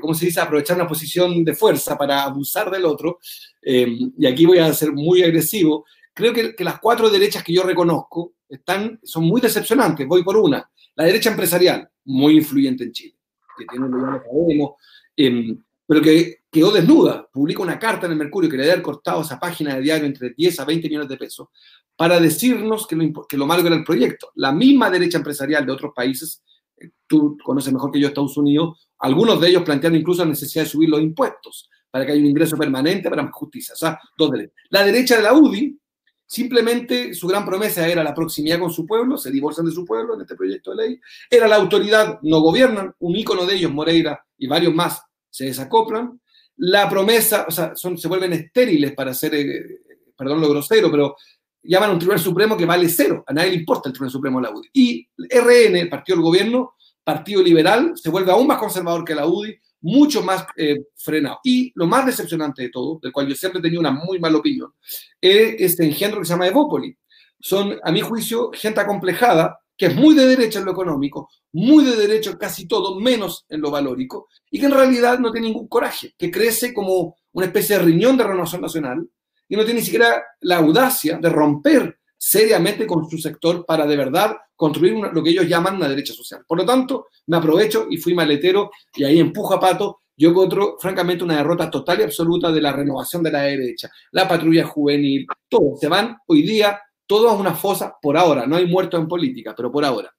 cómo 0.00 0.14
se 0.14 0.26
dice, 0.26 0.40
aprovechar 0.40 0.76
una 0.76 0.86
posición 0.86 1.44
de 1.44 1.54
fuerza 1.54 1.96
para 1.96 2.22
abusar 2.22 2.70
del 2.70 2.84
otro, 2.84 3.18
eh, 3.62 3.88
y 4.16 4.26
aquí 4.26 4.46
voy 4.46 4.58
a 4.58 4.72
ser 4.72 4.92
muy 4.92 5.22
agresivo, 5.22 5.84
creo 6.14 6.32
que, 6.32 6.54
las 6.64 6.80
cuatro 6.80 7.08
derechas 7.10 7.42
que 7.42 7.54
yo 7.54 7.62
reconozco 7.62 8.34
están, 8.48 8.98
son 9.02 9.24
muy 9.24 9.40
decepcionantes. 9.40 10.06
Voy 10.06 10.22
por 10.22 10.36
una. 10.36 10.68
La 10.96 11.04
derecha 11.04 11.30
empresarial, 11.30 11.88
muy 12.04 12.38
influyente 12.38 12.84
en 12.84 12.92
Chile, 12.92 13.16
que 13.56 13.64
tiene 13.64 13.86
un 13.86 13.92
lugar 13.92 14.16
académico, 14.16 14.76
eh, 15.16 15.56
pero 15.86 16.02
que 16.02 16.39
quedó 16.50 16.72
desnuda. 16.72 17.28
Publica 17.32 17.62
una 17.62 17.78
carta 17.78 18.06
en 18.06 18.12
el 18.12 18.18
Mercurio 18.18 18.50
que 18.50 18.56
le 18.56 18.70
había 18.70 18.82
cortado 18.82 19.22
esa 19.22 19.38
página 19.38 19.74
de 19.74 19.82
diario 19.82 20.06
entre 20.06 20.30
10 20.30 20.60
a 20.60 20.64
20 20.64 20.88
millones 20.88 21.08
de 21.08 21.16
pesos 21.16 21.48
para 21.96 22.18
decirnos 22.18 22.86
que 22.86 23.36
lo, 23.36 23.46
malo 23.46 23.66
era 23.66 23.76
el 23.76 23.84
proyecto. 23.84 24.30
La 24.36 24.52
misma 24.52 24.90
derecha 24.90 25.18
empresarial 25.18 25.66
de 25.66 25.72
otros 25.72 25.92
países, 25.94 26.42
eh, 26.76 26.90
tú 27.06 27.36
conoces 27.44 27.72
mejor 27.72 27.92
que 27.92 28.00
yo 28.00 28.08
Estados 28.08 28.36
Unidos, 28.36 28.88
algunos 28.98 29.40
de 29.40 29.48
ellos 29.48 29.62
plantean 29.62 29.96
incluso 29.96 30.22
la 30.22 30.30
necesidad 30.30 30.64
de 30.64 30.70
subir 30.70 30.88
los 30.88 31.00
impuestos 31.00 31.68
para 31.90 32.06
que 32.06 32.12
haya 32.12 32.20
un 32.20 32.28
ingreso 32.28 32.56
permanente 32.56 33.10
para 33.10 33.22
más 33.22 33.32
justicia. 33.32 33.74
O 33.74 33.76
sea, 33.76 34.00
dos. 34.16 34.30
La 34.70 34.82
derecha 34.82 35.16
de 35.16 35.22
la 35.22 35.34
UDI, 35.34 35.78
simplemente 36.24 37.12
su 37.12 37.26
gran 37.26 37.44
promesa 37.44 37.86
era 37.86 38.04
la 38.04 38.14
proximidad 38.14 38.60
con 38.60 38.70
su 38.70 38.86
pueblo, 38.86 39.18
se 39.18 39.30
divorcian 39.30 39.66
de 39.66 39.72
su 39.72 39.84
pueblo 39.84 40.14
en 40.14 40.22
este 40.22 40.36
proyecto 40.36 40.70
de 40.70 40.76
ley, 40.76 41.00
era 41.28 41.48
la 41.48 41.56
autoridad, 41.56 42.18
no 42.22 42.40
gobiernan, 42.40 42.94
un 43.00 43.16
ícono 43.16 43.44
de 43.44 43.56
ellos, 43.56 43.72
Moreira 43.72 44.24
y 44.38 44.46
varios 44.46 44.72
más, 44.72 45.02
se 45.28 45.46
desacoplan. 45.46 46.20
La 46.62 46.88
promesa, 46.88 47.46
o 47.48 47.50
sea, 47.50 47.74
son, 47.74 47.96
se 47.96 48.08
vuelven 48.08 48.32
estériles 48.34 48.92
para 48.92 49.12
hacer, 49.12 49.34
eh, 49.34 49.80
perdón 50.16 50.40
lo 50.40 50.50
grosero, 50.50 50.90
pero 50.90 51.16
llaman 51.62 51.90
a 51.90 51.92
un 51.94 51.98
Tribunal 51.98 52.22
Supremo 52.22 52.56
que 52.56 52.66
vale 52.66 52.88
cero. 52.88 53.24
A 53.26 53.32
nadie 53.32 53.50
le 53.50 53.56
importa 53.56 53.88
el 53.88 53.92
Tribunal 53.92 54.12
Supremo 54.12 54.40
de 54.40 54.46
la 54.46 54.54
UDI. 54.54 54.68
Y 54.72 55.08
RN, 55.16 55.76
el 55.76 55.88
partido 55.88 56.16
del 56.16 56.24
gobierno, 56.24 56.74
partido 57.02 57.42
liberal, 57.42 57.92
se 57.94 58.10
vuelve 58.10 58.32
aún 58.32 58.46
más 58.46 58.58
conservador 58.58 59.04
que 59.04 59.14
la 59.14 59.26
UDI, 59.26 59.58
mucho 59.82 60.22
más 60.22 60.46
eh, 60.56 60.84
frenado. 60.96 61.40
Y 61.44 61.72
lo 61.74 61.86
más 61.86 62.06
decepcionante 62.06 62.62
de 62.62 62.68
todo, 62.70 62.98
del 63.02 63.12
cual 63.12 63.26
yo 63.26 63.34
siempre 63.34 63.60
he 63.60 63.62
tenido 63.62 63.80
una 63.80 63.92
muy 63.92 64.18
mala 64.18 64.38
opinión, 64.38 64.72
es 65.20 65.54
este 65.58 65.84
engendro 65.84 66.20
que 66.20 66.26
se 66.26 66.32
llama 66.32 66.46
Evópoli. 66.46 66.96
Son, 67.38 67.78
a 67.82 67.90
mi 67.90 68.02
juicio, 68.02 68.50
gente 68.52 68.80
acomplejada, 68.80 69.58
que 69.80 69.86
es 69.86 69.96
muy 69.96 70.14
de 70.14 70.26
derecha 70.26 70.58
en 70.58 70.66
lo 70.66 70.72
económico, 70.72 71.30
muy 71.52 71.82
de 71.82 71.96
derecha 71.96 72.32
en 72.32 72.36
casi 72.36 72.68
todo, 72.68 73.00
menos 73.00 73.46
en 73.48 73.62
lo 73.62 73.70
valórico, 73.70 74.28
y 74.50 74.60
que 74.60 74.66
en 74.66 74.72
realidad 74.72 75.18
no 75.18 75.32
tiene 75.32 75.46
ningún 75.46 75.68
coraje, 75.68 76.12
que 76.18 76.30
crece 76.30 76.74
como 76.74 77.16
una 77.32 77.46
especie 77.46 77.78
de 77.78 77.84
riñón 77.84 78.18
de 78.18 78.24
renovación 78.24 78.60
nacional, 78.60 79.08
y 79.48 79.56
no 79.56 79.64
tiene 79.64 79.80
ni 79.80 79.84
siquiera 79.86 80.22
la 80.40 80.58
audacia 80.58 81.16
de 81.16 81.30
romper 81.30 81.98
seriamente 82.14 82.86
con 82.86 83.08
su 83.08 83.16
sector 83.16 83.64
para 83.64 83.86
de 83.86 83.96
verdad 83.96 84.36
construir 84.54 84.92
lo 84.96 85.22
que 85.22 85.30
ellos 85.30 85.48
llaman 85.48 85.76
una 85.76 85.88
derecha 85.88 86.12
social. 86.12 86.44
Por 86.46 86.58
lo 86.58 86.66
tanto, 86.66 87.06
me 87.28 87.38
aprovecho 87.38 87.86
y 87.88 87.96
fui 87.96 88.12
maletero 88.12 88.70
y 88.94 89.04
ahí 89.04 89.18
empujo 89.18 89.54
a 89.54 89.60
Pato. 89.60 90.02
Yo 90.14 90.28
encuentro, 90.28 90.76
francamente, 90.78 91.24
una 91.24 91.38
derrota 91.38 91.70
total 91.70 92.00
y 92.00 92.02
absoluta 92.02 92.52
de 92.52 92.60
la 92.60 92.74
renovación 92.74 93.22
de 93.22 93.32
la 93.32 93.40
derecha. 93.44 93.90
La 94.12 94.28
patrulla 94.28 94.66
juvenil, 94.66 95.26
todos 95.48 95.80
se 95.80 95.88
van 95.88 96.18
hoy 96.26 96.42
día, 96.42 96.78
todos 97.10 97.32
a 97.32 97.34
una 97.34 97.54
fosa 97.54 97.96
por 98.00 98.16
ahora. 98.16 98.46
No 98.46 98.54
hay 98.54 98.68
muertos 98.68 99.00
en 99.00 99.08
política, 99.08 99.52
pero 99.56 99.72
por 99.72 99.84
ahora. 99.84 100.12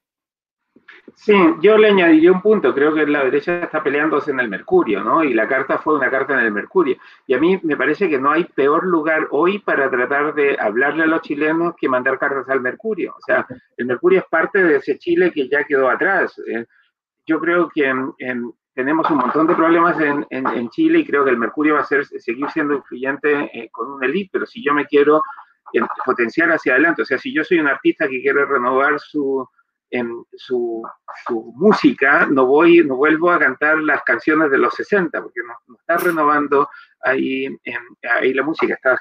Sí, 1.15 1.33
yo 1.61 1.77
le 1.77 1.87
añadiría 1.87 2.33
un 2.33 2.41
punto. 2.41 2.73
Creo 2.73 2.93
que 2.93 3.07
la 3.07 3.23
derecha 3.23 3.63
está 3.63 3.81
peleándose 3.81 4.31
en 4.31 4.41
el 4.41 4.49
Mercurio, 4.49 5.01
¿no? 5.01 5.23
Y 5.23 5.33
la 5.33 5.47
carta 5.47 5.77
fue 5.77 5.95
una 5.95 6.11
carta 6.11 6.33
en 6.33 6.39
el 6.39 6.51
Mercurio. 6.51 6.97
Y 7.27 7.33
a 7.33 7.39
mí 7.39 7.57
me 7.63 7.77
parece 7.77 8.09
que 8.09 8.19
no 8.19 8.29
hay 8.29 8.43
peor 8.43 8.85
lugar 8.85 9.29
hoy 9.31 9.59
para 9.59 9.89
tratar 9.89 10.33
de 10.33 10.57
hablarle 10.59 11.03
a 11.03 11.07
los 11.07 11.21
chilenos 11.21 11.75
que 11.79 11.87
mandar 11.87 12.19
cartas 12.19 12.49
al 12.49 12.59
Mercurio. 12.59 13.13
O 13.17 13.21
sea, 13.21 13.47
el 13.77 13.85
Mercurio 13.85 14.19
es 14.19 14.25
parte 14.29 14.61
de 14.61 14.75
ese 14.75 14.97
Chile 14.97 15.31
que 15.31 15.47
ya 15.47 15.63
quedó 15.63 15.89
atrás. 15.89 16.37
Eh, 16.45 16.65
yo 17.25 17.39
creo 17.39 17.69
que 17.73 17.89
tenemos 18.73 19.09
un 19.09 19.17
montón 19.17 19.47
de 19.47 19.55
problemas 19.55 19.97
en, 20.01 20.69
Chile 20.71 20.99
y 20.99 21.05
creo 21.05 21.23
que 21.23 21.29
el 21.29 21.37
Mercurio 21.37 21.75
va 21.75 21.81
a 21.81 21.85
ser, 21.85 22.05
seguir 22.05 22.49
siendo 22.49 22.73
influyente 22.73 23.49
eh, 23.57 23.69
con 23.71 23.89
un 23.93 24.03
elite, 24.03 24.31
pero 24.33 24.45
si 24.45 24.61
yo 24.61 24.73
me 24.73 24.85
quiero 24.85 25.21
eh, 25.73 25.81
potenciar 26.05 26.49
hacia 26.51 26.73
adelante, 26.73 27.01
o 27.01 27.05
sea, 27.05 27.17
si 27.17 27.33
yo 27.33 27.43
soy 27.43 27.59
un 27.59 27.67
artista 27.67 28.07
que 28.07 28.21
quiere 28.21 28.45
renovar 28.45 28.99
su 28.99 29.47
su, 30.37 30.83
música, 31.55 32.25
no, 32.25 32.45
voy, 32.45 32.83
no 32.83 32.95
vuelvo 32.95 33.31
a 33.31 33.39
cantar 33.39 33.79
las 33.79 34.01
canciones 34.03 34.49
de 34.49 34.57
los 34.57 34.73
60, 34.73 35.21
porque 35.21 35.41
no, 35.45 35.75
está 35.75 35.97
renovando 35.97 36.69
ahí, 37.01 37.47
ahí 38.19 38.33
la 38.33 38.43
música, 38.43 38.73
está 38.73 38.97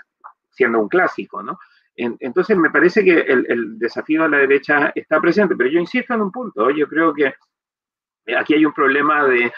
siendo 0.50 0.80
un 0.80 0.88
clásico, 0.88 1.42
¿no? 1.42 1.58
entonces 1.96 2.56
me 2.56 2.70
parece 2.70 3.04
que 3.04 3.20
el, 3.20 3.78
desafío 3.78 4.24
a 4.24 4.28
la 4.28 4.38
derecha 4.38 4.90
está 4.94 5.20
presente, 5.20 5.54
pero 5.54 5.68
yo 5.68 5.80
insisto 5.80 6.14
en 6.14 6.22
un 6.22 6.32
punto, 6.32 6.70
yo 6.70 6.88
creo 6.88 7.12
que 7.12 7.34
aquí 8.34 8.54
hay 8.54 8.64
un 8.64 8.72
problema 8.72 9.24
de, 9.24 9.52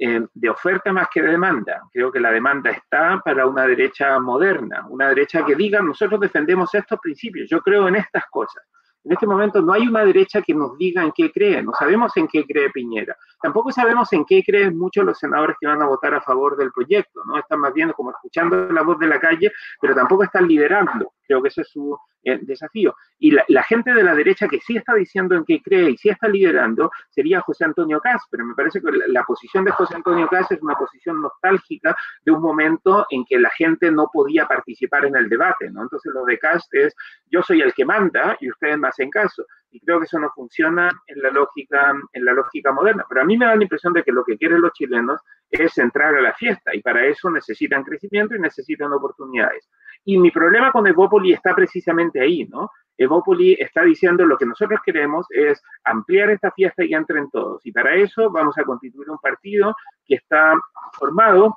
eh, 0.00 0.24
de 0.32 0.48
oferta 0.50 0.92
más 0.92 1.08
que 1.12 1.20
de 1.20 1.32
demanda. 1.32 1.82
Creo 1.92 2.12
que 2.12 2.20
la 2.20 2.30
demanda 2.30 2.70
está 2.70 3.20
para 3.24 3.46
una 3.46 3.66
derecha 3.66 4.18
moderna, 4.20 4.86
una 4.88 5.08
derecha 5.08 5.44
que 5.44 5.56
diga, 5.56 5.80
nosotros 5.82 6.20
defendemos 6.20 6.72
estos 6.74 7.00
principios, 7.00 7.48
yo 7.50 7.60
creo 7.60 7.88
en 7.88 7.96
estas 7.96 8.24
cosas. 8.30 8.62
En 9.04 9.12
este 9.12 9.26
momento 9.26 9.62
no 9.62 9.72
hay 9.72 9.88
una 9.88 10.04
derecha 10.04 10.42
que 10.42 10.54
nos 10.54 10.76
diga 10.76 11.02
en 11.02 11.12
qué 11.12 11.32
cree, 11.32 11.62
no 11.62 11.72
sabemos 11.72 12.16
en 12.16 12.28
qué 12.28 12.44
cree 12.44 12.70
Piñera. 12.70 13.16
Tampoco 13.40 13.72
sabemos 13.72 14.12
en 14.12 14.24
qué 14.24 14.42
creen 14.44 14.76
muchos 14.76 15.04
los 15.04 15.18
senadores 15.18 15.56
que 15.58 15.66
van 15.66 15.80
a 15.80 15.86
votar 15.86 16.14
a 16.14 16.20
favor 16.20 16.56
del 16.56 16.70
proyecto, 16.72 17.22
¿no? 17.24 17.38
Están 17.38 17.60
más 17.60 17.72
bien 17.72 17.90
como 17.92 18.10
escuchando 18.10 18.70
la 18.70 18.82
voz 18.82 18.98
de 18.98 19.06
la 19.06 19.18
calle, 19.18 19.50
pero 19.80 19.94
tampoco 19.94 20.24
están 20.24 20.46
liderando. 20.46 21.12
Creo 21.26 21.40
que 21.40 21.48
ese 21.48 21.62
es 21.62 21.70
su 21.70 21.98
eh, 22.22 22.38
desafío. 22.42 22.94
Y 23.18 23.32
la, 23.32 23.62
gente 23.62 23.92
de 23.92 24.02
la 24.02 24.14
derecha 24.14 24.48
que 24.48 24.60
sí 24.60 24.76
está 24.76 24.94
diciendo 24.94 25.34
en 25.34 25.44
qué 25.44 25.60
cree 25.60 25.90
y 25.90 25.96
sí 25.96 26.08
está 26.08 26.28
liderando 26.28 26.90
sería 27.10 27.40
José 27.40 27.64
Antonio 27.64 28.00
Caz, 28.00 28.22
pero 28.30 28.44
me 28.44 28.54
parece 28.54 28.80
que 28.80 28.90
la, 29.06 29.24
posición 29.24 29.64
de 29.64 29.72
José 29.72 29.96
Antonio 29.96 30.28
Caz 30.28 30.50
es 30.52 30.62
una 30.62 30.74
posición 30.74 31.20
nostálgica 31.20 31.96
de 32.24 32.32
un 32.32 32.40
momento 32.40 33.06
en 33.10 33.24
que 33.24 33.38
la 33.38 33.50
gente 33.50 33.90
no 33.90 34.08
podía 34.12 34.46
participar 34.46 35.04
en 35.04 35.16
el 35.16 35.28
debate, 35.28 35.70
¿no? 35.70 35.82
Entonces 35.82 36.12
lo 36.12 36.24
de 36.24 36.38
Caz 36.38 36.66
es 36.72 36.94
yo 37.30 37.42
soy 37.42 37.60
el 37.60 37.72
que 37.74 37.84
manda 37.84 38.36
y 38.40 38.50
ustedes 38.50 38.78
me 38.78 38.88
hacen 38.88 39.10
caso. 39.10 39.44
Y 39.70 39.80
creo 39.80 39.98
que 39.98 40.06
eso 40.06 40.18
no 40.18 40.30
funciona 40.30 40.90
en 41.06 41.22
la 41.22 41.30
lógica, 41.30 41.94
en 42.12 42.24
la 42.24 42.32
lógica 42.32 42.72
moderna. 42.72 43.04
Pero 43.08 43.20
a 43.20 43.24
mí 43.24 43.36
me 43.36 43.46
da 43.46 43.56
la 43.56 43.62
impresión 43.62 43.92
de 43.92 44.02
que 44.02 44.12
lo 44.12 44.24
que 44.24 44.38
quieren 44.38 44.60
los 44.60 44.72
chilenos 44.72 45.20
es 45.50 45.76
entrar 45.78 46.14
a 46.14 46.20
la 46.20 46.34
fiesta 46.34 46.74
y 46.74 46.82
para 46.82 47.04
eso 47.06 47.30
necesitan 47.30 47.84
crecimiento 47.84 48.34
y 48.34 48.40
necesitan 48.40 48.92
oportunidades. 48.92 49.68
Y 50.04 50.18
mi 50.18 50.30
problema 50.30 50.72
con 50.72 50.86
Evópoli 50.86 51.32
está 51.32 51.54
precisamente 51.54 52.20
ahí, 52.20 52.46
¿no? 52.46 52.70
Evópoli 52.96 53.54
está 53.54 53.82
diciendo 53.82 54.26
lo 54.26 54.36
que 54.36 54.46
nosotros 54.46 54.80
queremos 54.84 55.26
es 55.30 55.62
ampliar 55.84 56.30
esta 56.30 56.50
fiesta 56.50 56.84
y 56.84 56.94
entren 56.94 57.30
todos. 57.30 57.64
Y 57.64 57.72
para 57.72 57.94
eso 57.94 58.30
vamos 58.30 58.58
a 58.58 58.64
constituir 58.64 59.08
un 59.08 59.18
partido 59.18 59.74
que 60.04 60.16
está 60.16 60.54
formado 60.92 61.56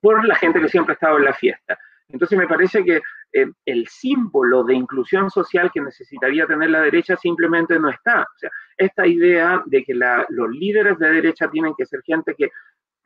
por 0.00 0.24
la 0.26 0.34
gente 0.34 0.60
que 0.60 0.68
siempre 0.68 0.92
ha 0.92 0.94
estado 0.94 1.18
en 1.18 1.24
la 1.24 1.32
fiesta. 1.32 1.78
Entonces 2.08 2.36
me 2.38 2.48
parece 2.48 2.84
que 2.84 3.00
eh, 3.32 3.50
el 3.64 3.88
símbolo 3.88 4.62
de 4.62 4.74
inclusión 4.74 5.30
social 5.30 5.70
que 5.72 5.80
necesitaría 5.80 6.46
tener 6.46 6.70
la 6.70 6.82
derecha 6.82 7.16
simplemente 7.16 7.78
no 7.78 7.88
está. 7.88 8.22
O 8.22 8.38
sea, 8.38 8.50
esta 8.76 9.06
idea 9.06 9.62
de 9.66 9.84
que 9.84 9.94
los 9.94 10.50
líderes 10.50 10.98
de 10.98 11.10
derecha 11.10 11.50
tienen 11.50 11.74
que 11.76 11.86
ser 11.86 12.02
gente 12.02 12.34
que 12.34 12.50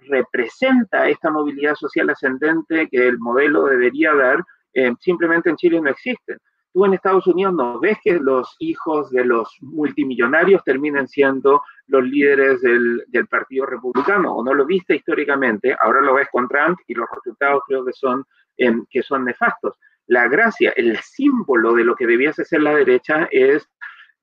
representa 0.01 1.09
esta 1.09 1.31
movilidad 1.31 1.75
social 1.75 2.11
ascendente 2.11 2.89
que 2.89 3.09
el 3.09 3.19
modelo 3.19 3.65
debería 3.67 4.15
dar, 4.15 4.43
eh, 4.73 4.93
simplemente 5.01 5.51
en 5.51 5.57
Chile 5.57 5.81
no 5.81 5.91
existen. 5.91 6.39
Tú 6.73 6.85
en 6.85 6.93
Estados 6.93 7.27
Unidos 7.27 7.55
no 7.55 7.81
ves 7.81 7.97
que 8.05 8.19
los 8.19 8.55
hijos 8.59 9.11
de 9.11 9.25
los 9.25 9.57
multimillonarios 9.63 10.63
terminen 10.63 11.09
siendo 11.09 11.63
los 11.87 12.05
líderes 12.05 12.61
del, 12.61 13.03
Partido 13.31 13.65
Republicano, 13.65 14.35
o 14.35 14.45
no 14.45 14.53
lo 14.53 14.67
viste 14.67 14.97
históricamente, 14.97 15.75
ahora 15.81 16.03
lo 16.03 16.15
ves 16.15 16.29
con 16.31 16.47
Trump 16.49 16.79
y 16.87 16.95
los 16.95 17.09
resultados 17.15 17.63
creo 17.67 17.85
que 17.85 17.93
son, 17.95 18.25
eh, 18.59 18.75
que 18.91 19.03
son 19.03 19.25
nefastos. 19.25 19.79
La 20.07 20.29
gracia, 20.29 20.73
el 20.77 20.99
símbolo 20.99 21.75
de 21.75 21.85
lo 21.85 21.97
que 21.97 22.07
debiese 22.07 22.45
ser 22.45 22.63
la 22.63 22.75
derecha 22.75 23.29
es 23.31 23.69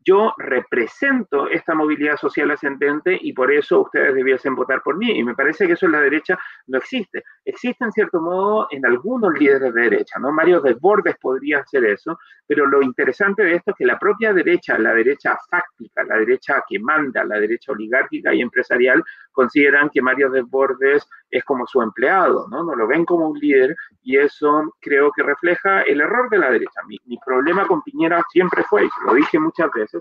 yo 0.06 0.34
represento 0.38 1.48
esta 1.50 1.74
movilidad 1.74 2.18
social 2.18 2.52
ascendente 2.52 3.18
y 3.22 3.34
por 3.34 3.52
eso 3.52 3.82
ustedes 3.82 4.14
debiesen 4.14 4.56
votar 4.56 4.82
por 4.82 4.98
mí. 4.98 5.12
Y 5.12 5.24
me 5.24 5.36
parece 5.36 5.68
que 5.68 5.74
eso 5.74 5.86
en 5.86 5.94
la 5.94 6.02
derecha 6.02 6.38
no 6.68 6.78
existe. 6.78 7.24
Existe 7.46 7.84
en 7.84 7.92
cierto 7.92 8.22
modo 8.22 8.68
en 8.72 8.86
algunos 8.86 9.34
líderes 9.38 9.74
de 9.74 9.82
derecha, 9.82 10.20
¿no? 10.20 10.32
Mario 10.32 10.62
Desbordes 10.62 11.16
podría 11.20 11.60
hacer 11.60 11.86
eso, 11.86 12.18
pero 12.48 12.66
lo 12.66 12.82
interesante 12.82 13.44
de 13.44 13.56
esto 13.56 13.72
es 13.72 13.78
que 13.78 13.86
la 13.86 14.00
propia 14.00 14.34
derecha, 14.34 14.78
la 14.78 14.94
derecha 14.94 15.38
fáctica, 15.50 16.04
la 16.04 16.18
derecha 16.18 16.64
que 16.68 16.80
manda, 16.80 17.24
la 17.24 17.40
derecha 17.40 17.72
oligárquica 17.72 18.34
y 18.34 18.42
empresarial, 18.42 19.04
consideran 19.32 19.90
que 19.90 20.02
Mario 20.02 20.30
Desbordes 20.30 21.08
es 21.30 21.44
como 21.44 21.66
su 21.68 21.82
empleado, 21.82 22.48
¿no? 22.50 22.64
No 22.64 22.76
lo 22.76 22.88
ven 22.88 23.06
como 23.06 23.30
un 23.30 23.40
líder 23.40 23.76
y 24.04 24.18
eso 24.18 24.74
creo 24.80 25.12
que 25.12 25.24
refleja 25.24 25.82
el 25.82 26.02
error 26.02 26.30
de 26.30 26.38
la 26.38 26.52
derecha. 26.52 26.82
Mi, 26.88 27.00
problema 27.26 27.66
con 27.66 27.82
Piñera 27.82 28.24
siempre 28.32 28.64
fue, 28.70 28.86
y 28.86 28.90
lo 29.06 29.14
dije 29.14 29.40
muchas 29.40 29.72
veces, 29.72 29.93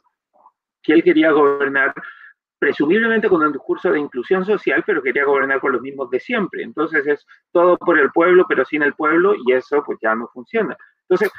que 0.83 0.93
él 0.93 1.03
quería 1.03 1.30
gobernar 1.30 1.95
presumiblemente 2.59 3.28
con 3.28 3.43
un 3.43 3.53
discurso 3.53 3.91
de 3.91 3.99
inclusión 3.99 4.45
social, 4.45 4.85
pero 4.87 5.03
quería 5.03 5.24
gobernar 5.24 5.61
con 5.61 5.72
los 5.72 5.83
mismos 5.83 6.09
de 6.11 6.20
siempre. 6.20 6.62
Entonces 6.62 7.05
es 7.07 7.26
todo 7.51 7.76
por 7.76 7.99
el 7.99 8.11
pueblo, 8.12 8.47
pero 8.49 8.64
sin 8.64 8.83
el 8.83 8.95
pueblo, 8.95 9.35
y 9.35 9.53
eso 9.53 9.83
pues 9.85 9.99
ya 10.01 10.14
no 10.14 10.28
funciona. 10.28 10.76
Entonces, 11.09 11.30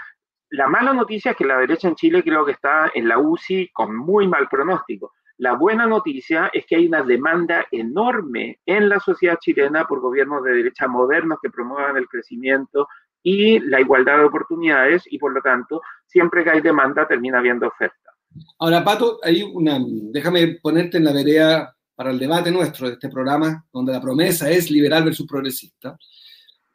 la 0.50 0.68
mala 0.68 0.94
noticia 0.94 1.32
es 1.32 1.38
que 1.38 1.46
la 1.46 1.58
derecha 1.58 1.88
en 1.88 1.96
Chile 1.96 2.22
creo 2.24 2.46
que 2.46 2.52
está 2.52 2.91
en 2.94 3.08
la 3.08 3.18
UCI 3.18 3.70
con 3.72 3.96
muy 3.96 4.28
mal 4.28 4.48
pronóstico. 4.50 5.14
La 5.38 5.54
buena 5.54 5.88
noticia 5.88 6.52
es 6.54 6.66
que 6.68 6.76
hay 6.76 6.88
una 6.88 7.02
demanda 7.02 7.66
enorme 7.72 8.60
en 8.66 8.88
la 8.88 9.00
sociedad 9.00 9.38
chilena 9.39 9.86
por 9.86 10.00
gobiernos 10.00 10.44
de 10.44 10.54
derecha 10.54 10.88
modernos 10.88 11.39
que 11.41 11.50
promuevan 11.50 11.98
el 11.98 12.08
crecimiento 12.08 12.88
y 13.24 13.60
la 13.60 13.82
igualdad 13.82 14.18
de 14.18 14.26
oportunidades 14.26 15.04
y 15.08 15.18
por 15.18 15.34
lo 15.34 15.41
tanto, 15.41 15.82
siempre 16.06 16.44
que 16.44 16.52
hay 16.52 16.62
demanda 16.62 17.08
termina 17.08 17.39
habiendo 17.39 17.68
oferta. 17.68 18.12
Ahora, 18.59 18.84
Pato, 18.84 19.19
hay 19.23 19.41
una, 19.41 19.79
déjame 19.86 20.59
ponerte 20.61 20.97
en 20.97 21.05
la 21.05 21.11
vereda 21.11 21.75
para 21.95 22.11
el 22.11 22.19
debate 22.19 22.51
nuestro 22.51 22.88
de 22.88 22.93
este 22.93 23.09
programa, 23.09 23.65
donde 23.71 23.93
la 23.93 24.01
promesa 24.01 24.49
es 24.49 24.71
liberal 24.71 25.03
versus 25.03 25.27
progresista. 25.27 25.97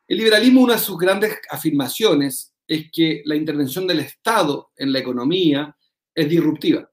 El 0.06 0.18
liberalismo, 0.18 0.62
una 0.62 0.74
de 0.74 0.78
sus 0.78 0.96
grandes 0.96 1.38
afirmaciones 1.50 2.54
es 2.66 2.90
que 2.92 3.22
la 3.24 3.34
intervención 3.34 3.86
del 3.86 4.00
Estado 4.00 4.70
en 4.76 4.92
la 4.92 5.00
economía 5.00 5.76
es 6.14 6.28
disruptiva. 6.28 6.90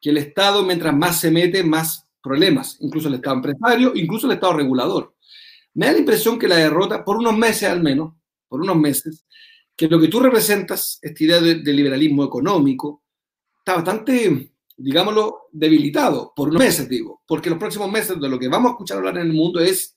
Que 0.00 0.10
el 0.10 0.18
Estado, 0.18 0.62
mientras 0.62 0.94
más 0.94 1.20
se 1.20 1.30
mete, 1.30 1.62
más 1.64 2.06
problemas, 2.22 2.76
incluso 2.80 3.08
el 3.08 3.14
Estado 3.14 3.36
empresario, 3.36 3.92
incluso 3.94 4.26
el 4.26 4.34
Estado 4.34 4.54
regulador. 4.54 5.14
Me 5.74 5.86
da 5.86 5.92
la 5.92 5.98
impresión 5.98 6.38
que 6.38 6.48
la 6.48 6.56
derrota, 6.56 7.04
por 7.04 7.16
unos 7.16 7.36
meses 7.36 7.68
al 7.68 7.82
menos, 7.82 8.14
por 8.48 8.60
unos 8.60 8.76
meses, 8.76 9.24
que 9.76 9.88
lo 9.88 10.00
que 10.00 10.08
tú 10.08 10.20
representas, 10.20 10.98
esta 11.02 11.24
idea 11.24 11.40
de, 11.40 11.56
de 11.56 11.72
liberalismo 11.72 12.24
económico, 12.24 13.03
está 13.64 13.76
bastante, 13.76 14.52
digámoslo, 14.76 15.48
debilitado, 15.50 16.34
por 16.36 16.52
meses 16.52 16.86
digo, 16.86 17.22
porque 17.26 17.48
los 17.48 17.58
próximos 17.58 17.90
meses 17.90 18.20
de 18.20 18.28
lo 18.28 18.38
que 18.38 18.48
vamos 18.48 18.68
a 18.68 18.72
escuchar 18.72 18.98
hablar 18.98 19.16
en 19.16 19.28
el 19.28 19.32
mundo 19.32 19.58
es 19.58 19.96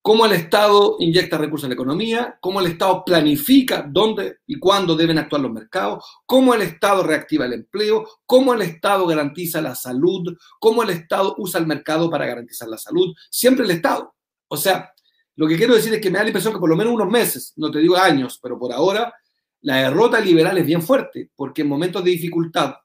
cómo 0.00 0.24
el 0.24 0.32
Estado 0.32 0.96
inyecta 0.98 1.36
recursos 1.36 1.64
en 1.64 1.70
la 1.70 1.74
economía, 1.74 2.38
cómo 2.40 2.58
el 2.58 2.68
Estado 2.68 3.04
planifica 3.04 3.86
dónde 3.86 4.38
y 4.46 4.58
cuándo 4.58 4.96
deben 4.96 5.18
actuar 5.18 5.42
los 5.42 5.52
mercados, 5.52 6.02
cómo 6.24 6.54
el 6.54 6.62
Estado 6.62 7.02
reactiva 7.02 7.44
el 7.44 7.52
empleo, 7.52 8.08
cómo 8.24 8.54
el 8.54 8.62
Estado 8.62 9.06
garantiza 9.06 9.60
la 9.60 9.74
salud, 9.74 10.34
cómo 10.58 10.82
el 10.82 10.88
Estado 10.88 11.34
usa 11.36 11.60
el 11.60 11.66
mercado 11.66 12.08
para 12.08 12.24
garantizar 12.24 12.68
la 12.68 12.78
salud, 12.78 13.14
siempre 13.30 13.66
el 13.66 13.72
Estado. 13.72 14.14
O 14.48 14.56
sea, 14.56 14.90
lo 15.34 15.46
que 15.46 15.58
quiero 15.58 15.74
decir 15.74 15.92
es 15.92 16.00
que 16.00 16.10
me 16.10 16.16
da 16.16 16.24
la 16.24 16.30
impresión 16.30 16.54
que 16.54 16.60
por 16.60 16.70
lo 16.70 16.76
menos 16.76 16.94
unos 16.94 17.10
meses, 17.10 17.52
no 17.56 17.70
te 17.70 17.80
digo 17.80 17.98
años, 17.98 18.40
pero 18.42 18.58
por 18.58 18.72
ahora, 18.72 19.12
la 19.60 19.82
derrota 19.82 20.18
liberal 20.18 20.56
es 20.56 20.64
bien 20.64 20.80
fuerte, 20.80 21.30
porque 21.36 21.60
en 21.60 21.68
momentos 21.68 22.02
de 22.02 22.12
dificultad 22.12 22.76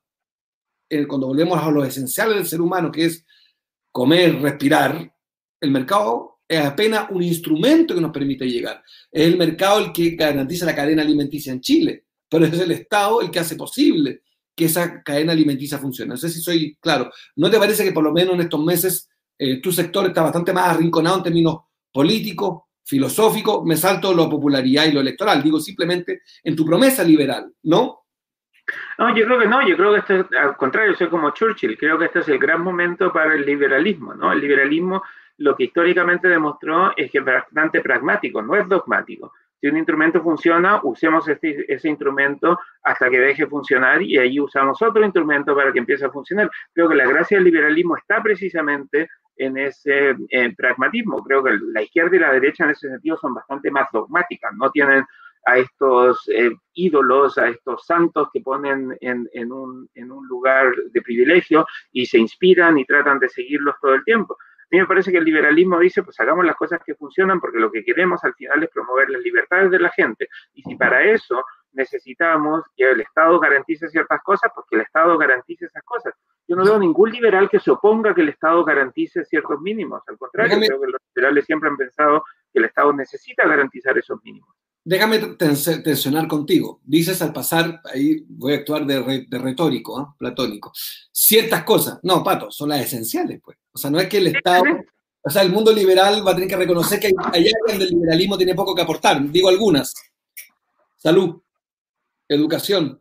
cuando 1.07 1.27
volvemos 1.27 1.61
a 1.61 1.71
lo 1.71 1.83
esencial 1.83 2.33
del 2.33 2.47
ser 2.47 2.61
humano, 2.61 2.91
que 2.91 3.05
es 3.05 3.25
comer, 3.91 4.41
respirar, 4.41 5.13
el 5.59 5.71
mercado 5.71 6.39
es 6.47 6.59
apenas 6.59 7.09
un 7.11 7.23
instrumento 7.23 7.95
que 7.95 8.01
nos 8.01 8.11
permite 8.11 8.45
llegar. 8.45 8.83
Es 9.11 9.27
el 9.27 9.37
mercado 9.37 9.79
el 9.79 9.93
que 9.93 10.11
garantiza 10.11 10.65
la 10.65 10.75
cadena 10.75 11.01
alimenticia 11.01 11.53
en 11.53 11.61
Chile, 11.61 12.05
pero 12.27 12.45
es 12.45 12.53
el 12.59 12.71
Estado 12.71 13.21
el 13.21 13.31
que 13.31 13.39
hace 13.39 13.55
posible 13.55 14.21
que 14.55 14.65
esa 14.65 15.01
cadena 15.01 15.31
alimenticia 15.31 15.77
funcione. 15.77 16.09
No 16.09 16.17
sé 16.17 16.29
si 16.29 16.41
soy 16.41 16.75
claro. 16.81 17.09
¿No 17.37 17.49
te 17.49 17.57
parece 17.57 17.83
que 17.83 17.93
por 17.93 18.03
lo 18.03 18.11
menos 18.11 18.35
en 18.35 18.41
estos 18.41 18.63
meses 18.63 19.09
eh, 19.37 19.61
tu 19.61 19.71
sector 19.71 20.05
está 20.07 20.23
bastante 20.23 20.51
más 20.51 20.75
arrinconado 20.75 21.17
en 21.17 21.23
términos 21.23 21.57
políticos, 21.91 22.63
filosóficos? 22.83 23.63
Me 23.63 23.77
salto 23.77 24.13
lo 24.13 24.29
popularidad 24.29 24.87
y 24.87 24.91
lo 24.91 24.99
electoral. 24.99 25.41
Digo 25.41 25.59
simplemente 25.59 26.21
en 26.43 26.55
tu 26.55 26.65
promesa 26.65 27.03
liberal, 27.03 27.53
¿no? 27.63 28.00
No, 28.97 29.15
yo 29.15 29.25
creo 29.25 29.39
que 29.39 29.47
no, 29.47 29.67
yo 29.67 29.75
creo 29.75 29.93
que 29.93 29.99
esto, 29.99 30.29
al 30.37 30.55
contrario, 30.57 30.95
soy 30.95 31.07
como 31.07 31.31
Churchill, 31.31 31.77
creo 31.77 31.97
que 31.97 32.05
este 32.05 32.19
es 32.19 32.27
el 32.29 32.39
gran 32.39 32.61
momento 32.61 33.11
para 33.11 33.33
el 33.33 33.45
liberalismo, 33.45 34.13
¿no? 34.13 34.31
El 34.31 34.39
liberalismo 34.41 35.03
lo 35.37 35.55
que 35.55 35.65
históricamente 35.65 36.27
demostró 36.27 36.93
es 36.95 37.09
que 37.11 37.17
es 37.17 37.25
bastante 37.25 37.81
pragmático, 37.81 38.41
no 38.41 38.55
es 38.55 38.67
dogmático. 38.67 39.33
Si 39.59 39.67
un 39.67 39.77
instrumento 39.77 40.21
funciona, 40.21 40.79
usemos 40.83 41.27
este, 41.27 41.71
ese 41.71 41.89
instrumento 41.89 42.59
hasta 42.83 43.09
que 43.09 43.19
deje 43.19 43.45
funcionar 43.45 44.01
y 44.01 44.17
ahí 44.17 44.39
usamos 44.39 44.81
otro 44.81 45.03
instrumento 45.03 45.55
para 45.55 45.71
que 45.71 45.79
empiece 45.79 46.05
a 46.05 46.09
funcionar. 46.09 46.49
Creo 46.73 46.89
que 46.89 46.95
la 46.95 47.05
gracia 47.05 47.37
del 47.37 47.45
liberalismo 47.45 47.95
está 47.95 48.21
precisamente 48.23 49.09
en 49.35 49.57
ese 49.57 50.15
pragmatismo. 50.55 51.23
Creo 51.23 51.43
que 51.43 51.57
la 51.73 51.81
izquierda 51.83 52.15
y 52.15 52.19
la 52.19 52.33
derecha 52.33 52.63
en 52.63 52.71
ese 52.71 52.89
sentido 52.89 53.17
son 53.17 53.33
bastante 53.33 53.69
más 53.69 53.87
dogmáticas, 53.91 54.51
no 54.55 54.71
tienen 54.71 55.05
a 55.45 55.57
estos 55.57 56.27
eh, 56.29 56.51
ídolos, 56.73 57.37
a 57.37 57.47
estos 57.47 57.85
santos 57.85 58.29
que 58.31 58.41
ponen 58.41 58.97
en, 59.01 59.51
un, 59.51 59.89
lugar 60.27 60.73
de 60.91 61.01
privilegio 61.01 61.65
y 61.91 62.05
se 62.05 62.17
inspiran 62.17 62.77
y 62.77 62.85
tratan 62.85 63.19
de 63.19 63.29
seguirlos 63.29 63.75
todo 63.81 63.93
el 63.93 64.03
tiempo. 64.03 64.35
A 64.35 64.67
mí 64.71 64.79
me 64.79 64.87
parece 64.87 65.11
que 65.11 65.17
el 65.17 65.25
liberalismo 65.25 65.79
dice, 65.79 66.01
pues 66.01 66.17
hagamos 66.19 66.45
las 66.45 66.55
cosas 66.55 66.79
que 66.85 66.95
funcionan 66.95 67.41
porque 67.41 67.59
lo 67.59 67.71
que 67.71 67.83
queremos 67.83 68.23
al 68.23 68.33
final 68.35 68.63
es 68.63 68.69
promover 68.69 69.09
las 69.09 69.21
libertades 69.21 69.69
de 69.69 69.79
la 69.79 69.89
gente. 69.89 70.29
Y 70.53 70.61
si 70.63 70.75
para 70.75 71.03
eso 71.03 71.43
necesitamos 71.73 72.63
que 72.75 72.91
el 72.91 73.01
Estado 73.01 73.39
garantice 73.39 73.89
ciertas 73.89 74.21
cosas, 74.23 74.51
pues 74.53 74.65
que 74.69 74.75
el 74.77 74.83
Estado 74.83 75.17
garantice 75.17 75.65
esas 75.65 75.83
cosas. 75.83 76.13
Yo 76.47 76.55
no 76.55 76.63
veo 76.63 76.79
ningún 76.79 77.11
liberal 77.11 77.49
que 77.49 77.59
se 77.59 77.71
oponga 77.71 78.11
a 78.11 78.15
que 78.15 78.21
el 78.21 78.29
Estado 78.29 78.63
garantice 78.63 79.25
ciertos 79.25 79.59
mínimos. 79.59 80.03
Al 80.07 80.17
contrario, 80.17 80.57
creo 80.57 80.81
que 80.81 80.87
los 80.87 81.01
liberales 81.15 81.45
siempre 81.45 81.69
han 81.69 81.77
pensado 81.77 82.23
que 82.51 82.59
el 82.59 82.65
Estado 82.65 82.93
necesita 82.93 83.47
garantizar 83.47 83.97
esos 83.97 84.23
mínimos. 84.23 84.55
Déjame 84.83 85.19
tensionar 85.19 86.27
contigo. 86.27 86.81
Dices 86.83 87.21
al 87.21 87.31
pasar, 87.31 87.81
ahí 87.93 88.25
voy 88.27 88.53
a 88.53 88.57
actuar 88.57 88.85
de, 88.85 89.27
retórico, 89.29 90.01
¿eh? 90.01 90.05
platónico, 90.17 90.71
ciertas 91.11 91.63
cosas. 91.63 91.99
No, 92.01 92.23
Pato, 92.23 92.49
son 92.49 92.69
las 92.69 92.81
esenciales, 92.81 93.39
pues. 93.43 93.57
O 93.71 93.77
sea, 93.77 93.91
no 93.91 93.99
es 93.99 94.09
que 94.09 94.17
el 94.17 94.27
Estado, 94.27 94.63
o 95.21 95.29
sea, 95.29 95.43
el 95.43 95.51
mundo 95.51 95.71
liberal 95.71 96.25
va 96.25 96.31
a 96.31 96.33
tener 96.33 96.49
que 96.49 96.55
reconocer 96.55 96.99
que 96.99 97.13
allá 97.31 97.51
donde 97.67 97.85
el 97.85 97.91
liberalismo 97.91 98.37
tiene 98.37 98.55
poco 98.55 98.73
que 98.73 98.81
aportar. 98.81 99.31
Digo 99.31 99.49
algunas. 99.49 99.93
Salud, 100.97 101.41
educación, 102.27 102.99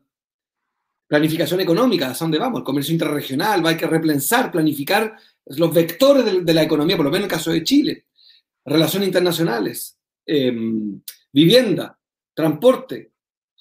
planificación 1.06 1.60
económica, 1.60 2.10
¿a 2.10 2.14
dónde 2.14 2.38
vamos? 2.38 2.60
El 2.60 2.64
comercio 2.64 2.92
interregional, 2.92 3.64
va 3.64 3.70
a 3.70 3.72
hay 3.72 3.78
que 3.78 3.86
repensar, 3.86 4.52
planificar 4.52 5.16
los 5.46 5.72
vectores 5.72 6.44
de, 6.44 6.54
la 6.54 6.62
economía, 6.62 6.96
por 6.96 7.06
lo 7.06 7.10
menos 7.10 7.24
en 7.24 7.30
el 7.30 7.36
caso 7.36 7.50
de 7.50 7.64
Chile. 7.64 8.04
Relaciones 8.66 9.08
internacionales. 9.08 9.98
Eh, 10.26 10.54
vivienda, 11.32 11.98
transporte, 12.34 13.12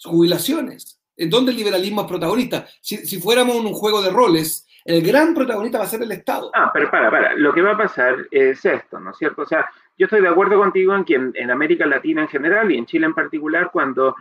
jubilaciones, 0.04 1.02
en 1.16 1.30
donde 1.30 1.52
el 1.52 1.58
liberalismo 1.58 2.02
es 2.02 2.08
protagonista. 2.08 2.68
Si, 2.82 3.20
fuéramos 3.20 3.58
un 3.58 3.74
juego 3.74 4.02
de 4.02 4.10
roles, 4.10 4.68
el 4.86 5.02
gran 5.06 5.34
protagonista 5.34 5.80
va 5.80 5.84
a 5.84 5.88
ser 5.88 6.02
el 6.02 6.12
Estado. 6.12 6.52
Ah, 6.54 6.72
pero 6.74 6.90
para, 6.90 7.12
para, 7.12 7.34
lo 7.36 7.54
que 7.54 7.62
va 7.62 7.72
a 7.72 7.78
pasar 7.78 8.16
es 8.32 8.64
esto, 8.64 9.00
¿no 9.00 9.12
es 9.12 9.18
cierto? 9.18 9.42
O 9.42 9.46
sea, 9.46 9.70
yo 9.98 10.06
estoy 10.06 10.22
de 10.22 10.30
acuerdo 10.30 10.58
contigo 10.58 10.96
en 10.96 11.04
que 11.04 11.16
en 11.16 11.52
América 11.52 11.86
Latina 11.86 12.22
en 12.22 12.30
general 12.30 12.72
y 12.72 12.78
en 12.78 12.86
Chile 12.86 13.06
en 13.06 13.14
particular, 13.14 13.70
cuando 13.72 14.16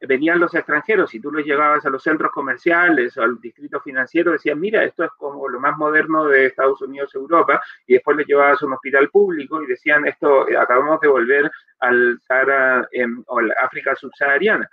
venían 0.00 0.38
los 0.38 0.54
extranjeros 0.54 1.14
y 1.14 1.20
tú 1.20 1.32
los 1.32 1.44
llevabas 1.44 1.84
a 1.86 1.90
los 1.90 2.02
centros 2.02 2.30
comerciales 2.30 3.16
o 3.16 3.22
al 3.22 3.40
distrito 3.40 3.80
financiero, 3.80 4.32
decían, 4.32 4.60
mira, 4.60 4.84
esto 4.84 5.04
es 5.04 5.10
como 5.16 5.48
lo 5.48 5.58
más 5.60 5.76
moderno 5.78 6.26
de 6.26 6.46
Estados 6.46 6.82
Unidos, 6.82 7.14
Europa, 7.14 7.62
y 7.86 7.94
después 7.94 8.16
los 8.16 8.26
llevabas 8.26 8.62
a 8.62 8.66
un 8.66 8.74
hospital 8.74 9.08
público 9.08 9.62
y 9.62 9.66
decían, 9.66 10.06
esto 10.06 10.46
acabamos 10.58 11.00
de 11.00 11.08
volver 11.08 11.50
al 11.80 12.20
Sahara 12.20 12.86
o 13.26 13.40
la 13.40 13.54
África 13.62 13.94
subsahariana. 13.96 14.68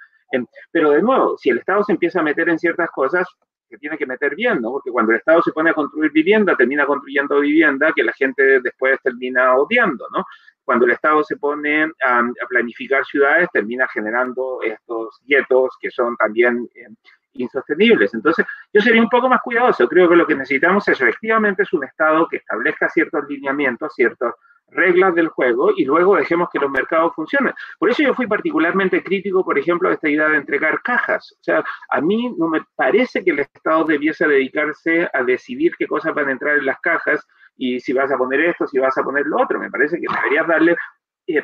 pero 0.72 0.92
de 0.92 1.02
nuevo, 1.02 1.38
si 1.38 1.50
el 1.50 1.60
Estado 1.60 1.84
se 1.84 1.94
empieza 1.94 2.20
a 2.20 2.24
meter 2.24 2.50
en 2.50 2.60
ciertas 2.60 2.90
cosas, 2.92 3.28
que 3.70 3.78
tiene 3.78 3.98
que 3.98 4.06
meter 4.06 4.36
bien, 4.36 4.62
¿no? 4.62 4.72
Porque 4.72 4.92
cuando 4.92 5.12
el 5.12 5.20
Estado 5.20 5.42
se 5.44 5.52
pone 5.52 5.70
a 5.70 5.74
construir 5.74 6.12
vivienda, 6.12 6.56
termina 6.56 6.86
construyendo 6.86 7.40
vivienda 7.40 7.94
que 7.96 8.04
la 8.04 8.14
gente 8.14 8.60
después 8.62 9.00
termina 9.04 9.56
odiando, 9.56 10.08
¿no? 10.12 10.26
Cuando 10.70 10.86
el 10.86 10.92
Estado 10.92 11.24
se 11.24 11.36
pone 11.36 11.86
a, 12.06 12.22
planificar 12.48 13.04
ciudades, 13.04 13.50
termina 13.52 13.88
generando 13.88 14.60
estos 14.62 15.20
guetos 15.26 15.76
que 15.82 15.90
son 15.90 16.16
también 16.16 16.70
eh, 16.76 16.86
insostenibles. 17.34 18.14
Entonces, 18.14 18.46
yo 18.72 18.80
sería 18.80 19.02
un 19.02 19.10
poco 19.10 19.28
más 19.28 19.42
cuidadoso. 19.42 19.88
Creo 19.88 20.08
que 20.08 20.16
lo 20.16 20.28
que 20.28 20.36
necesitamos 20.36 20.88
es 20.88 21.02
efectivamente 21.02 21.64
es 21.64 21.74
un 21.74 21.86
Estado 21.86 22.28
que 22.30 22.38
establezca 22.38 22.88
ciertos 22.88 23.28
lineamientos, 23.28 23.96
ciertas 23.96 24.36
reglas 24.72 25.16
del 25.16 25.30
juego 25.30 25.72
y 25.76 25.86
luego 25.86 26.16
dejemos 26.16 26.50
que 26.52 26.60
los 26.60 26.70
mercados 26.70 27.14
funcionen. 27.16 27.54
Por 27.78 27.90
eso 27.90 28.04
yo 28.04 28.14
fui 28.14 28.28
particularmente 28.28 29.04
crítico, 29.04 29.44
por 29.44 29.58
ejemplo, 29.58 29.90
a 29.90 29.94
esta 29.94 30.10
idea 30.10 30.30
de 30.30 30.38
entregar 30.38 30.82
cajas. 30.82 31.36
O 31.40 31.44
sea, 31.44 31.64
a 31.90 32.02
mí 32.02 32.34
no 32.38 32.48
me 32.48 32.62
parece 32.76 33.24
que 33.24 33.32
el 33.32 33.40
Estado 33.40 33.86
debiese 33.86 34.28
dedicarse 34.28 35.10
a 35.14 35.24
decidir 35.24 35.74
qué 35.78 35.88
cosas 35.88 36.14
van 36.14 36.30
a 36.30 36.32
entrar 36.32 36.58
en 36.58 36.66
las 36.66 36.80
cajas 36.80 37.26
y 37.58 37.80
si 37.80 37.94
vas 37.94 38.12
a 38.12 38.18
poner 38.18 38.40
esto, 38.42 38.68
si 38.68 38.80
vas 38.80 38.98
a 38.98 39.04
poner 39.04 39.26
lo 39.26 39.42
otro. 39.42 39.60
Me 39.60 39.70
parece 39.70 39.98
que 40.00 40.06
deberías 40.14 40.48
darle 40.48 40.76
eh, 41.28 41.44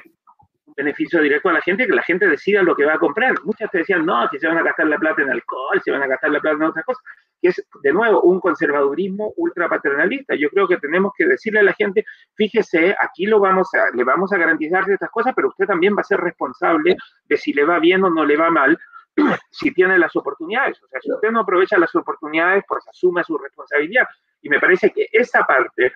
un 0.65 0.73
beneficio 0.75 1.21
directo 1.21 1.49
a 1.49 1.53
la 1.53 1.61
gente, 1.61 1.85
que 1.85 1.93
la 1.93 2.03
gente 2.03 2.27
decida 2.27 2.63
lo 2.63 2.75
que 2.75 2.85
va 2.85 2.93
a 2.93 2.99
comprar. 2.99 3.35
Muchas 3.43 3.69
te 3.69 3.79
decían, 3.79 4.05
no, 4.05 4.27
si 4.29 4.39
se 4.39 4.47
van 4.47 4.57
a 4.57 4.63
gastar 4.63 4.87
la 4.87 4.97
plata 4.97 5.21
en 5.21 5.31
alcohol, 5.31 5.81
se 5.83 5.91
van 5.91 6.03
a 6.03 6.07
gastar 6.07 6.31
la 6.31 6.39
plata 6.39 6.57
en 6.57 6.63
otras 6.63 6.85
cosas, 6.85 7.03
que 7.41 7.49
es, 7.49 7.67
de 7.81 7.93
nuevo, 7.93 8.21
un 8.21 8.39
conservadurismo 8.39 9.33
ultra 9.37 9.69
paternalista. 9.69 10.35
Yo 10.35 10.49
creo 10.49 10.67
que 10.67 10.77
tenemos 10.77 11.13
que 11.17 11.25
decirle 11.25 11.59
a 11.59 11.63
la 11.63 11.73
gente, 11.73 12.05
fíjese, 12.35 12.95
aquí 12.99 13.25
lo 13.25 13.39
vamos 13.39 13.69
le 13.93 14.03
vamos 14.03 14.31
a 14.33 14.37
garantizar 14.37 14.89
estas 14.89 15.09
cosas, 15.09 15.33
pero 15.35 15.49
usted 15.49 15.65
también 15.65 15.95
va 15.95 16.01
a 16.01 16.05
ser 16.05 16.19
responsable 16.19 16.97
de 17.25 17.37
si 17.37 17.53
le 17.53 17.65
va 17.65 17.79
bien 17.79 18.03
o 18.03 18.09
no 18.09 18.25
le 18.25 18.37
va 18.37 18.49
mal, 18.49 18.77
si 19.51 19.71
tiene 19.71 19.97
las 19.97 20.15
oportunidades. 20.15 20.81
O 20.83 20.87
sea, 20.87 20.99
si 21.01 21.11
usted 21.11 21.31
no 21.31 21.41
aprovecha 21.41 21.77
las 21.77 21.93
oportunidades, 21.95 22.63
pues 22.67 22.87
asume 22.87 23.23
su 23.23 23.37
responsabilidad. 23.37 24.07
Y 24.41 24.49
me 24.49 24.59
parece 24.59 24.91
que 24.91 25.07
esa 25.11 25.43
parte 25.45 25.93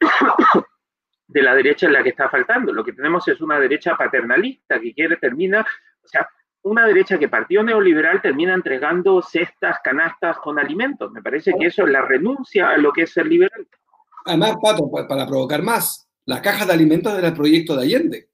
de 1.28 1.42
la 1.42 1.54
derecha 1.54 1.86
es 1.86 1.92
la 1.92 2.02
que 2.02 2.10
está 2.10 2.28
faltando. 2.28 2.72
Lo 2.72 2.84
que 2.84 2.92
tenemos 2.92 3.26
es 3.28 3.40
una 3.40 3.58
derecha 3.58 3.96
paternalista 3.96 4.80
que 4.80 4.94
quiere, 4.94 5.16
termina, 5.16 5.60
o 5.60 6.08
sea, 6.08 6.28
una 6.62 6.86
derecha 6.86 7.18
que 7.18 7.28
partió 7.28 7.62
neoliberal 7.62 8.20
termina 8.20 8.54
entregando 8.54 9.22
cestas, 9.22 9.78
canastas 9.82 10.38
con 10.38 10.58
alimentos. 10.58 11.10
Me 11.12 11.22
parece 11.22 11.54
que 11.58 11.66
eso 11.66 11.84
es 11.84 11.90
la 11.90 12.02
renuncia 12.02 12.70
a 12.70 12.76
lo 12.76 12.92
que 12.92 13.02
es 13.02 13.12
ser 13.12 13.26
liberal. 13.26 13.66
Además, 14.26 14.56
Pato, 14.62 14.90
para 15.08 15.26
provocar 15.26 15.62
más, 15.62 16.08
las 16.26 16.40
cajas 16.40 16.66
de 16.66 16.74
alimentos 16.74 17.16
era 17.18 17.28
el 17.28 17.34
proyecto 17.34 17.74
de 17.76 17.82
Allende. 17.82 18.29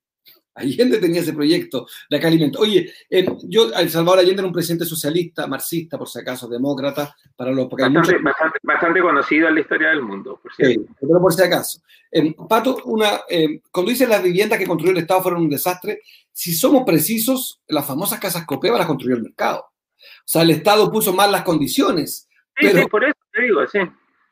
Allende 0.57 0.99
tenía 0.99 1.21
ese 1.21 1.35
proyecto 1.35 1.87
de 2.09 2.17
acá 2.17 2.29
alimento. 2.29 2.61
Oye, 2.61 2.91
eh, 3.11 3.27
yo, 3.45 3.73
El 3.75 3.91
Salvador 3.91 4.21
Allende 4.21 4.41
era 4.41 4.47
un 4.47 4.53
presidente 4.53 4.87
socialista, 4.87 5.47
marxista, 5.47 5.99
por 5.99 6.09
si 6.09 6.19
acaso, 6.19 6.49
demócrata, 6.49 7.15
para 7.37 7.53
los... 7.53 7.69
Bastante, 7.69 9.01
conocido 9.01 9.49
en 9.49 9.55
la 9.55 9.61
historia 9.61 9.91
del 9.91 10.03
mundo, 10.03 10.41
por 10.43 10.55
cierto. 10.55 10.81
Sí, 10.81 10.95
pero 11.01 11.21
por 11.21 11.33
si 11.33 11.43
acaso. 11.43 11.81
Eh, 12.11 12.35
Pato, 12.49 12.79
una, 12.87 13.21
eh, 13.29 13.61
cuando 13.71 13.91
dice 13.91 14.07
las 14.07 14.23
viviendas 14.23 14.59
que 14.59 14.67
construyó 14.67 14.93
el 14.93 14.99
Estado 14.99 15.23
fueron 15.23 15.43
un 15.43 15.51
desastre, 15.51 16.01
si 16.33 16.55
somos 16.55 16.85
precisos, 16.85 17.61
las 17.69 17.87
famosas 17.87 18.19
casas 18.19 18.47
Copeva 18.47 18.79
las 18.79 18.87
construyó 18.87 19.17
el 19.17 19.23
mercado. 19.23 19.61
O 19.61 20.29
sea, 20.29 20.43
el 20.43 20.51
Estado 20.51 20.91
puso 20.91 21.13
mal 21.13 21.31
las 21.31 21.43
condiciones. 21.43 22.29
Sí, 22.59 22.69
sí, 22.69 22.87
por 22.91 23.05
eso 23.05 23.15
te 23.33 23.43
digo, 23.43 23.67
sí. 23.67 23.81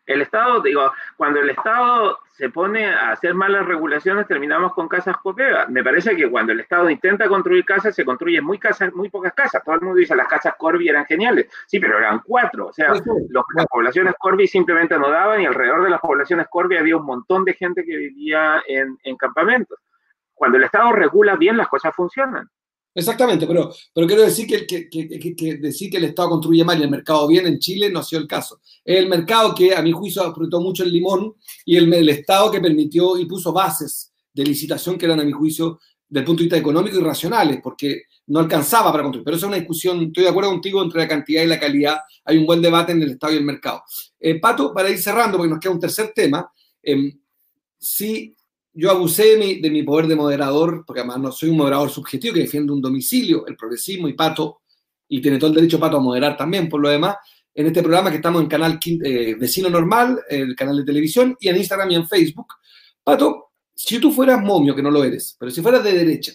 El 0.07 0.21
Estado, 0.21 0.61
digo, 0.61 0.93
cuando 1.17 1.41
el 1.41 1.51
Estado 1.51 2.19
se 2.33 2.51
pone 2.51 2.87
a 2.87 3.13
hacer 3.13 3.33
malas 3.33 3.65
regulaciones, 3.65 4.27
terminamos 4.27 4.75
con 4.75 4.89
casas 4.89 5.17
Copeva. 5.19 5.67
Me 5.69 5.83
parece 5.83 6.15
que 6.15 6.29
cuando 6.29 6.53
el 6.53 6.61
Estado 6.61 6.91
intenta 6.91 7.29
construir 7.29 7.65
casas, 7.65 7.95
se 7.95 8.05
construyen 8.05 8.45
muy, 8.45 8.59
casas, 8.59 8.93
muy 8.93 9.09
pocas 9.09 9.33
casas. 9.33 9.63
Todo 9.65 9.77
el 9.77 9.81
mundo 9.81 9.97
dice 9.97 10.15
las 10.15 10.29
casas 10.29 10.55
Corby 10.59 10.89
eran 10.89 11.07
geniales. 11.07 11.49
Sí, 11.67 11.79
pero 11.81 11.99
eran 11.99 12.21
cuatro. 12.25 12.67
O 12.67 12.73
sea, 12.73 12.93
las 12.93 13.67
poblaciones 13.71 14.15
Corby 14.19 14.47
simplemente 14.47 14.99
no 14.99 15.11
daban 15.11 15.41
y 15.41 15.47
alrededor 15.47 15.85
de 15.85 15.91
las 15.91 16.01
poblaciones 16.01 16.49
Corby 16.51 16.77
había 16.77 16.97
un 16.97 17.07
montón 17.07 17.45
de 17.45 17.55
gente 17.55 17.85
que 17.85 17.97
vivía 17.97 18.63
en, 18.67 18.99
en 19.05 19.17
campamentos. 19.17 19.79
Cuando 20.35 20.59
el 20.59 20.65
Estado 20.65 20.93
regula 20.93 21.37
bien, 21.37 21.57
las 21.57 21.69
cosas 21.69 21.95
funcionan. 21.95 22.51
Exactamente, 22.95 23.45
pero, 23.47 23.75
pero 23.93 24.07
quiero 24.07 24.23
decir 24.23 24.47
que, 24.47 24.65
que, 24.65 24.89
que, 24.89 25.57
decir 25.57 25.91
que 25.91 25.97
el 25.97 26.05
Estado 26.05 26.31
construye 26.31 26.65
mal 26.65 26.79
y 26.79 26.85
el 26.85 26.91
mercado 26.91 27.27
bien 27.27 27.45
en 27.47 27.59
Chile 27.59 27.91
no 27.91 27.99
ha 27.99 28.05
sido 28.05 28.23
el 28.23 28.29
caso. 28.29 28.61
Es 28.85 28.99
el 28.99 29.09
mercado 29.09 29.53
que 29.53 29.75
a 29.75 29.83
mi 29.83 29.91
juicio 29.91 30.23
apretó 30.23 30.61
mucho 30.61 30.85
el 30.85 30.93
limón 30.93 31.35
y 31.65 31.77
el, 31.77 32.09
Estado 32.09 32.53
que 32.53 32.61
permitió 32.61 33.19
y 33.19 33.27
puso 33.27 33.53
bases 33.53 34.13
de 34.33 34.45
licitación 34.45 34.97
que 34.97 35.07
eran 35.07 35.19
a 35.19 35.25
mi 35.25 35.33
juicio 35.33 35.81
del 36.09 36.25
punto 36.25 36.41
de 36.41 36.45
vista 36.45 36.57
económico 36.57 36.97
y 36.99 37.03
racionales, 37.03 37.59
porque 37.61 38.03
no 38.29 38.39
alcanzaba 38.39 38.93
para 38.93 39.03
construir. 39.03 39.25
Pero 39.25 39.37
esa 39.37 39.47
es 39.47 39.49
una 39.49 39.59
discusión, 39.59 40.01
estoy 40.05 40.23
de 40.23 40.31
acuerdo 40.31 40.51
contigo, 40.51 40.81
entre 40.81 41.01
la 41.01 41.09
cantidad 41.09 41.43
y 41.43 41.47
la 41.47 41.59
calidad. 41.59 41.99
Hay 42.25 42.39
un 42.39 42.47
buen 42.47 42.63
debate 42.63 42.93
en 42.93 43.03
el 43.03 43.11
Estado 43.11 43.33
y 43.33 43.39
el 43.39 43.45
mercado. 43.45 43.83
Eh, 44.21 44.39
Pato, 44.39 44.73
para 44.73 44.89
ir 44.89 44.99
cerrando, 44.99 45.37
porque 45.37 45.51
nos 45.51 45.59
queda 45.59 45.73
un 45.73 45.81
tercer 45.81 46.13
tema, 46.15 46.49
eh, 46.81 47.13
si 47.77 48.37
yo 48.75 48.91
abusé 48.91 49.37
de 49.37 49.71
mi, 49.71 49.83
poder 49.85 50.09
de 50.09 50.17
moderador, 50.17 50.85
porque 50.85 51.01
además 51.01 51.21
no 51.21 51.33
soy 51.33 51.51
un 51.51 51.59
moderador 51.59 51.91
subjetivo 51.91 52.35
que 52.35 52.41
defiende 52.41 52.73
un 52.73 52.83
domicilio, 52.83 53.47
el 53.47 53.57
progresismo 53.57 54.09
y 54.09 54.15
Pato, 54.15 54.63
y 55.09 55.21
tiene 55.21 55.39
todo 55.39 55.51
el 55.51 55.57
derecho 55.57 55.79
Pato 55.79 55.97
a 55.97 56.01
moderar 56.01 56.37
también, 56.37 56.69
por 56.69 56.81
lo 56.81 56.89
demás, 56.89 57.17
en 57.55 57.67
este 57.67 57.83
programa 57.83 58.11
que 58.11 58.17
estamos 58.17 58.43
en 58.43 58.49
canal 58.49 58.81
eh, 58.85 59.37
Vecino 59.39 59.71
Normal, 59.71 60.21
el 60.29 60.57
canal 60.57 60.79
de 60.79 60.85
televisión, 60.85 61.37
y 61.39 61.49
en 61.49 61.57
Instagram 61.57 61.91
y 61.93 61.95
en 61.95 62.09
Facebook. 62.09 62.49
Pato, 63.05 63.53
si 63.73 64.01
tú 64.01 64.11
fueras 64.11 64.43
momio, 64.43 64.75
que 64.75 64.83
no 64.83 64.91
lo 64.91 65.05
eres, 65.05 65.37
pero 65.39 65.53
si 65.53 65.63
fueras 65.63 65.85
de 65.85 65.93
derecha, 65.93 66.33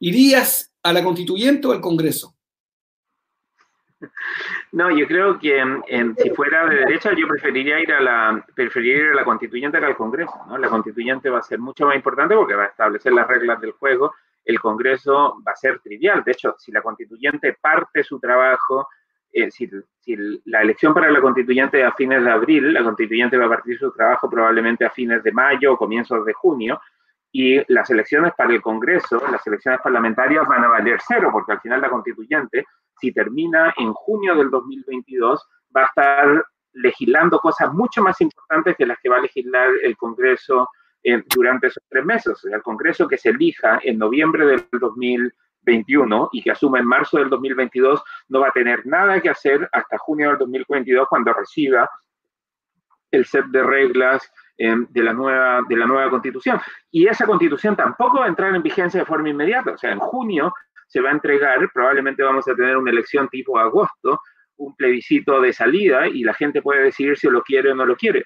¿irías 0.00 0.72
a 0.82 0.92
la 0.92 1.04
constituyente 1.04 1.68
o 1.68 1.72
al 1.72 1.80
Congreso? 1.80 2.36
No, 4.72 4.90
yo 4.90 5.06
creo 5.06 5.38
que 5.38 5.62
si 6.18 6.30
fuera 6.30 6.66
de 6.66 6.76
derecha, 6.76 7.12
yo 7.16 7.26
preferiría 7.26 7.80
ir 7.80 7.92
a 7.92 8.00
la 8.00 8.44
preferiría 8.54 8.96
ir 8.96 9.08
a 9.10 9.14
la 9.14 9.24
constituyente 9.24 9.78
que 9.78 9.86
al 9.86 9.96
Congreso. 9.96 10.32
La 10.58 10.68
constituyente 10.68 11.30
va 11.30 11.38
a 11.38 11.42
ser 11.42 11.58
mucho 11.58 11.86
más 11.86 11.96
importante 11.96 12.34
porque 12.34 12.54
va 12.54 12.64
a 12.64 12.68
establecer 12.68 13.12
las 13.12 13.26
reglas 13.26 13.60
del 13.60 13.72
juego. 13.72 14.14
El 14.44 14.60
Congreso 14.60 15.42
va 15.46 15.52
a 15.52 15.56
ser 15.56 15.78
trivial. 15.80 16.22
De 16.22 16.32
hecho, 16.32 16.54
si 16.58 16.70
la 16.70 16.82
constituyente 16.82 17.56
parte 17.60 18.04
su 18.04 18.20
trabajo, 18.20 18.88
eh, 19.32 19.50
si, 19.50 19.70
si, 20.00 20.16
la 20.44 20.62
elección 20.62 20.92
para 20.92 21.10
la 21.10 21.20
constituyente 21.20 21.82
a 21.82 21.92
fines 21.92 22.22
de 22.22 22.30
abril, 22.30 22.72
la 22.72 22.84
constituyente 22.84 23.36
va 23.38 23.46
a 23.46 23.50
partir 23.50 23.78
su 23.78 23.90
trabajo 23.92 24.28
probablemente 24.28 24.84
a 24.84 24.90
fines 24.90 25.22
de 25.22 25.32
mayo 25.32 25.72
o 25.72 25.76
comienzos 25.76 26.24
de 26.24 26.32
junio 26.34 26.80
y 27.32 27.60
las 27.72 27.90
elecciones 27.90 28.32
para 28.36 28.52
el 28.52 28.62
Congreso, 28.62 29.22
las 29.30 29.46
elecciones 29.46 29.80
parlamentarias 29.82 30.46
van 30.46 30.64
a 30.64 30.68
valer 30.68 30.98
cero, 31.06 31.28
porque 31.32 31.52
al 31.52 31.60
final 31.60 31.80
la 31.80 31.90
constituyente, 31.90 32.64
si 33.00 33.12
termina 33.12 33.74
en 33.76 33.92
junio 33.92 34.34
del 34.34 34.50
2022, 34.50 35.46
va 35.76 35.82
a 35.82 35.86
estar 35.86 36.46
legislando 36.72 37.38
cosas 37.38 37.72
mucho 37.72 38.02
más 38.02 38.20
importantes 38.20 38.76
que 38.76 38.86
las 38.86 38.98
que 39.02 39.08
va 39.08 39.16
a 39.16 39.22
legislar 39.22 39.70
el 39.82 39.96
Congreso 39.96 40.68
eh, 41.02 41.22
durante 41.34 41.68
esos 41.68 41.82
tres 41.88 42.04
meses. 42.04 42.32
O 42.32 42.36
sea, 42.36 42.56
el 42.56 42.62
Congreso 42.62 43.08
que 43.08 43.18
se 43.18 43.30
elija 43.30 43.80
en 43.82 43.98
noviembre 43.98 44.46
del 44.46 44.66
2021 44.72 46.30
y 46.32 46.42
que 46.42 46.50
asuma 46.50 46.78
en 46.78 46.86
marzo 46.86 47.18
del 47.18 47.30
2022 47.30 48.02
no 48.28 48.40
va 48.40 48.48
a 48.48 48.52
tener 48.52 48.86
nada 48.86 49.20
que 49.20 49.30
hacer 49.30 49.68
hasta 49.72 49.98
junio 49.98 50.30
del 50.30 50.38
2022 50.38 51.08
cuando 51.08 51.32
reciba 51.32 51.88
el 53.10 53.24
set 53.24 53.46
de 53.46 53.62
reglas 53.62 54.30
de, 54.58 55.02
la 55.02 55.12
nueva, 55.12 55.60
de 55.68 55.76
la 55.76 55.86
nueva 55.86 56.10
constitución. 56.10 56.60
Y 56.90 57.06
esa 57.06 57.26
constitución 57.26 57.76
tampoco 57.76 58.18
va 58.18 58.26
a 58.26 58.28
entrar 58.28 58.54
en 58.54 58.62
vigencia 58.62 59.00
de 59.00 59.06
forma 59.06 59.28
inmediata. 59.28 59.72
O 59.72 59.78
sea, 59.78 59.92
en 59.92 60.00
junio 60.00 60.52
se 60.88 61.00
va 61.00 61.10
a 61.10 61.12
entregar, 61.12 61.58
probablemente 61.72 62.22
vamos 62.22 62.48
a 62.48 62.54
tener 62.54 62.76
una 62.76 62.90
elección 62.90 63.28
tipo 63.28 63.58
agosto, 63.58 64.20
un 64.56 64.74
plebiscito 64.74 65.40
de 65.40 65.52
salida 65.52 66.08
y 66.08 66.24
la 66.24 66.34
gente 66.34 66.62
puede 66.62 66.82
decidir 66.82 67.16
si 67.16 67.28
lo 67.28 67.42
quiere 67.42 67.70
o 67.70 67.74
no 67.74 67.86
lo 67.86 67.94
quiere. 67.94 68.24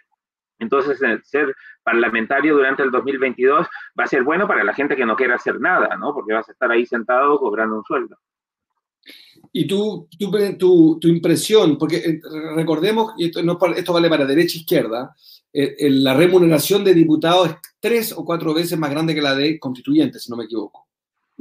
Entonces, 0.59 0.99
ser 1.25 1.55
parlamentario 1.83 2.55
durante 2.55 2.85
el 2.85 2.91
2022 2.93 3.67
va 3.99 4.05
a 4.05 4.07
ser 4.07 4.23
bueno 4.23 4.47
para 4.47 4.63
la 4.63 4.73
gente 4.73 4.95
que 4.95 5.05
no 5.05 5.17
quiera 5.17 5.35
hacer 5.35 5.61
nada, 5.61 5.97
¿no? 5.97 6.15
Porque 6.15 6.33
vas 6.33 6.49
a 6.49 6.53
estar 6.53 6.71
ahí 6.71 6.87
sentado 6.87 7.37
cobrando 7.39 7.77
un 7.77 7.85
sueldo. 7.85 8.17
Y 9.53 9.67
tu, 9.67 10.09
tu, 11.01 11.09
impresión, 11.09 11.77
porque 11.77 11.97
eh, 11.97 12.21
recordemos, 12.55 13.13
y 13.19 13.27
esto, 13.27 13.43
no, 13.43 13.59
esto 13.75 13.93
vale 13.93 14.09
para 14.09 14.25
derecha 14.25 14.57
e 14.57 14.61
izquierda, 14.61 15.15
eh, 15.53 15.91
la 15.91 16.15
remuneración 16.15 16.85
de 16.85 16.95
diputados 16.95 17.49
es 17.49 17.57
tres 17.81 18.13
o 18.17 18.25
cuatro 18.25 18.55
veces 18.55 18.79
más 18.79 18.91
grande 18.91 19.15
que 19.15 19.21
la 19.21 19.35
de 19.35 19.59
constituyentes, 19.59 20.23
si 20.23 20.31
no 20.31 20.37
me 20.37 20.45
equivoco. 20.45 20.82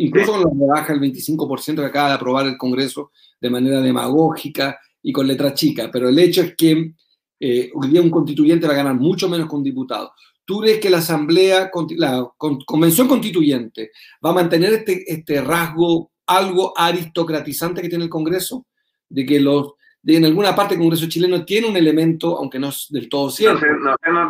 Incluso 0.01 0.31
con 0.31 0.41
la 0.41 0.49
rebaja 0.49 0.93
el 0.93 0.99
25% 0.99 1.75
que 1.75 1.85
acaba 1.85 2.09
de 2.09 2.15
aprobar 2.15 2.47
el 2.47 2.57
Congreso 2.57 3.11
de 3.39 3.49
manera 3.51 3.81
demagógica 3.81 4.79
y 5.03 5.11
con 5.11 5.27
letra 5.27 5.53
chica. 5.53 5.89
Pero 5.91 6.09
el 6.09 6.17
hecho 6.17 6.41
es 6.41 6.55
que 6.55 6.93
eh, 7.39 7.71
hoy 7.73 7.87
día 7.87 8.01
un 8.01 8.09
constituyente 8.09 8.65
va 8.65 8.73
a 8.73 8.77
ganar 8.77 8.95
mucho 8.95 9.29
menos 9.29 9.47
que 9.47 9.55
un 9.55 9.63
diputado. 9.63 10.13
¿Tú 10.43 10.61
crees 10.61 10.79
que 10.79 10.89
la 10.89 10.97
Asamblea, 10.97 11.69
la 11.97 12.27
Convención 12.65 13.07
Constituyente, 13.07 13.91
va 14.25 14.31
a 14.31 14.33
mantener 14.33 14.73
este, 14.73 15.03
este 15.11 15.39
rasgo 15.39 16.11
algo 16.25 16.73
aristocratizante 16.75 17.81
que 17.81 17.89
tiene 17.89 18.05
el 18.05 18.09
Congreso? 18.09 18.65
De 19.07 19.23
que 19.23 19.39
los, 19.39 19.73
de 20.01 20.17
en 20.17 20.25
alguna 20.25 20.55
parte 20.55 20.73
el 20.73 20.79
Congreso 20.79 21.07
chileno 21.07 21.45
tiene 21.45 21.67
un 21.67 21.77
elemento, 21.77 22.39
aunque 22.39 22.57
no 22.57 22.69
es 22.69 22.87
del 22.89 23.07
todo 23.07 23.29
cierto. 23.29 23.63
No 23.67 23.95
sé, 24.03 24.11
no 24.11 24.27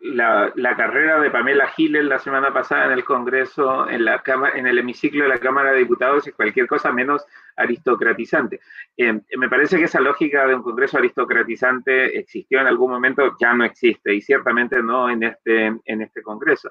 la, 0.00 0.52
la, 0.54 0.76
carrera 0.76 1.20
de 1.20 1.30
Pamela 1.30 1.68
Giles 1.68 2.04
la 2.04 2.18
semana 2.18 2.52
pasada 2.52 2.86
en 2.86 2.92
el 2.92 3.04
Congreso, 3.04 3.88
en, 3.88 4.04
la 4.04 4.22
en 4.54 4.66
el 4.66 4.78
hemiciclo 4.78 5.24
de 5.24 5.28
la 5.28 5.38
Cámara 5.38 5.72
de 5.72 5.78
Diputados, 5.78 6.26
es 6.26 6.34
cualquier 6.34 6.68
cosa 6.68 6.92
menos 6.92 7.24
aristocratizante. 7.56 8.60
Eh, 8.96 9.20
me 9.36 9.48
parece 9.48 9.76
que 9.76 9.84
esa 9.84 10.00
lógica 10.00 10.46
de 10.46 10.54
un 10.54 10.62
Congreso 10.62 10.98
aristocratizante 10.98 12.18
existió 12.18 12.60
en 12.60 12.68
algún 12.68 12.92
momento, 12.92 13.36
ya 13.40 13.54
no 13.54 13.64
existe, 13.64 14.14
y 14.14 14.20
ciertamente 14.20 14.82
no 14.82 15.10
en 15.10 15.24
este, 15.24 15.66
en 15.84 16.02
este 16.02 16.22
Congreso. 16.22 16.70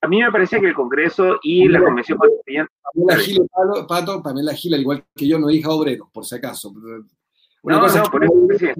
A 0.00 0.08
mí 0.08 0.20
me 0.20 0.30
parece 0.30 0.60
que 0.60 0.66
el 0.66 0.74
Congreso 0.74 1.38
y 1.42 1.68
la 1.68 1.80
Convención 1.80 2.18
Constituyente... 2.18 2.72
Pamela 2.82 3.18
Giles, 3.18 3.48
Pato, 3.88 4.22
Pamela 4.22 4.54
Giles, 4.54 4.76
al 4.76 4.82
igual 4.82 5.04
que 5.14 5.28
yo, 5.28 5.38
no 5.38 5.50
hija 5.50 5.70
obrero, 5.70 6.10
por 6.12 6.24
si 6.24 6.34
acaso. 6.34 6.72
no, 6.74 7.80
no, 7.80 8.02
por 8.10 8.24
eso, 8.24 8.74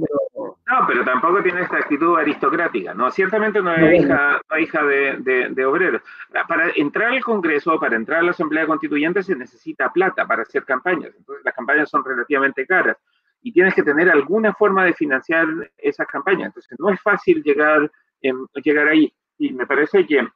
no, 0.66 0.84
pero 0.84 1.04
tampoco 1.04 1.42
tiene 1.44 1.62
esta 1.62 1.76
actitud 1.76 2.18
aristocrática, 2.18 2.92
¿no? 2.92 3.08
Ciertamente 3.12 3.62
no 3.62 3.72
es 3.72 4.02
hija, 4.02 4.40
hija 4.58 4.82
de, 4.82 5.48
de, 5.50 5.64
obreros. 5.64 6.02
Para 6.48 6.70
entrar 6.74 7.12
al 7.12 7.22
Congreso, 7.22 7.78
para 7.78 7.94
entrar 7.94 8.18
a 8.18 8.22
la 8.24 8.30
Asamblea 8.32 8.66
Constituyente 8.66 9.22
se 9.22 9.36
necesita 9.36 9.92
plata 9.92 10.26
para 10.26 10.42
hacer 10.42 10.64
campañas. 10.64 11.12
Entonces 11.16 11.44
las 11.44 11.54
campañas 11.54 11.88
son 11.88 12.04
relativamente 12.04 12.66
caras 12.66 12.96
y 13.42 13.52
tienes 13.52 13.74
que 13.74 13.84
tener 13.84 14.10
alguna 14.10 14.52
forma 14.54 14.84
de 14.84 14.94
financiar 14.94 15.46
esas 15.78 16.08
campañas. 16.08 16.46
Entonces 16.46 16.76
no 16.80 16.90
es 16.90 17.00
fácil 17.00 17.44
llegar, 17.44 17.88
llegar 18.20 18.88
ahí. 18.88 19.14
Y 19.38 19.52
me 19.52 19.68
parece 19.68 20.04
que 20.04 20.26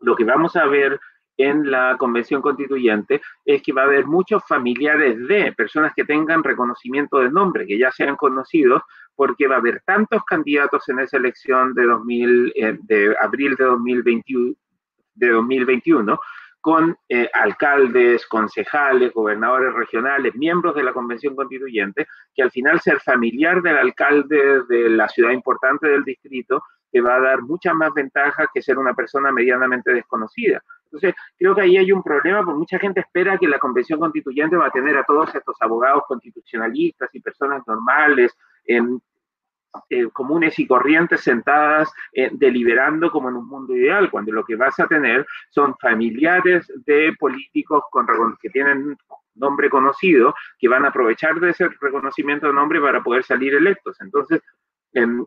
lo 0.00 0.16
que 0.16 0.24
vamos 0.24 0.56
a 0.56 0.66
ver 0.66 0.98
en 1.36 1.70
la 1.70 1.96
convención 1.96 2.42
constituyente 2.42 3.22
es 3.44 3.62
que 3.62 3.72
va 3.72 3.82
a 3.82 3.84
haber 3.84 4.06
muchos 4.06 4.42
familiares 4.44 5.16
de 5.28 5.52
personas 5.52 5.92
que 5.94 6.04
tengan 6.04 6.42
reconocimiento 6.42 7.20
de 7.20 7.30
nombre, 7.30 7.64
que 7.64 7.78
ya 7.78 7.92
sean 7.92 8.16
conocidos, 8.16 8.82
porque 9.18 9.48
va 9.48 9.56
a 9.56 9.58
haber 9.58 9.82
tantos 9.84 10.22
candidatos 10.24 10.88
en 10.88 11.00
esa 11.00 11.16
elección 11.16 11.74
de, 11.74 11.86
2000, 11.86 12.52
eh, 12.54 13.14
abril 13.20 13.56
de 13.56 13.64
2021, 13.64 14.54
de 15.16 15.28
2021 15.30 16.20
con 16.60 16.96
eh, 17.08 17.28
alcaldes, 17.34 18.28
concejales, 18.28 19.12
gobernadores 19.12 19.74
regionales, 19.74 20.36
miembros 20.36 20.76
de 20.76 20.84
la 20.84 20.92
Convención 20.92 21.34
Constituyente, 21.34 22.06
que 22.32 22.44
al 22.44 22.52
final 22.52 22.80
ser 22.80 23.00
familiar 23.00 23.60
del 23.60 23.78
alcalde 23.78 24.62
de 24.68 24.88
la 24.88 25.08
ciudad 25.08 25.32
importante 25.32 25.88
del 25.88 26.04
distrito 26.04 26.62
te 26.92 27.00
va 27.00 27.16
a 27.16 27.20
dar 27.20 27.42
muchas 27.42 27.74
más 27.74 27.92
ventajas 27.92 28.46
que 28.54 28.62
ser 28.62 28.78
una 28.78 28.94
persona 28.94 29.32
medianamente 29.32 29.92
desconocida. 29.92 30.62
Entonces, 30.84 31.14
creo 31.36 31.56
que 31.56 31.62
ahí 31.62 31.76
hay 31.76 31.90
un 31.90 32.04
problema, 32.04 32.44
porque 32.44 32.58
mucha 32.58 32.78
gente 32.78 33.00
espera 33.00 33.36
que 33.36 33.48
la 33.48 33.58
Convención 33.58 33.98
Constituyente 33.98 34.56
va 34.56 34.68
a 34.68 34.70
tener 34.70 34.96
a 34.96 35.02
todos 35.02 35.34
estos 35.34 35.56
abogados 35.60 36.04
constitucionalistas 36.06 37.10
y 37.12 37.20
personas 37.20 37.66
normales, 37.66 38.32
eh, 38.68 40.08
comunes 40.12 40.58
y 40.58 40.66
corrientes 40.66 41.20
sentadas 41.20 41.92
eh, 42.12 42.30
deliberando 42.32 43.10
como 43.10 43.28
en 43.28 43.36
un 43.36 43.48
mundo 43.48 43.74
ideal, 43.74 44.10
cuando 44.10 44.32
lo 44.32 44.44
que 44.44 44.56
vas 44.56 44.78
a 44.80 44.86
tener 44.86 45.26
son 45.50 45.76
familiares 45.78 46.70
de 46.86 47.14
políticos 47.18 47.84
con, 47.90 48.06
que 48.40 48.50
tienen 48.50 48.96
nombre 49.34 49.70
conocido, 49.70 50.34
que 50.58 50.68
van 50.68 50.84
a 50.84 50.88
aprovechar 50.88 51.38
de 51.40 51.50
ese 51.50 51.68
reconocimiento 51.80 52.46
de 52.46 52.52
nombre 52.52 52.80
para 52.80 53.02
poder 53.02 53.24
salir 53.24 53.54
electos. 53.54 53.96
Entonces, 54.00 54.42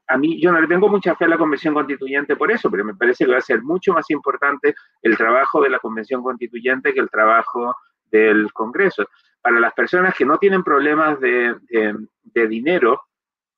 a 0.08 0.18
mí 0.18 0.42
yo 0.42 0.52
no 0.52 0.60
le 0.60 0.68
tengo 0.68 0.90
mucha 0.90 1.16
fe 1.16 1.26
a 1.26 1.30
la 1.30 1.38
Convención 1.38 1.74
Constituyente 1.74 2.36
por 2.36 2.52
eso, 2.52 2.70
pero 2.70 2.84
me 2.84 2.96
parece 2.96 3.26
que 3.26 3.32
va 3.32 3.38
a 3.38 3.42
ser 3.42 3.62
mucho 3.62 3.94
más 3.94 4.10
importante 4.10 4.76
el 5.02 5.18
trabajo 5.18 5.62
de 5.62 5.70
la 5.70 5.80
Convención 5.80 6.24
Constituyente 6.24 6.94
que 6.94 7.00
el 7.00 7.10
trabajo 7.10 7.76
del 8.06 8.52
Congreso. 8.54 9.08
Para 9.42 9.60
las 9.60 9.74
personas 9.74 10.16
que 10.16 10.26
no 10.26 10.38
tienen 10.38 10.64
problemas 10.64 11.20
de, 11.20 11.56
dinero, 12.34 13.02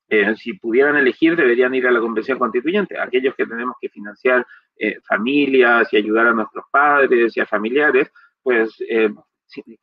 eh, 0.08 0.34
si 0.36 0.54
pudieran 0.54 0.96
elegir, 0.96 1.36
deberían 1.36 1.74
ir 1.74 1.86
a 1.86 1.90
la 1.90 2.00
Convención 2.00 2.38
Constituyente. 2.38 2.98
Aquellos 2.98 3.34
que 3.34 3.46
tenemos 3.46 3.76
que 3.80 3.88
financiar 3.88 4.46
eh, 4.76 4.98
familias 5.06 5.92
y 5.92 5.96
ayudar 5.96 6.28
a 6.28 6.32
nuestros 6.32 6.64
padres 6.70 7.36
y 7.36 7.40
a 7.40 7.46
familiares, 7.46 8.10
pues 8.42 8.74
eh, 8.88 9.10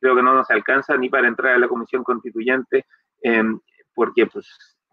creo 0.00 0.14
que 0.14 0.22
no 0.22 0.34
nos 0.34 0.50
alcanza 0.50 0.96
ni 0.96 1.08
para 1.08 1.28
entrar 1.28 1.54
a 1.54 1.58
la 1.58 1.68
Convención 1.68 2.04
Constituyente, 2.04 2.86
porque 3.94 4.26
pues 4.26 4.46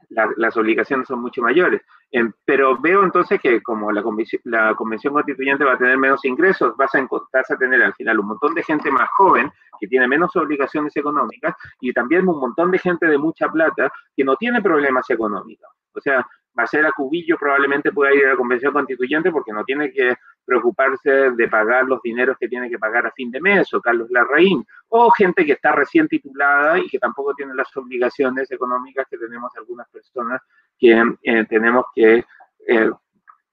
las 0.09 0.55
obligaciones 0.55 1.07
son 1.07 1.21
mucho 1.21 1.41
mayores. 1.41 1.81
Em, 2.11 2.31
pero 2.43 2.79
veo 2.79 3.03
entonces 3.03 3.39
que 3.39 3.61
como 3.61 3.91
la 3.91 4.01
convención, 4.01 4.41
la 4.45 4.73
convención 4.73 5.13
constituyente 5.13 5.63
va 5.63 5.73
a 5.73 5.77
tener 5.77 5.97
menos 5.97 6.25
ingresos, 6.25 6.75
vas 6.75 6.93
a, 6.95 7.07
vas 7.31 7.51
a 7.51 7.57
tener 7.57 7.81
al 7.83 7.93
final 7.93 8.19
un 8.19 8.27
montón 8.27 8.55
de 8.55 8.63
gente 8.63 8.89
más 8.89 9.09
joven 9.15 9.51
que 9.79 9.87
tiene 9.87 10.07
menos 10.07 10.35
obligaciones 10.35 10.95
económicas 10.97 11.55
y 11.79 11.93
también 11.93 12.27
un 12.27 12.39
montón 12.39 12.71
de 12.71 12.79
gente 12.79 13.05
de 13.05 13.17
mucha 13.17 13.47
plata 13.49 13.91
que 14.15 14.23
no 14.23 14.35
tiene 14.37 14.61
problemas 14.61 15.09
económicos. 15.09 15.69
O 15.93 16.01
sea, 16.01 16.25
a 16.55 16.91
Cubillo 16.91 17.37
probablemente 17.37 17.91
pueda 17.91 18.13
ir 18.13 18.25
a 18.25 18.29
la 18.31 18.35
convención 18.35 18.73
constituyente 18.73 19.31
porque 19.31 19.53
no 19.53 19.63
tiene 19.63 19.91
que 19.91 20.15
preocuparse 20.45 21.31
de 21.31 21.47
pagar 21.47 21.85
los 21.85 22.01
dineros 22.01 22.37
que 22.39 22.47
tiene 22.47 22.69
que 22.69 22.79
pagar 22.79 23.05
a 23.05 23.11
fin 23.11 23.29
de 23.31 23.39
mes, 23.39 23.73
o 23.73 23.81
Carlos 23.81 24.09
Larraín, 24.09 24.65
o 24.89 25.11
gente 25.11 25.45
que 25.45 25.53
está 25.53 25.71
recién 25.71 26.07
titulada 26.07 26.79
y 26.79 26.87
que 26.87 26.99
tampoco 26.99 27.33
tiene 27.35 27.53
las 27.53 27.75
obligaciones 27.77 28.49
económicas 28.51 29.05
que 29.09 29.17
tenemos 29.17 29.51
algunas 29.55 29.87
personas 29.89 30.41
que 30.77 31.01
eh, 31.23 31.45
tenemos 31.47 31.85
que 31.93 32.25
eh, 32.67 32.91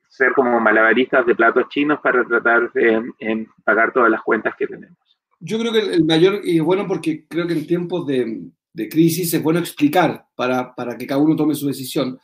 ser 0.09 0.33
como 0.33 0.59
malabaristas 0.61 1.27
de 1.27 1.35
platos 1.35 1.69
chinos 1.69 2.01
para 2.01 2.25
tratar 2.25 2.73
de 2.73 3.47
pagar 3.65 3.93
todas 3.93 4.11
las 4.11 4.23
cuentas 4.23 4.55
que 4.57 4.67
tenemos. 4.67 4.97
Yo 5.39 5.59
creo 5.59 5.73
que 5.73 5.81
el 5.81 6.05
mayor, 6.05 6.41
y 6.43 6.61
bueno 6.61 6.87
porque 6.89 7.27
creo 7.29 7.47
que 7.47 7.53
en 7.53 7.67
tiempos 7.67 8.07
de, 8.07 8.51
de 8.77 8.89
crisis 8.91 9.33
es 9.33 9.43
bueno 9.43 9.59
explicar 9.59 10.27
para, 10.35 10.75
para 10.75 10.99
que 10.99 11.07
cada 11.07 11.21
uno 11.21 11.35
tome 11.35 11.55
su 11.55 11.67
decisión. 11.67 12.19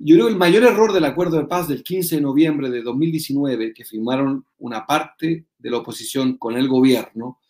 Yo 0.00 0.14
creo 0.14 0.26
que 0.26 0.32
el 0.32 0.38
mayor 0.38 0.62
error 0.62 0.92
del 0.92 1.04
acuerdo 1.04 1.38
de 1.38 1.46
paz 1.46 1.66
del 1.66 1.82
15 1.82 2.16
de 2.16 2.22
noviembre 2.22 2.70
de 2.70 2.82
2019, 2.82 3.74
que 3.74 3.84
firmaron 3.84 4.46
una 4.58 4.86
parte 4.86 5.46
de 5.58 5.70
la 5.70 5.78
oposición 5.78 6.38
con 6.38 6.56
el 6.56 6.68
gobierno, 6.68 7.40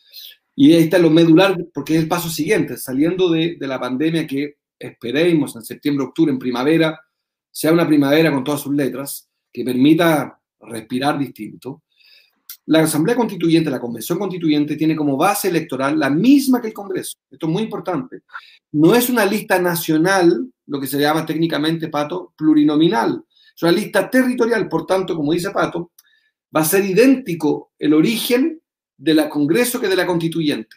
y 0.56 0.72
ahí 0.72 0.84
está 0.84 0.98
lo 0.98 1.10
medular, 1.10 1.56
porque 1.74 1.94
es 1.94 2.02
el 2.02 2.08
paso 2.08 2.30
siguiente, 2.30 2.78
saliendo 2.78 3.30
de, 3.30 3.58
la 3.60 3.78
pandemia 3.78 4.26
que 4.26 4.56
esperemos 4.78 5.54
en 5.56 5.62
septiembre, 5.62 6.06
octubre, 6.06 6.32
en 6.32 6.38
primavera, 6.38 6.98
sea 7.50 7.70
una 7.70 7.86
primavera 7.86 8.32
con 8.32 8.42
todas 8.42 8.62
sus 8.62 8.74
letras, 8.74 9.28
que 9.52 9.62
permita 9.62 10.40
respirar 10.60 11.18
distinto. 11.18 11.82
La 12.66 12.80
Asamblea 12.80 13.14
Constituyente, 13.14 13.70
la 13.70 13.78
Convención 13.78 14.18
Constituyente, 14.18 14.76
tiene 14.76 14.96
como 14.96 15.18
base 15.18 15.48
electoral 15.48 15.98
la 15.98 16.08
misma 16.08 16.62
que 16.62 16.68
el 16.68 16.74
Congreso. 16.74 17.18
Esto 17.30 17.46
es 17.46 17.52
muy 17.52 17.62
importante. 17.62 18.22
No 18.72 18.94
es 18.94 19.10
una 19.10 19.26
lista 19.26 19.58
nacional 19.58 20.50
lo 20.68 20.80
que 20.80 20.86
se 20.86 20.98
llama 20.98 21.26
técnicamente, 21.26 21.88
Pato, 21.88 22.34
plurinominal. 22.36 23.24
Es 23.54 23.62
una 23.62 23.72
lista 23.72 24.08
territorial, 24.08 24.68
por 24.68 24.86
tanto, 24.86 25.16
como 25.16 25.32
dice 25.32 25.50
Pato, 25.50 25.92
va 26.54 26.60
a 26.60 26.64
ser 26.64 26.84
idéntico 26.84 27.72
el 27.78 27.94
origen 27.94 28.60
de 28.96 29.14
la 29.14 29.28
Congreso 29.28 29.80
que 29.80 29.88
de 29.88 29.96
la 29.96 30.06
Constituyente. 30.06 30.76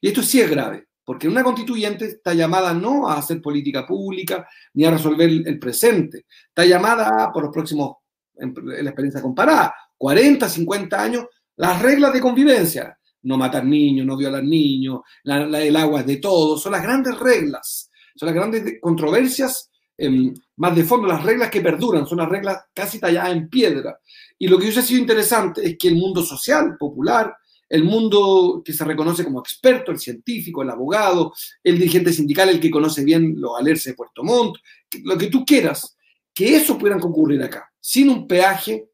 Y 0.00 0.08
esto 0.08 0.22
sí 0.22 0.40
es 0.40 0.50
grave, 0.50 0.88
porque 1.04 1.28
una 1.28 1.42
constituyente 1.42 2.04
está 2.06 2.34
llamada 2.34 2.72
no 2.72 3.08
a 3.08 3.18
hacer 3.18 3.40
política 3.40 3.86
pública 3.86 4.46
ni 4.74 4.84
a 4.84 4.90
resolver 4.90 5.28
el 5.28 5.58
presente, 5.58 6.26
está 6.48 6.64
llamada 6.64 7.32
por 7.32 7.44
los 7.44 7.52
próximos, 7.52 7.96
en 8.36 8.54
la 8.54 8.90
experiencia 8.90 9.22
comparada, 9.22 9.74
40, 9.96 10.48
50 10.48 11.02
años, 11.02 11.24
las 11.56 11.82
reglas 11.82 12.12
de 12.12 12.20
convivencia. 12.20 12.94
No 13.22 13.36
matar 13.36 13.64
niños, 13.64 14.06
no 14.06 14.16
violar 14.16 14.44
niños, 14.44 15.00
el 15.24 15.76
agua 15.76 16.00
es 16.00 16.06
de 16.06 16.18
todos, 16.18 16.62
son 16.62 16.70
las 16.70 16.82
grandes 16.82 17.18
reglas 17.18 17.87
son 18.18 18.26
las 18.26 18.34
grandes 18.34 18.80
controversias 18.80 19.70
em, 19.96 20.34
más 20.56 20.74
de 20.74 20.84
fondo, 20.84 21.06
las 21.06 21.22
reglas 21.22 21.50
que 21.50 21.60
perduran, 21.60 22.06
son 22.06 22.18
las 22.18 22.28
reglas 22.28 22.64
casi 22.74 22.98
talladas 22.98 23.32
en 23.32 23.48
piedra. 23.48 23.98
Y 24.38 24.48
lo 24.48 24.58
que 24.58 24.68
ha 24.68 24.82
sido 24.82 25.00
interesante 25.00 25.64
es 25.64 25.78
que 25.78 25.88
el 25.88 25.96
mundo 25.96 26.22
social, 26.22 26.76
popular, 26.78 27.34
el 27.68 27.84
mundo 27.84 28.62
que 28.64 28.72
se 28.72 28.84
reconoce 28.84 29.24
como 29.24 29.40
experto, 29.40 29.92
el 29.92 29.98
científico, 29.98 30.62
el 30.62 30.70
abogado, 30.70 31.34
el 31.62 31.78
dirigente 31.78 32.12
sindical, 32.12 32.48
el 32.48 32.60
que 32.60 32.70
conoce 32.70 33.04
bien 33.04 33.34
los 33.36 33.58
alerces 33.58 33.92
de 33.92 33.96
Puerto 33.96 34.24
Montt, 34.24 34.56
lo 35.04 35.18
que 35.18 35.26
tú 35.26 35.44
quieras, 35.44 35.96
que 36.34 36.56
eso 36.56 36.78
puedan 36.78 37.00
concurrir 37.00 37.42
acá, 37.42 37.70
sin 37.80 38.08
un 38.08 38.26
peaje 38.26 38.88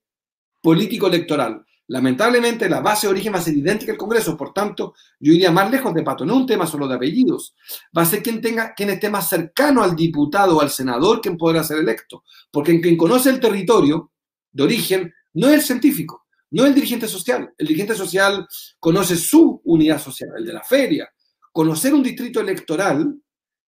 político 0.61 1.07
electoral. 1.07 1.65
Lamentablemente, 1.89 2.69
la 2.69 2.81
base 2.81 3.07
de 3.07 3.11
origen 3.11 3.35
va 3.35 3.39
a 3.39 3.43
ser 3.43 3.55
idéntica 3.55 3.93
al 3.93 3.99
Congreso, 3.99 4.37
por 4.37 4.55
tanto, 4.55 4.95
yo 5.21 5.33
iría 5.33 5.51
más 5.51 5.71
lejos 5.71 5.93
de 5.93 6.03
Pato, 6.03 6.25
no 6.25 6.37
un 6.37 6.47
tema 6.47 6.67
solo 6.67 6.89
de 6.89 6.95
apellidos, 6.95 7.55
va 7.97 8.03
a 8.03 8.07
ser 8.07 8.23
quien, 8.23 8.41
tenga, 8.41 8.73
quien 8.73 8.89
esté 8.89 9.11
más 9.11 9.29
cercano 9.29 9.83
al 9.83 9.95
diputado 9.95 10.57
o 10.57 10.61
al 10.63 10.71
senador 10.71 11.21
quien 11.21 11.37
podrá 11.37 11.63
ser 11.63 11.79
electo, 11.79 12.25
porque 12.51 12.81
quien 12.81 12.97
conoce 12.97 13.29
el 13.29 13.39
territorio 13.39 14.13
de 14.51 14.63
origen 14.63 15.13
no 15.35 15.49
es 15.49 15.55
el 15.55 15.63
científico, 15.63 16.25
no 16.53 16.63
es 16.63 16.71
el 16.71 16.75
dirigente 16.75 17.07
social, 17.07 17.53
el 17.59 17.67
dirigente 17.67 17.95
social 17.95 18.47
conoce 18.81 19.17
su 19.17 19.61
unidad 19.65 20.01
social, 20.01 20.31
el 20.39 20.45
de 20.47 20.53
la 20.55 20.63
feria. 20.63 21.11
Conocer 21.53 21.93
un 21.93 22.03
distrito 22.03 22.41
electoral 22.41 23.15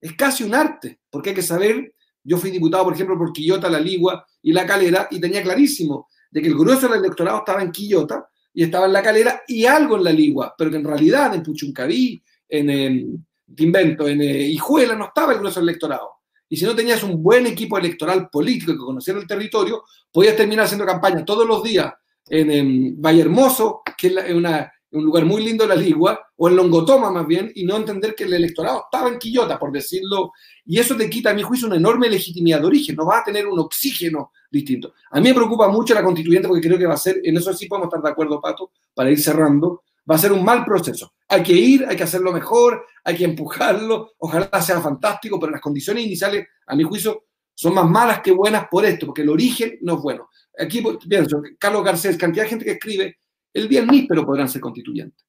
es 0.00 0.14
casi 0.14 0.42
un 0.42 0.54
arte, 0.54 1.00
porque 1.10 1.30
hay 1.30 1.34
que 1.36 1.42
saber, 1.42 1.94
yo 2.24 2.38
fui 2.38 2.50
diputado, 2.50 2.84
por 2.84 2.94
ejemplo, 2.94 3.18
por 3.18 3.32
Quillota, 3.32 3.68
La 3.68 3.80
Ligua 3.80 4.26
y 4.40 4.52
La 4.52 4.64
Calera, 4.64 5.08
y 5.10 5.20
tenía 5.20 5.42
clarísimo 5.42 6.08
de 6.36 6.42
que 6.42 6.48
el 6.48 6.54
grueso 6.54 6.86
del 6.86 6.98
electorado 6.98 7.38
estaba 7.38 7.62
en 7.62 7.72
Quillota 7.72 8.28
y 8.52 8.64
estaba 8.64 8.84
en 8.84 8.92
La 8.92 9.02
Calera 9.02 9.40
y 9.48 9.64
algo 9.64 9.96
en 9.96 10.04
La 10.04 10.12
Ligua, 10.12 10.54
pero 10.58 10.70
que 10.70 10.76
en 10.76 10.84
realidad 10.84 11.34
en 11.34 11.42
Puchuncaví, 11.42 12.22
en, 12.46 12.68
en 12.68 13.26
invento, 13.56 14.06
en 14.06 14.20
eh, 14.20 14.42
Hijuela 14.42 14.94
no 14.94 15.06
estaba 15.06 15.32
el 15.32 15.38
grueso 15.38 15.60
del 15.60 15.70
electorado. 15.70 16.10
Y 16.46 16.58
si 16.58 16.66
no 16.66 16.76
tenías 16.76 17.02
un 17.04 17.22
buen 17.22 17.46
equipo 17.46 17.78
electoral 17.78 18.28
político 18.28 18.72
que 18.72 18.78
conociera 18.78 19.18
el 19.18 19.26
territorio, 19.26 19.84
podías 20.12 20.36
terminar 20.36 20.66
haciendo 20.66 20.84
campaña 20.84 21.24
todos 21.24 21.48
los 21.48 21.62
días 21.62 21.90
en, 22.28 22.50
en 22.50 23.00
Valle 23.00 23.22
Hermoso, 23.22 23.80
que 23.96 24.08
es 24.08 24.34
una, 24.34 24.70
un 24.92 25.04
lugar 25.04 25.24
muy 25.24 25.44
lindo 25.44 25.66
la 25.66 25.74
Ligua, 25.74 26.18
o 26.36 26.48
en 26.48 26.56
Longotoma 26.56 27.10
más 27.10 27.26
bien, 27.26 27.50
y 27.54 27.64
no 27.64 27.76
entender 27.76 28.14
que 28.14 28.24
el 28.24 28.32
electorado 28.32 28.84
estaba 28.84 29.08
en 29.08 29.18
Quillota, 29.18 29.58
por 29.58 29.72
decirlo, 29.72 30.32
y 30.64 30.78
eso 30.78 30.96
te 30.96 31.10
quita, 31.10 31.30
a 31.30 31.34
mi 31.34 31.42
juicio, 31.42 31.66
una 31.66 31.76
enorme 31.76 32.08
legitimidad 32.08 32.60
de 32.60 32.66
origen, 32.66 32.96
no 32.96 33.06
va 33.06 33.18
a 33.18 33.24
tener 33.24 33.46
un 33.46 33.58
oxígeno 33.58 34.32
distinto. 34.50 34.94
A 35.10 35.20
mí 35.20 35.28
me 35.28 35.34
preocupa 35.34 35.68
mucho 35.68 35.94
la 35.94 36.02
constituyente 36.02 36.48
porque 36.48 36.66
creo 36.66 36.78
que 36.78 36.86
va 36.86 36.94
a 36.94 36.98
ser, 36.98 37.20
en 37.22 37.36
eso 37.36 37.52
sí 37.52 37.66
podemos 37.66 37.88
estar 37.88 38.02
de 38.02 38.10
acuerdo, 38.10 38.40
Pato, 38.40 38.70
para 38.94 39.10
ir 39.10 39.20
cerrando, 39.20 39.82
va 40.08 40.14
a 40.14 40.18
ser 40.18 40.32
un 40.32 40.44
mal 40.44 40.64
proceso. 40.64 41.14
Hay 41.28 41.42
que 41.42 41.52
ir, 41.52 41.84
hay 41.86 41.96
que 41.96 42.04
hacerlo 42.04 42.32
mejor, 42.32 42.84
hay 43.04 43.16
que 43.16 43.24
empujarlo, 43.24 44.12
ojalá 44.18 44.62
sea 44.62 44.80
fantástico, 44.80 45.38
pero 45.40 45.52
las 45.52 45.60
condiciones 45.60 46.04
iniciales, 46.04 46.46
a 46.66 46.76
mi 46.76 46.84
juicio, 46.84 47.24
son 47.54 47.74
más 47.74 47.88
malas 47.88 48.20
que 48.20 48.32
buenas 48.32 48.68
por 48.70 48.84
esto, 48.84 49.06
porque 49.06 49.22
el 49.22 49.30
origen 49.30 49.78
no 49.80 49.96
es 49.96 50.02
bueno. 50.02 50.28
Aquí 50.58 50.82
pienso, 51.08 51.42
Carlos 51.58 51.84
Garcés, 51.84 52.16
cantidad 52.16 52.44
de 52.44 52.50
gente 52.50 52.64
que 52.64 52.72
escribe, 52.72 53.18
el 53.56 53.68
día 53.68 53.86
pero 54.08 54.24
podrán 54.24 54.48
ser 54.48 54.60
constituyentes. 54.60 55.24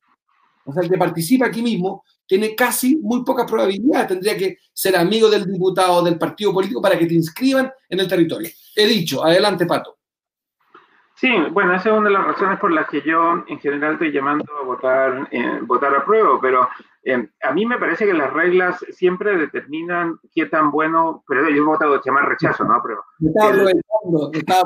O 0.66 0.74
sea, 0.74 0.84
el 0.84 0.90
que 0.90 0.98
participa 0.98 1.46
aquí 1.46 1.62
mismo 1.62 2.04
tiene 2.26 2.54
casi 2.54 2.98
muy 2.98 3.24
pocas 3.24 3.50
probabilidades. 3.50 4.10
Tendría 4.10 4.38
que 4.38 4.58
ser 4.74 4.98
amigo 4.98 5.30
del 5.30 5.46
diputado 5.46 5.94
o 5.94 6.04
del 6.04 6.18
partido 6.18 6.54
político 6.54 6.82
para 6.82 7.00
que 7.00 7.06
te 7.06 7.14
inscriban 7.14 7.72
en 7.88 8.00
el 8.02 8.08
territorio. 8.08 8.50
He 8.76 8.86
dicho, 8.86 9.24
adelante, 9.24 9.66
Pato. 9.66 9.97
Sí, 11.20 11.32
bueno, 11.52 11.74
esa 11.74 11.90
es 11.90 11.96
una 11.96 12.10
de 12.10 12.14
las 12.14 12.28
razones 12.28 12.60
por 12.60 12.72
las 12.72 12.88
que 12.88 13.02
yo 13.02 13.44
en 13.48 13.60
general 13.60 13.94
estoy 13.94 14.12
llamando 14.12 14.46
a 14.62 14.64
votar, 14.64 15.28
eh, 15.32 15.62
votar 15.64 15.96
a 15.96 16.06
prueba, 16.06 16.40
pero 16.40 16.70
eh, 17.04 17.28
a 17.42 17.52
mí 17.54 17.66
me 17.66 17.80
parece 17.80 18.06
que 18.06 18.14
las 18.14 18.32
reglas 18.32 18.86
siempre 18.92 19.36
determinan 19.36 20.20
qué 20.32 20.46
tan 20.46 20.70
bueno, 20.70 21.24
pero 21.28 21.50
yo 21.50 21.56
he 21.56 21.66
votado 21.66 22.00
llamar 22.06 22.30
rechazo, 22.30 22.66
¿no? 22.66 22.80
Pero, 22.84 23.04
estaba 24.32 24.64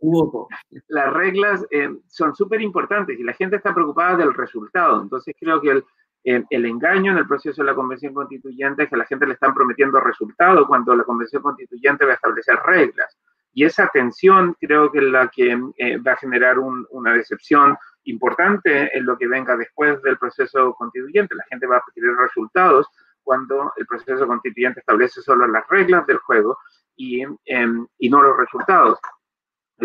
tu 0.00 0.10
voto. 0.10 0.48
Las 0.88 1.12
reglas 1.12 1.64
eh, 1.70 1.88
son 2.08 2.34
súper 2.34 2.62
importantes 2.62 3.16
y 3.16 3.22
la 3.22 3.34
gente 3.34 3.54
está 3.54 3.72
preocupada 3.72 4.16
del 4.16 4.34
resultado, 4.34 5.00
entonces 5.00 5.36
creo 5.38 5.60
que 5.60 5.70
el, 5.70 5.84
el 6.24 6.66
engaño 6.66 7.12
en 7.12 7.18
el 7.18 7.28
proceso 7.28 7.62
de 7.62 7.66
la 7.66 7.76
convención 7.76 8.12
constituyente 8.12 8.82
es 8.82 8.90
que 8.90 8.96
la 8.96 9.06
gente 9.06 9.24
le 9.24 9.34
están 9.34 9.54
prometiendo 9.54 10.00
resultados 10.00 10.66
cuando 10.66 10.96
la 10.96 11.04
convención 11.04 11.42
constituyente 11.42 12.04
va 12.04 12.10
a 12.10 12.14
establecer 12.16 12.56
reglas. 12.66 13.16
Y 13.56 13.64
esa 13.64 13.88
tensión 13.88 14.54
creo 14.60 14.92
que 14.92 14.98
es 14.98 15.04
la 15.04 15.28
que 15.28 15.58
eh, 15.78 15.96
va 15.96 16.12
a 16.12 16.16
generar 16.16 16.58
una 16.58 17.14
decepción 17.14 17.74
importante 18.04 18.94
en 18.94 19.06
lo 19.06 19.16
que 19.16 19.26
venga 19.26 19.56
después 19.56 20.02
del 20.02 20.18
proceso 20.18 20.74
constituyente. 20.74 21.34
La 21.34 21.46
gente 21.48 21.66
va 21.66 21.78
a 21.78 21.84
pedir 21.94 22.14
resultados 22.18 22.86
cuando 23.22 23.72
el 23.78 23.86
proceso 23.86 24.26
constituyente 24.26 24.80
establece 24.80 25.22
solo 25.22 25.48
las 25.48 25.66
reglas 25.68 26.06
del 26.06 26.18
juego 26.18 26.58
y, 26.96 27.22
em, 27.46 27.86
no 28.10 28.22
los 28.22 28.36
resultados. 28.36 28.98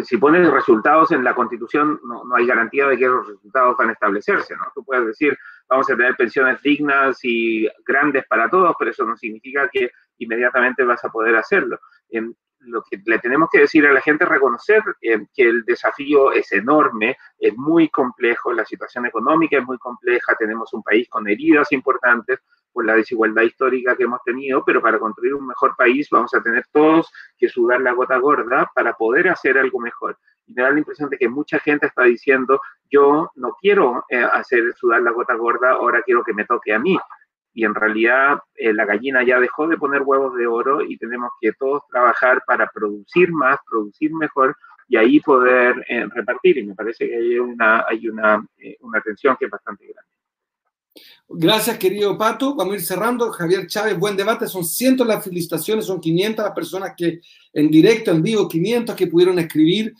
Si 0.03 0.17
pones 0.17 0.51
resultados 0.51 1.13
en 1.13 1.23
la 1.23 1.33
constitución, 1.33 1.97
no, 2.03 2.25
hay 2.35 2.47
garantía 2.47 2.87
de 2.87 2.97
que 2.97 3.07
los 3.07 3.25
resultados 3.25 3.77
van 3.77 3.87
a 3.87 3.93
establecerse, 3.93 4.53
¿no? 4.57 4.65
Tú 4.75 4.83
puedes 4.83 5.05
decir, 5.05 5.37
vamos 5.69 5.89
a 5.89 5.95
tener 5.95 6.17
pensiones 6.17 6.61
dignas 6.61 7.19
y 7.23 7.69
grandes 7.85 8.25
para 8.27 8.49
todos, 8.49 8.75
pero 8.77 8.91
eso 8.91 9.05
no 9.05 9.15
significa 9.15 9.69
que 9.69 9.91
inmediatamente 10.17 10.83
vas 10.83 11.05
a 11.05 11.09
poder 11.09 11.37
hacerlo. 11.37 11.79
Em, 12.09 12.33
lo 12.61 12.83
que 12.83 13.01
le 13.05 13.19
tenemos 13.19 13.49
que 13.51 13.59
decir 13.59 13.85
a 13.85 13.93
la 13.93 14.01
gente 14.01 14.23
es 14.23 14.29
reconocer 14.29 14.83
eh, 15.01 15.25
que 15.33 15.43
el 15.43 15.63
desafío 15.63 16.31
es 16.31 16.51
enorme, 16.51 17.17
es 17.39 17.55
muy 17.57 17.89
complejo, 17.89 18.53
la 18.53 18.65
situación 18.65 19.05
económica 19.05 19.57
es 19.57 19.65
muy 19.65 19.77
compleja, 19.77 20.35
tenemos 20.37 20.73
un 20.73 20.83
país 20.83 21.07
con 21.09 21.27
heridas 21.27 21.71
importantes 21.71 22.39
por 22.71 22.85
la 22.85 22.95
desigualdad 22.95 23.43
histórica 23.43 23.95
que 23.95 24.03
hemos 24.03 24.23
tenido, 24.23 24.63
pero 24.63 24.81
para 24.81 24.99
construir 24.99 25.33
un 25.33 25.47
mejor 25.47 25.75
país 25.75 26.07
vamos 26.09 26.33
a 26.33 26.41
tener 26.41 26.65
todos 26.71 27.11
que 27.37 27.49
sudar 27.49 27.81
la 27.81 27.91
gota 27.91 28.17
gorda 28.17 28.71
para 28.73 28.93
poder 28.93 29.29
hacer 29.29 29.57
algo 29.57 29.79
mejor. 29.79 30.17
Y 30.47 30.53
me 30.53 30.63
da 30.63 30.71
la 30.71 30.79
impresión 30.79 31.09
de 31.09 31.17
que 31.17 31.27
mucha 31.27 31.59
gente 31.59 31.87
está 31.87 32.03
diciendo, 32.03 32.61
yo 32.89 33.29
no 33.35 33.55
quiero 33.59 34.05
eh, 34.09 34.23
hacer 34.33 34.73
sudar 34.75 35.01
la 35.01 35.11
gota 35.11 35.35
gorda, 35.35 35.71
ahora 35.71 36.01
quiero 36.03 36.23
que 36.23 36.33
me 36.33 36.45
toque 36.45 36.73
a 36.73 36.79
mí 36.79 36.97
y 37.53 37.65
en 37.65 37.75
realidad 37.75 38.39
eh, 38.55 38.73
la 38.73 38.85
gallina 38.85 39.23
ya 39.23 39.39
dejó 39.39 39.67
de 39.67 39.77
poner 39.77 40.01
huevos 40.03 40.35
de 40.35 40.47
oro 40.47 40.81
y 40.81 40.97
tenemos 40.97 41.31
que 41.39 41.51
todos 41.53 41.83
trabajar 41.89 42.41
para 42.47 42.67
producir 42.67 43.31
más, 43.31 43.57
producir 43.69 44.13
mejor 44.13 44.55
y 44.87 44.97
ahí 44.97 45.19
poder 45.19 45.85
eh, 45.89 46.05
repartir. 46.13 46.57
Y 46.57 46.63
me 46.63 46.75
parece 46.75 47.07
que 47.07 47.15
hay 47.15 47.39
una, 47.39 47.85
hay 47.87 48.07
una, 48.07 48.45
eh, 48.57 48.77
una 48.81 49.01
tensión 49.01 49.35
que 49.37 49.45
es 49.45 49.51
bastante 49.51 49.85
grande. 49.85 50.11
Gracias, 51.27 51.77
querido 51.77 52.17
Pato. 52.17 52.55
Vamos 52.55 52.73
a 52.73 52.77
ir 52.77 52.83
cerrando. 52.83 53.31
Javier 53.31 53.67
Chávez, 53.67 53.97
buen 53.97 54.17
debate. 54.17 54.47
Son 54.47 54.65
cientos 54.65 55.07
las 55.07 55.23
felicitaciones, 55.23 55.85
son 55.85 56.01
500 56.01 56.45
las 56.45 56.53
personas 56.53 56.93
que 56.95 57.21
en 57.53 57.69
directo, 57.69 58.11
en 58.11 58.21
vivo, 58.21 58.47
500 58.47 58.95
que 58.95 59.07
pudieron 59.07 59.39
escribir. 59.39 59.93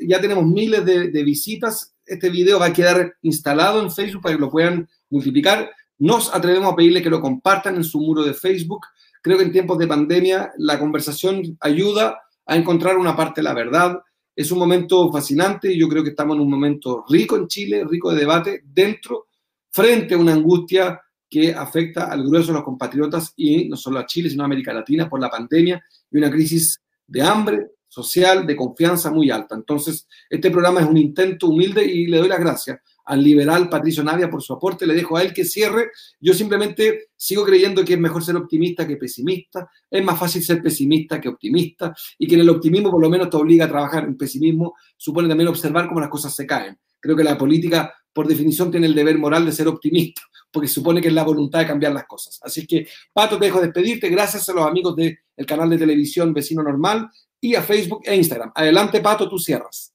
ya 0.00 0.20
tenemos 0.20 0.46
miles 0.46 0.84
de, 0.84 1.10
de 1.10 1.24
visitas. 1.24 1.94
Este 2.04 2.28
video 2.28 2.58
va 2.58 2.66
a 2.66 2.72
quedar 2.72 3.14
instalado 3.22 3.80
en 3.80 3.90
Facebook 3.90 4.22
para 4.22 4.34
que 4.34 4.40
lo 4.40 4.50
puedan 4.50 4.86
multiplicar. 5.08 5.70
Nos 6.00 6.34
atrevemos 6.34 6.72
a 6.72 6.76
pedirle 6.76 7.02
que 7.02 7.10
lo 7.10 7.20
compartan 7.20 7.76
en 7.76 7.84
su 7.84 8.00
muro 8.00 8.22
de 8.22 8.32
Facebook. 8.32 8.86
Creo 9.20 9.36
que 9.36 9.44
en 9.44 9.52
tiempos 9.52 9.76
de 9.76 9.86
pandemia 9.86 10.50
la 10.56 10.78
conversación 10.78 11.42
ayuda 11.60 12.18
a 12.46 12.56
encontrar 12.56 12.96
una 12.96 13.14
parte 13.14 13.42
de 13.42 13.44
la 13.44 13.52
verdad. 13.52 14.00
Es 14.34 14.50
un 14.50 14.58
momento 14.58 15.12
fascinante 15.12 15.70
y 15.70 15.78
yo 15.78 15.90
creo 15.90 16.02
que 16.02 16.10
estamos 16.10 16.36
en 16.36 16.42
un 16.42 16.50
momento 16.50 17.04
rico 17.06 17.36
en 17.36 17.48
Chile, 17.48 17.84
rico 17.86 18.12
de 18.12 18.20
debate, 18.20 18.62
dentro, 18.64 19.26
frente 19.70 20.14
a 20.14 20.18
una 20.18 20.32
angustia 20.32 20.98
que 21.28 21.52
afecta 21.52 22.10
al 22.10 22.24
grueso 22.24 22.48
de 22.48 22.54
los 22.54 22.64
compatriotas 22.64 23.34
y 23.36 23.68
no 23.68 23.76
solo 23.76 23.98
a 23.98 24.06
Chile, 24.06 24.30
sino 24.30 24.42
a 24.42 24.46
América 24.46 24.72
Latina 24.72 25.06
por 25.06 25.20
la 25.20 25.28
pandemia 25.28 25.84
y 26.10 26.16
una 26.16 26.30
crisis 26.30 26.80
de 27.06 27.20
hambre 27.20 27.72
social, 27.86 28.46
de 28.46 28.56
confianza 28.56 29.10
muy 29.10 29.30
alta. 29.30 29.54
Entonces, 29.54 30.08
este 30.30 30.50
programa 30.50 30.80
es 30.80 30.86
un 30.86 30.96
intento 30.96 31.48
humilde 31.48 31.84
y 31.84 32.06
le 32.06 32.16
doy 32.16 32.28
las 32.28 32.40
gracias 32.40 32.80
al 33.10 33.24
liberal 33.24 33.68
Patricio 33.68 34.04
Navia 34.04 34.30
por 34.30 34.40
su 34.40 34.52
aporte, 34.52 34.86
le 34.86 34.94
dejo 34.94 35.16
a 35.16 35.22
él 35.22 35.34
que 35.34 35.44
cierre. 35.44 35.90
Yo 36.20 36.32
simplemente 36.32 37.08
sigo 37.16 37.44
creyendo 37.44 37.84
que 37.84 37.94
es 37.94 37.98
mejor 37.98 38.22
ser 38.22 38.36
optimista 38.36 38.86
que 38.86 38.96
pesimista, 38.96 39.68
es 39.90 40.04
más 40.04 40.16
fácil 40.16 40.44
ser 40.44 40.62
pesimista 40.62 41.20
que 41.20 41.28
optimista 41.28 41.92
y 42.18 42.28
que 42.28 42.36
en 42.36 42.42
el 42.42 42.50
optimismo 42.50 42.88
por 42.88 43.00
lo 43.00 43.10
menos 43.10 43.28
te 43.28 43.36
obliga 43.36 43.64
a 43.64 43.68
trabajar, 43.68 44.04
en 44.04 44.16
pesimismo 44.16 44.74
supone 44.96 45.28
también 45.28 45.48
observar 45.48 45.88
cómo 45.88 45.98
las 45.98 46.08
cosas 46.08 46.34
se 46.34 46.46
caen. 46.46 46.78
Creo 47.00 47.16
que 47.16 47.24
la 47.24 47.36
política, 47.36 47.92
por 48.12 48.28
definición, 48.28 48.70
tiene 48.70 48.86
el 48.86 48.94
deber 48.94 49.18
moral 49.18 49.44
de 49.44 49.50
ser 49.50 49.66
optimista, 49.66 50.22
porque 50.52 50.68
supone 50.68 51.00
que 51.00 51.08
es 51.08 51.14
la 51.14 51.24
voluntad 51.24 51.58
de 51.58 51.66
cambiar 51.66 51.92
las 51.92 52.04
cosas. 52.06 52.38
Así 52.42 52.64
que, 52.64 52.86
Pato, 53.12 53.38
te 53.38 53.46
dejo 53.46 53.60
despedirte. 53.60 54.08
Gracias 54.08 54.48
a 54.48 54.52
los 54.52 54.64
amigos 54.64 54.94
del 54.94 55.18
canal 55.48 55.68
de 55.68 55.78
televisión 55.78 56.32
Vecino 56.32 56.62
Normal 56.62 57.10
y 57.40 57.56
a 57.56 57.62
Facebook 57.62 58.02
e 58.04 58.14
Instagram. 58.14 58.52
Adelante, 58.54 59.00
Pato, 59.00 59.28
tú 59.28 59.36
cierras. 59.36 59.92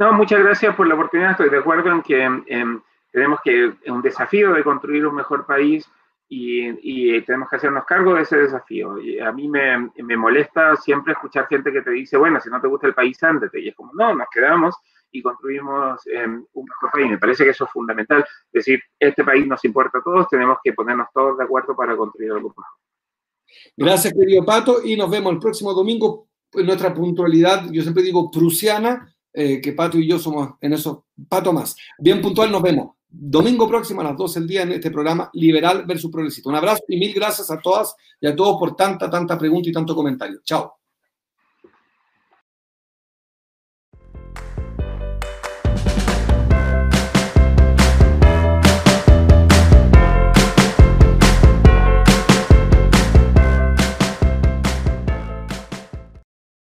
No, 0.00 0.14
muchas 0.14 0.42
gracias 0.42 0.74
por 0.74 0.88
la 0.88 0.94
oportunidad. 0.94 1.32
Estoy 1.32 1.50
de 1.50 1.58
acuerdo 1.58 1.92
en 1.92 2.00
que 2.00 2.22
em, 2.24 2.80
tenemos 3.12 3.38
que, 3.44 3.66
es 3.66 3.90
un 3.90 4.00
desafío 4.00 4.54
de 4.54 4.64
construir 4.64 5.06
un 5.06 5.14
mejor 5.14 5.44
país 5.44 5.86
y, 6.26 7.20
tenemos 7.22 7.50
que 7.50 7.56
hacernos 7.56 7.84
cargo 7.84 8.14
de 8.14 8.22
ese 8.22 8.38
desafío. 8.38 8.98
Y 8.98 9.18
a 9.18 9.30
mí 9.30 9.46
me, 9.46 9.90
me, 9.96 10.16
molesta 10.16 10.74
siempre 10.76 11.12
escuchar 11.12 11.48
gente 11.48 11.70
que 11.70 11.82
te 11.82 11.90
dice, 11.90 12.16
bueno, 12.16 12.40
si 12.40 12.48
no 12.48 12.58
te 12.62 12.66
gusta 12.66 12.86
el 12.86 12.94
país, 12.94 13.22
ándate. 13.22 13.60
Y 13.60 13.68
es 13.68 13.74
como, 13.74 13.92
no, 13.92 14.14
nos 14.14 14.26
quedamos 14.32 14.74
y 15.12 15.20
construimos 15.20 16.00
em, 16.06 16.46
un 16.54 16.64
mejor 16.64 16.90
país. 16.92 17.10
Me 17.10 17.18
parece 17.18 17.44
que 17.44 17.50
eso 17.50 17.66
es 17.66 17.70
fundamental. 17.70 18.20
Es 18.20 18.52
decir, 18.64 18.80
este 18.98 19.22
país 19.22 19.46
nos 19.46 19.62
importa 19.66 19.98
a 19.98 20.02
todos, 20.02 20.28
tenemos 20.28 20.56
que 20.64 20.72
ponernos 20.72 21.08
todos 21.12 21.36
de 21.36 21.44
acuerdo 21.44 21.76
para 21.76 21.94
construir 21.94 22.32
algo 22.32 22.48
mejor. 22.48 22.64
Gracias, 23.76 24.14
querido 24.14 24.46
Pato, 24.46 24.82
y 24.82 24.96
nos 24.96 25.10
vemos 25.10 25.30
el 25.34 25.38
próximo 25.38 25.74
domingo 25.74 26.26
en 26.54 26.64
nuestra 26.64 26.94
puntualidad, 26.94 27.70
yo 27.70 27.82
siempre 27.82 28.02
digo 28.02 28.30
prusiana, 28.30 29.14
eh, 29.32 29.60
que 29.60 29.72
Pato 29.72 29.98
y 29.98 30.08
yo 30.08 30.18
somos 30.18 30.54
en 30.60 30.72
eso, 30.72 31.06
Pato 31.28 31.52
más. 31.52 31.76
Bien 31.98 32.20
puntual, 32.20 32.50
nos 32.50 32.62
vemos. 32.62 32.96
Domingo 33.08 33.68
próximo 33.68 34.00
a 34.00 34.04
las 34.04 34.16
12 34.16 34.40
del 34.40 34.48
día 34.48 34.62
en 34.62 34.72
este 34.72 34.90
programa 34.90 35.30
Liberal 35.34 35.84
versus 35.84 36.10
Progresista. 36.10 36.48
Un 36.48 36.56
abrazo 36.56 36.82
y 36.88 36.96
mil 36.96 37.12
gracias 37.12 37.50
a 37.50 37.58
todas 37.58 37.94
y 38.20 38.26
a 38.26 38.36
todos 38.36 38.56
por 38.58 38.76
tanta, 38.76 39.10
tanta 39.10 39.36
pregunta 39.36 39.68
y 39.68 39.72
tanto 39.72 39.94
comentario. 39.94 40.40
Chao. 40.44 40.79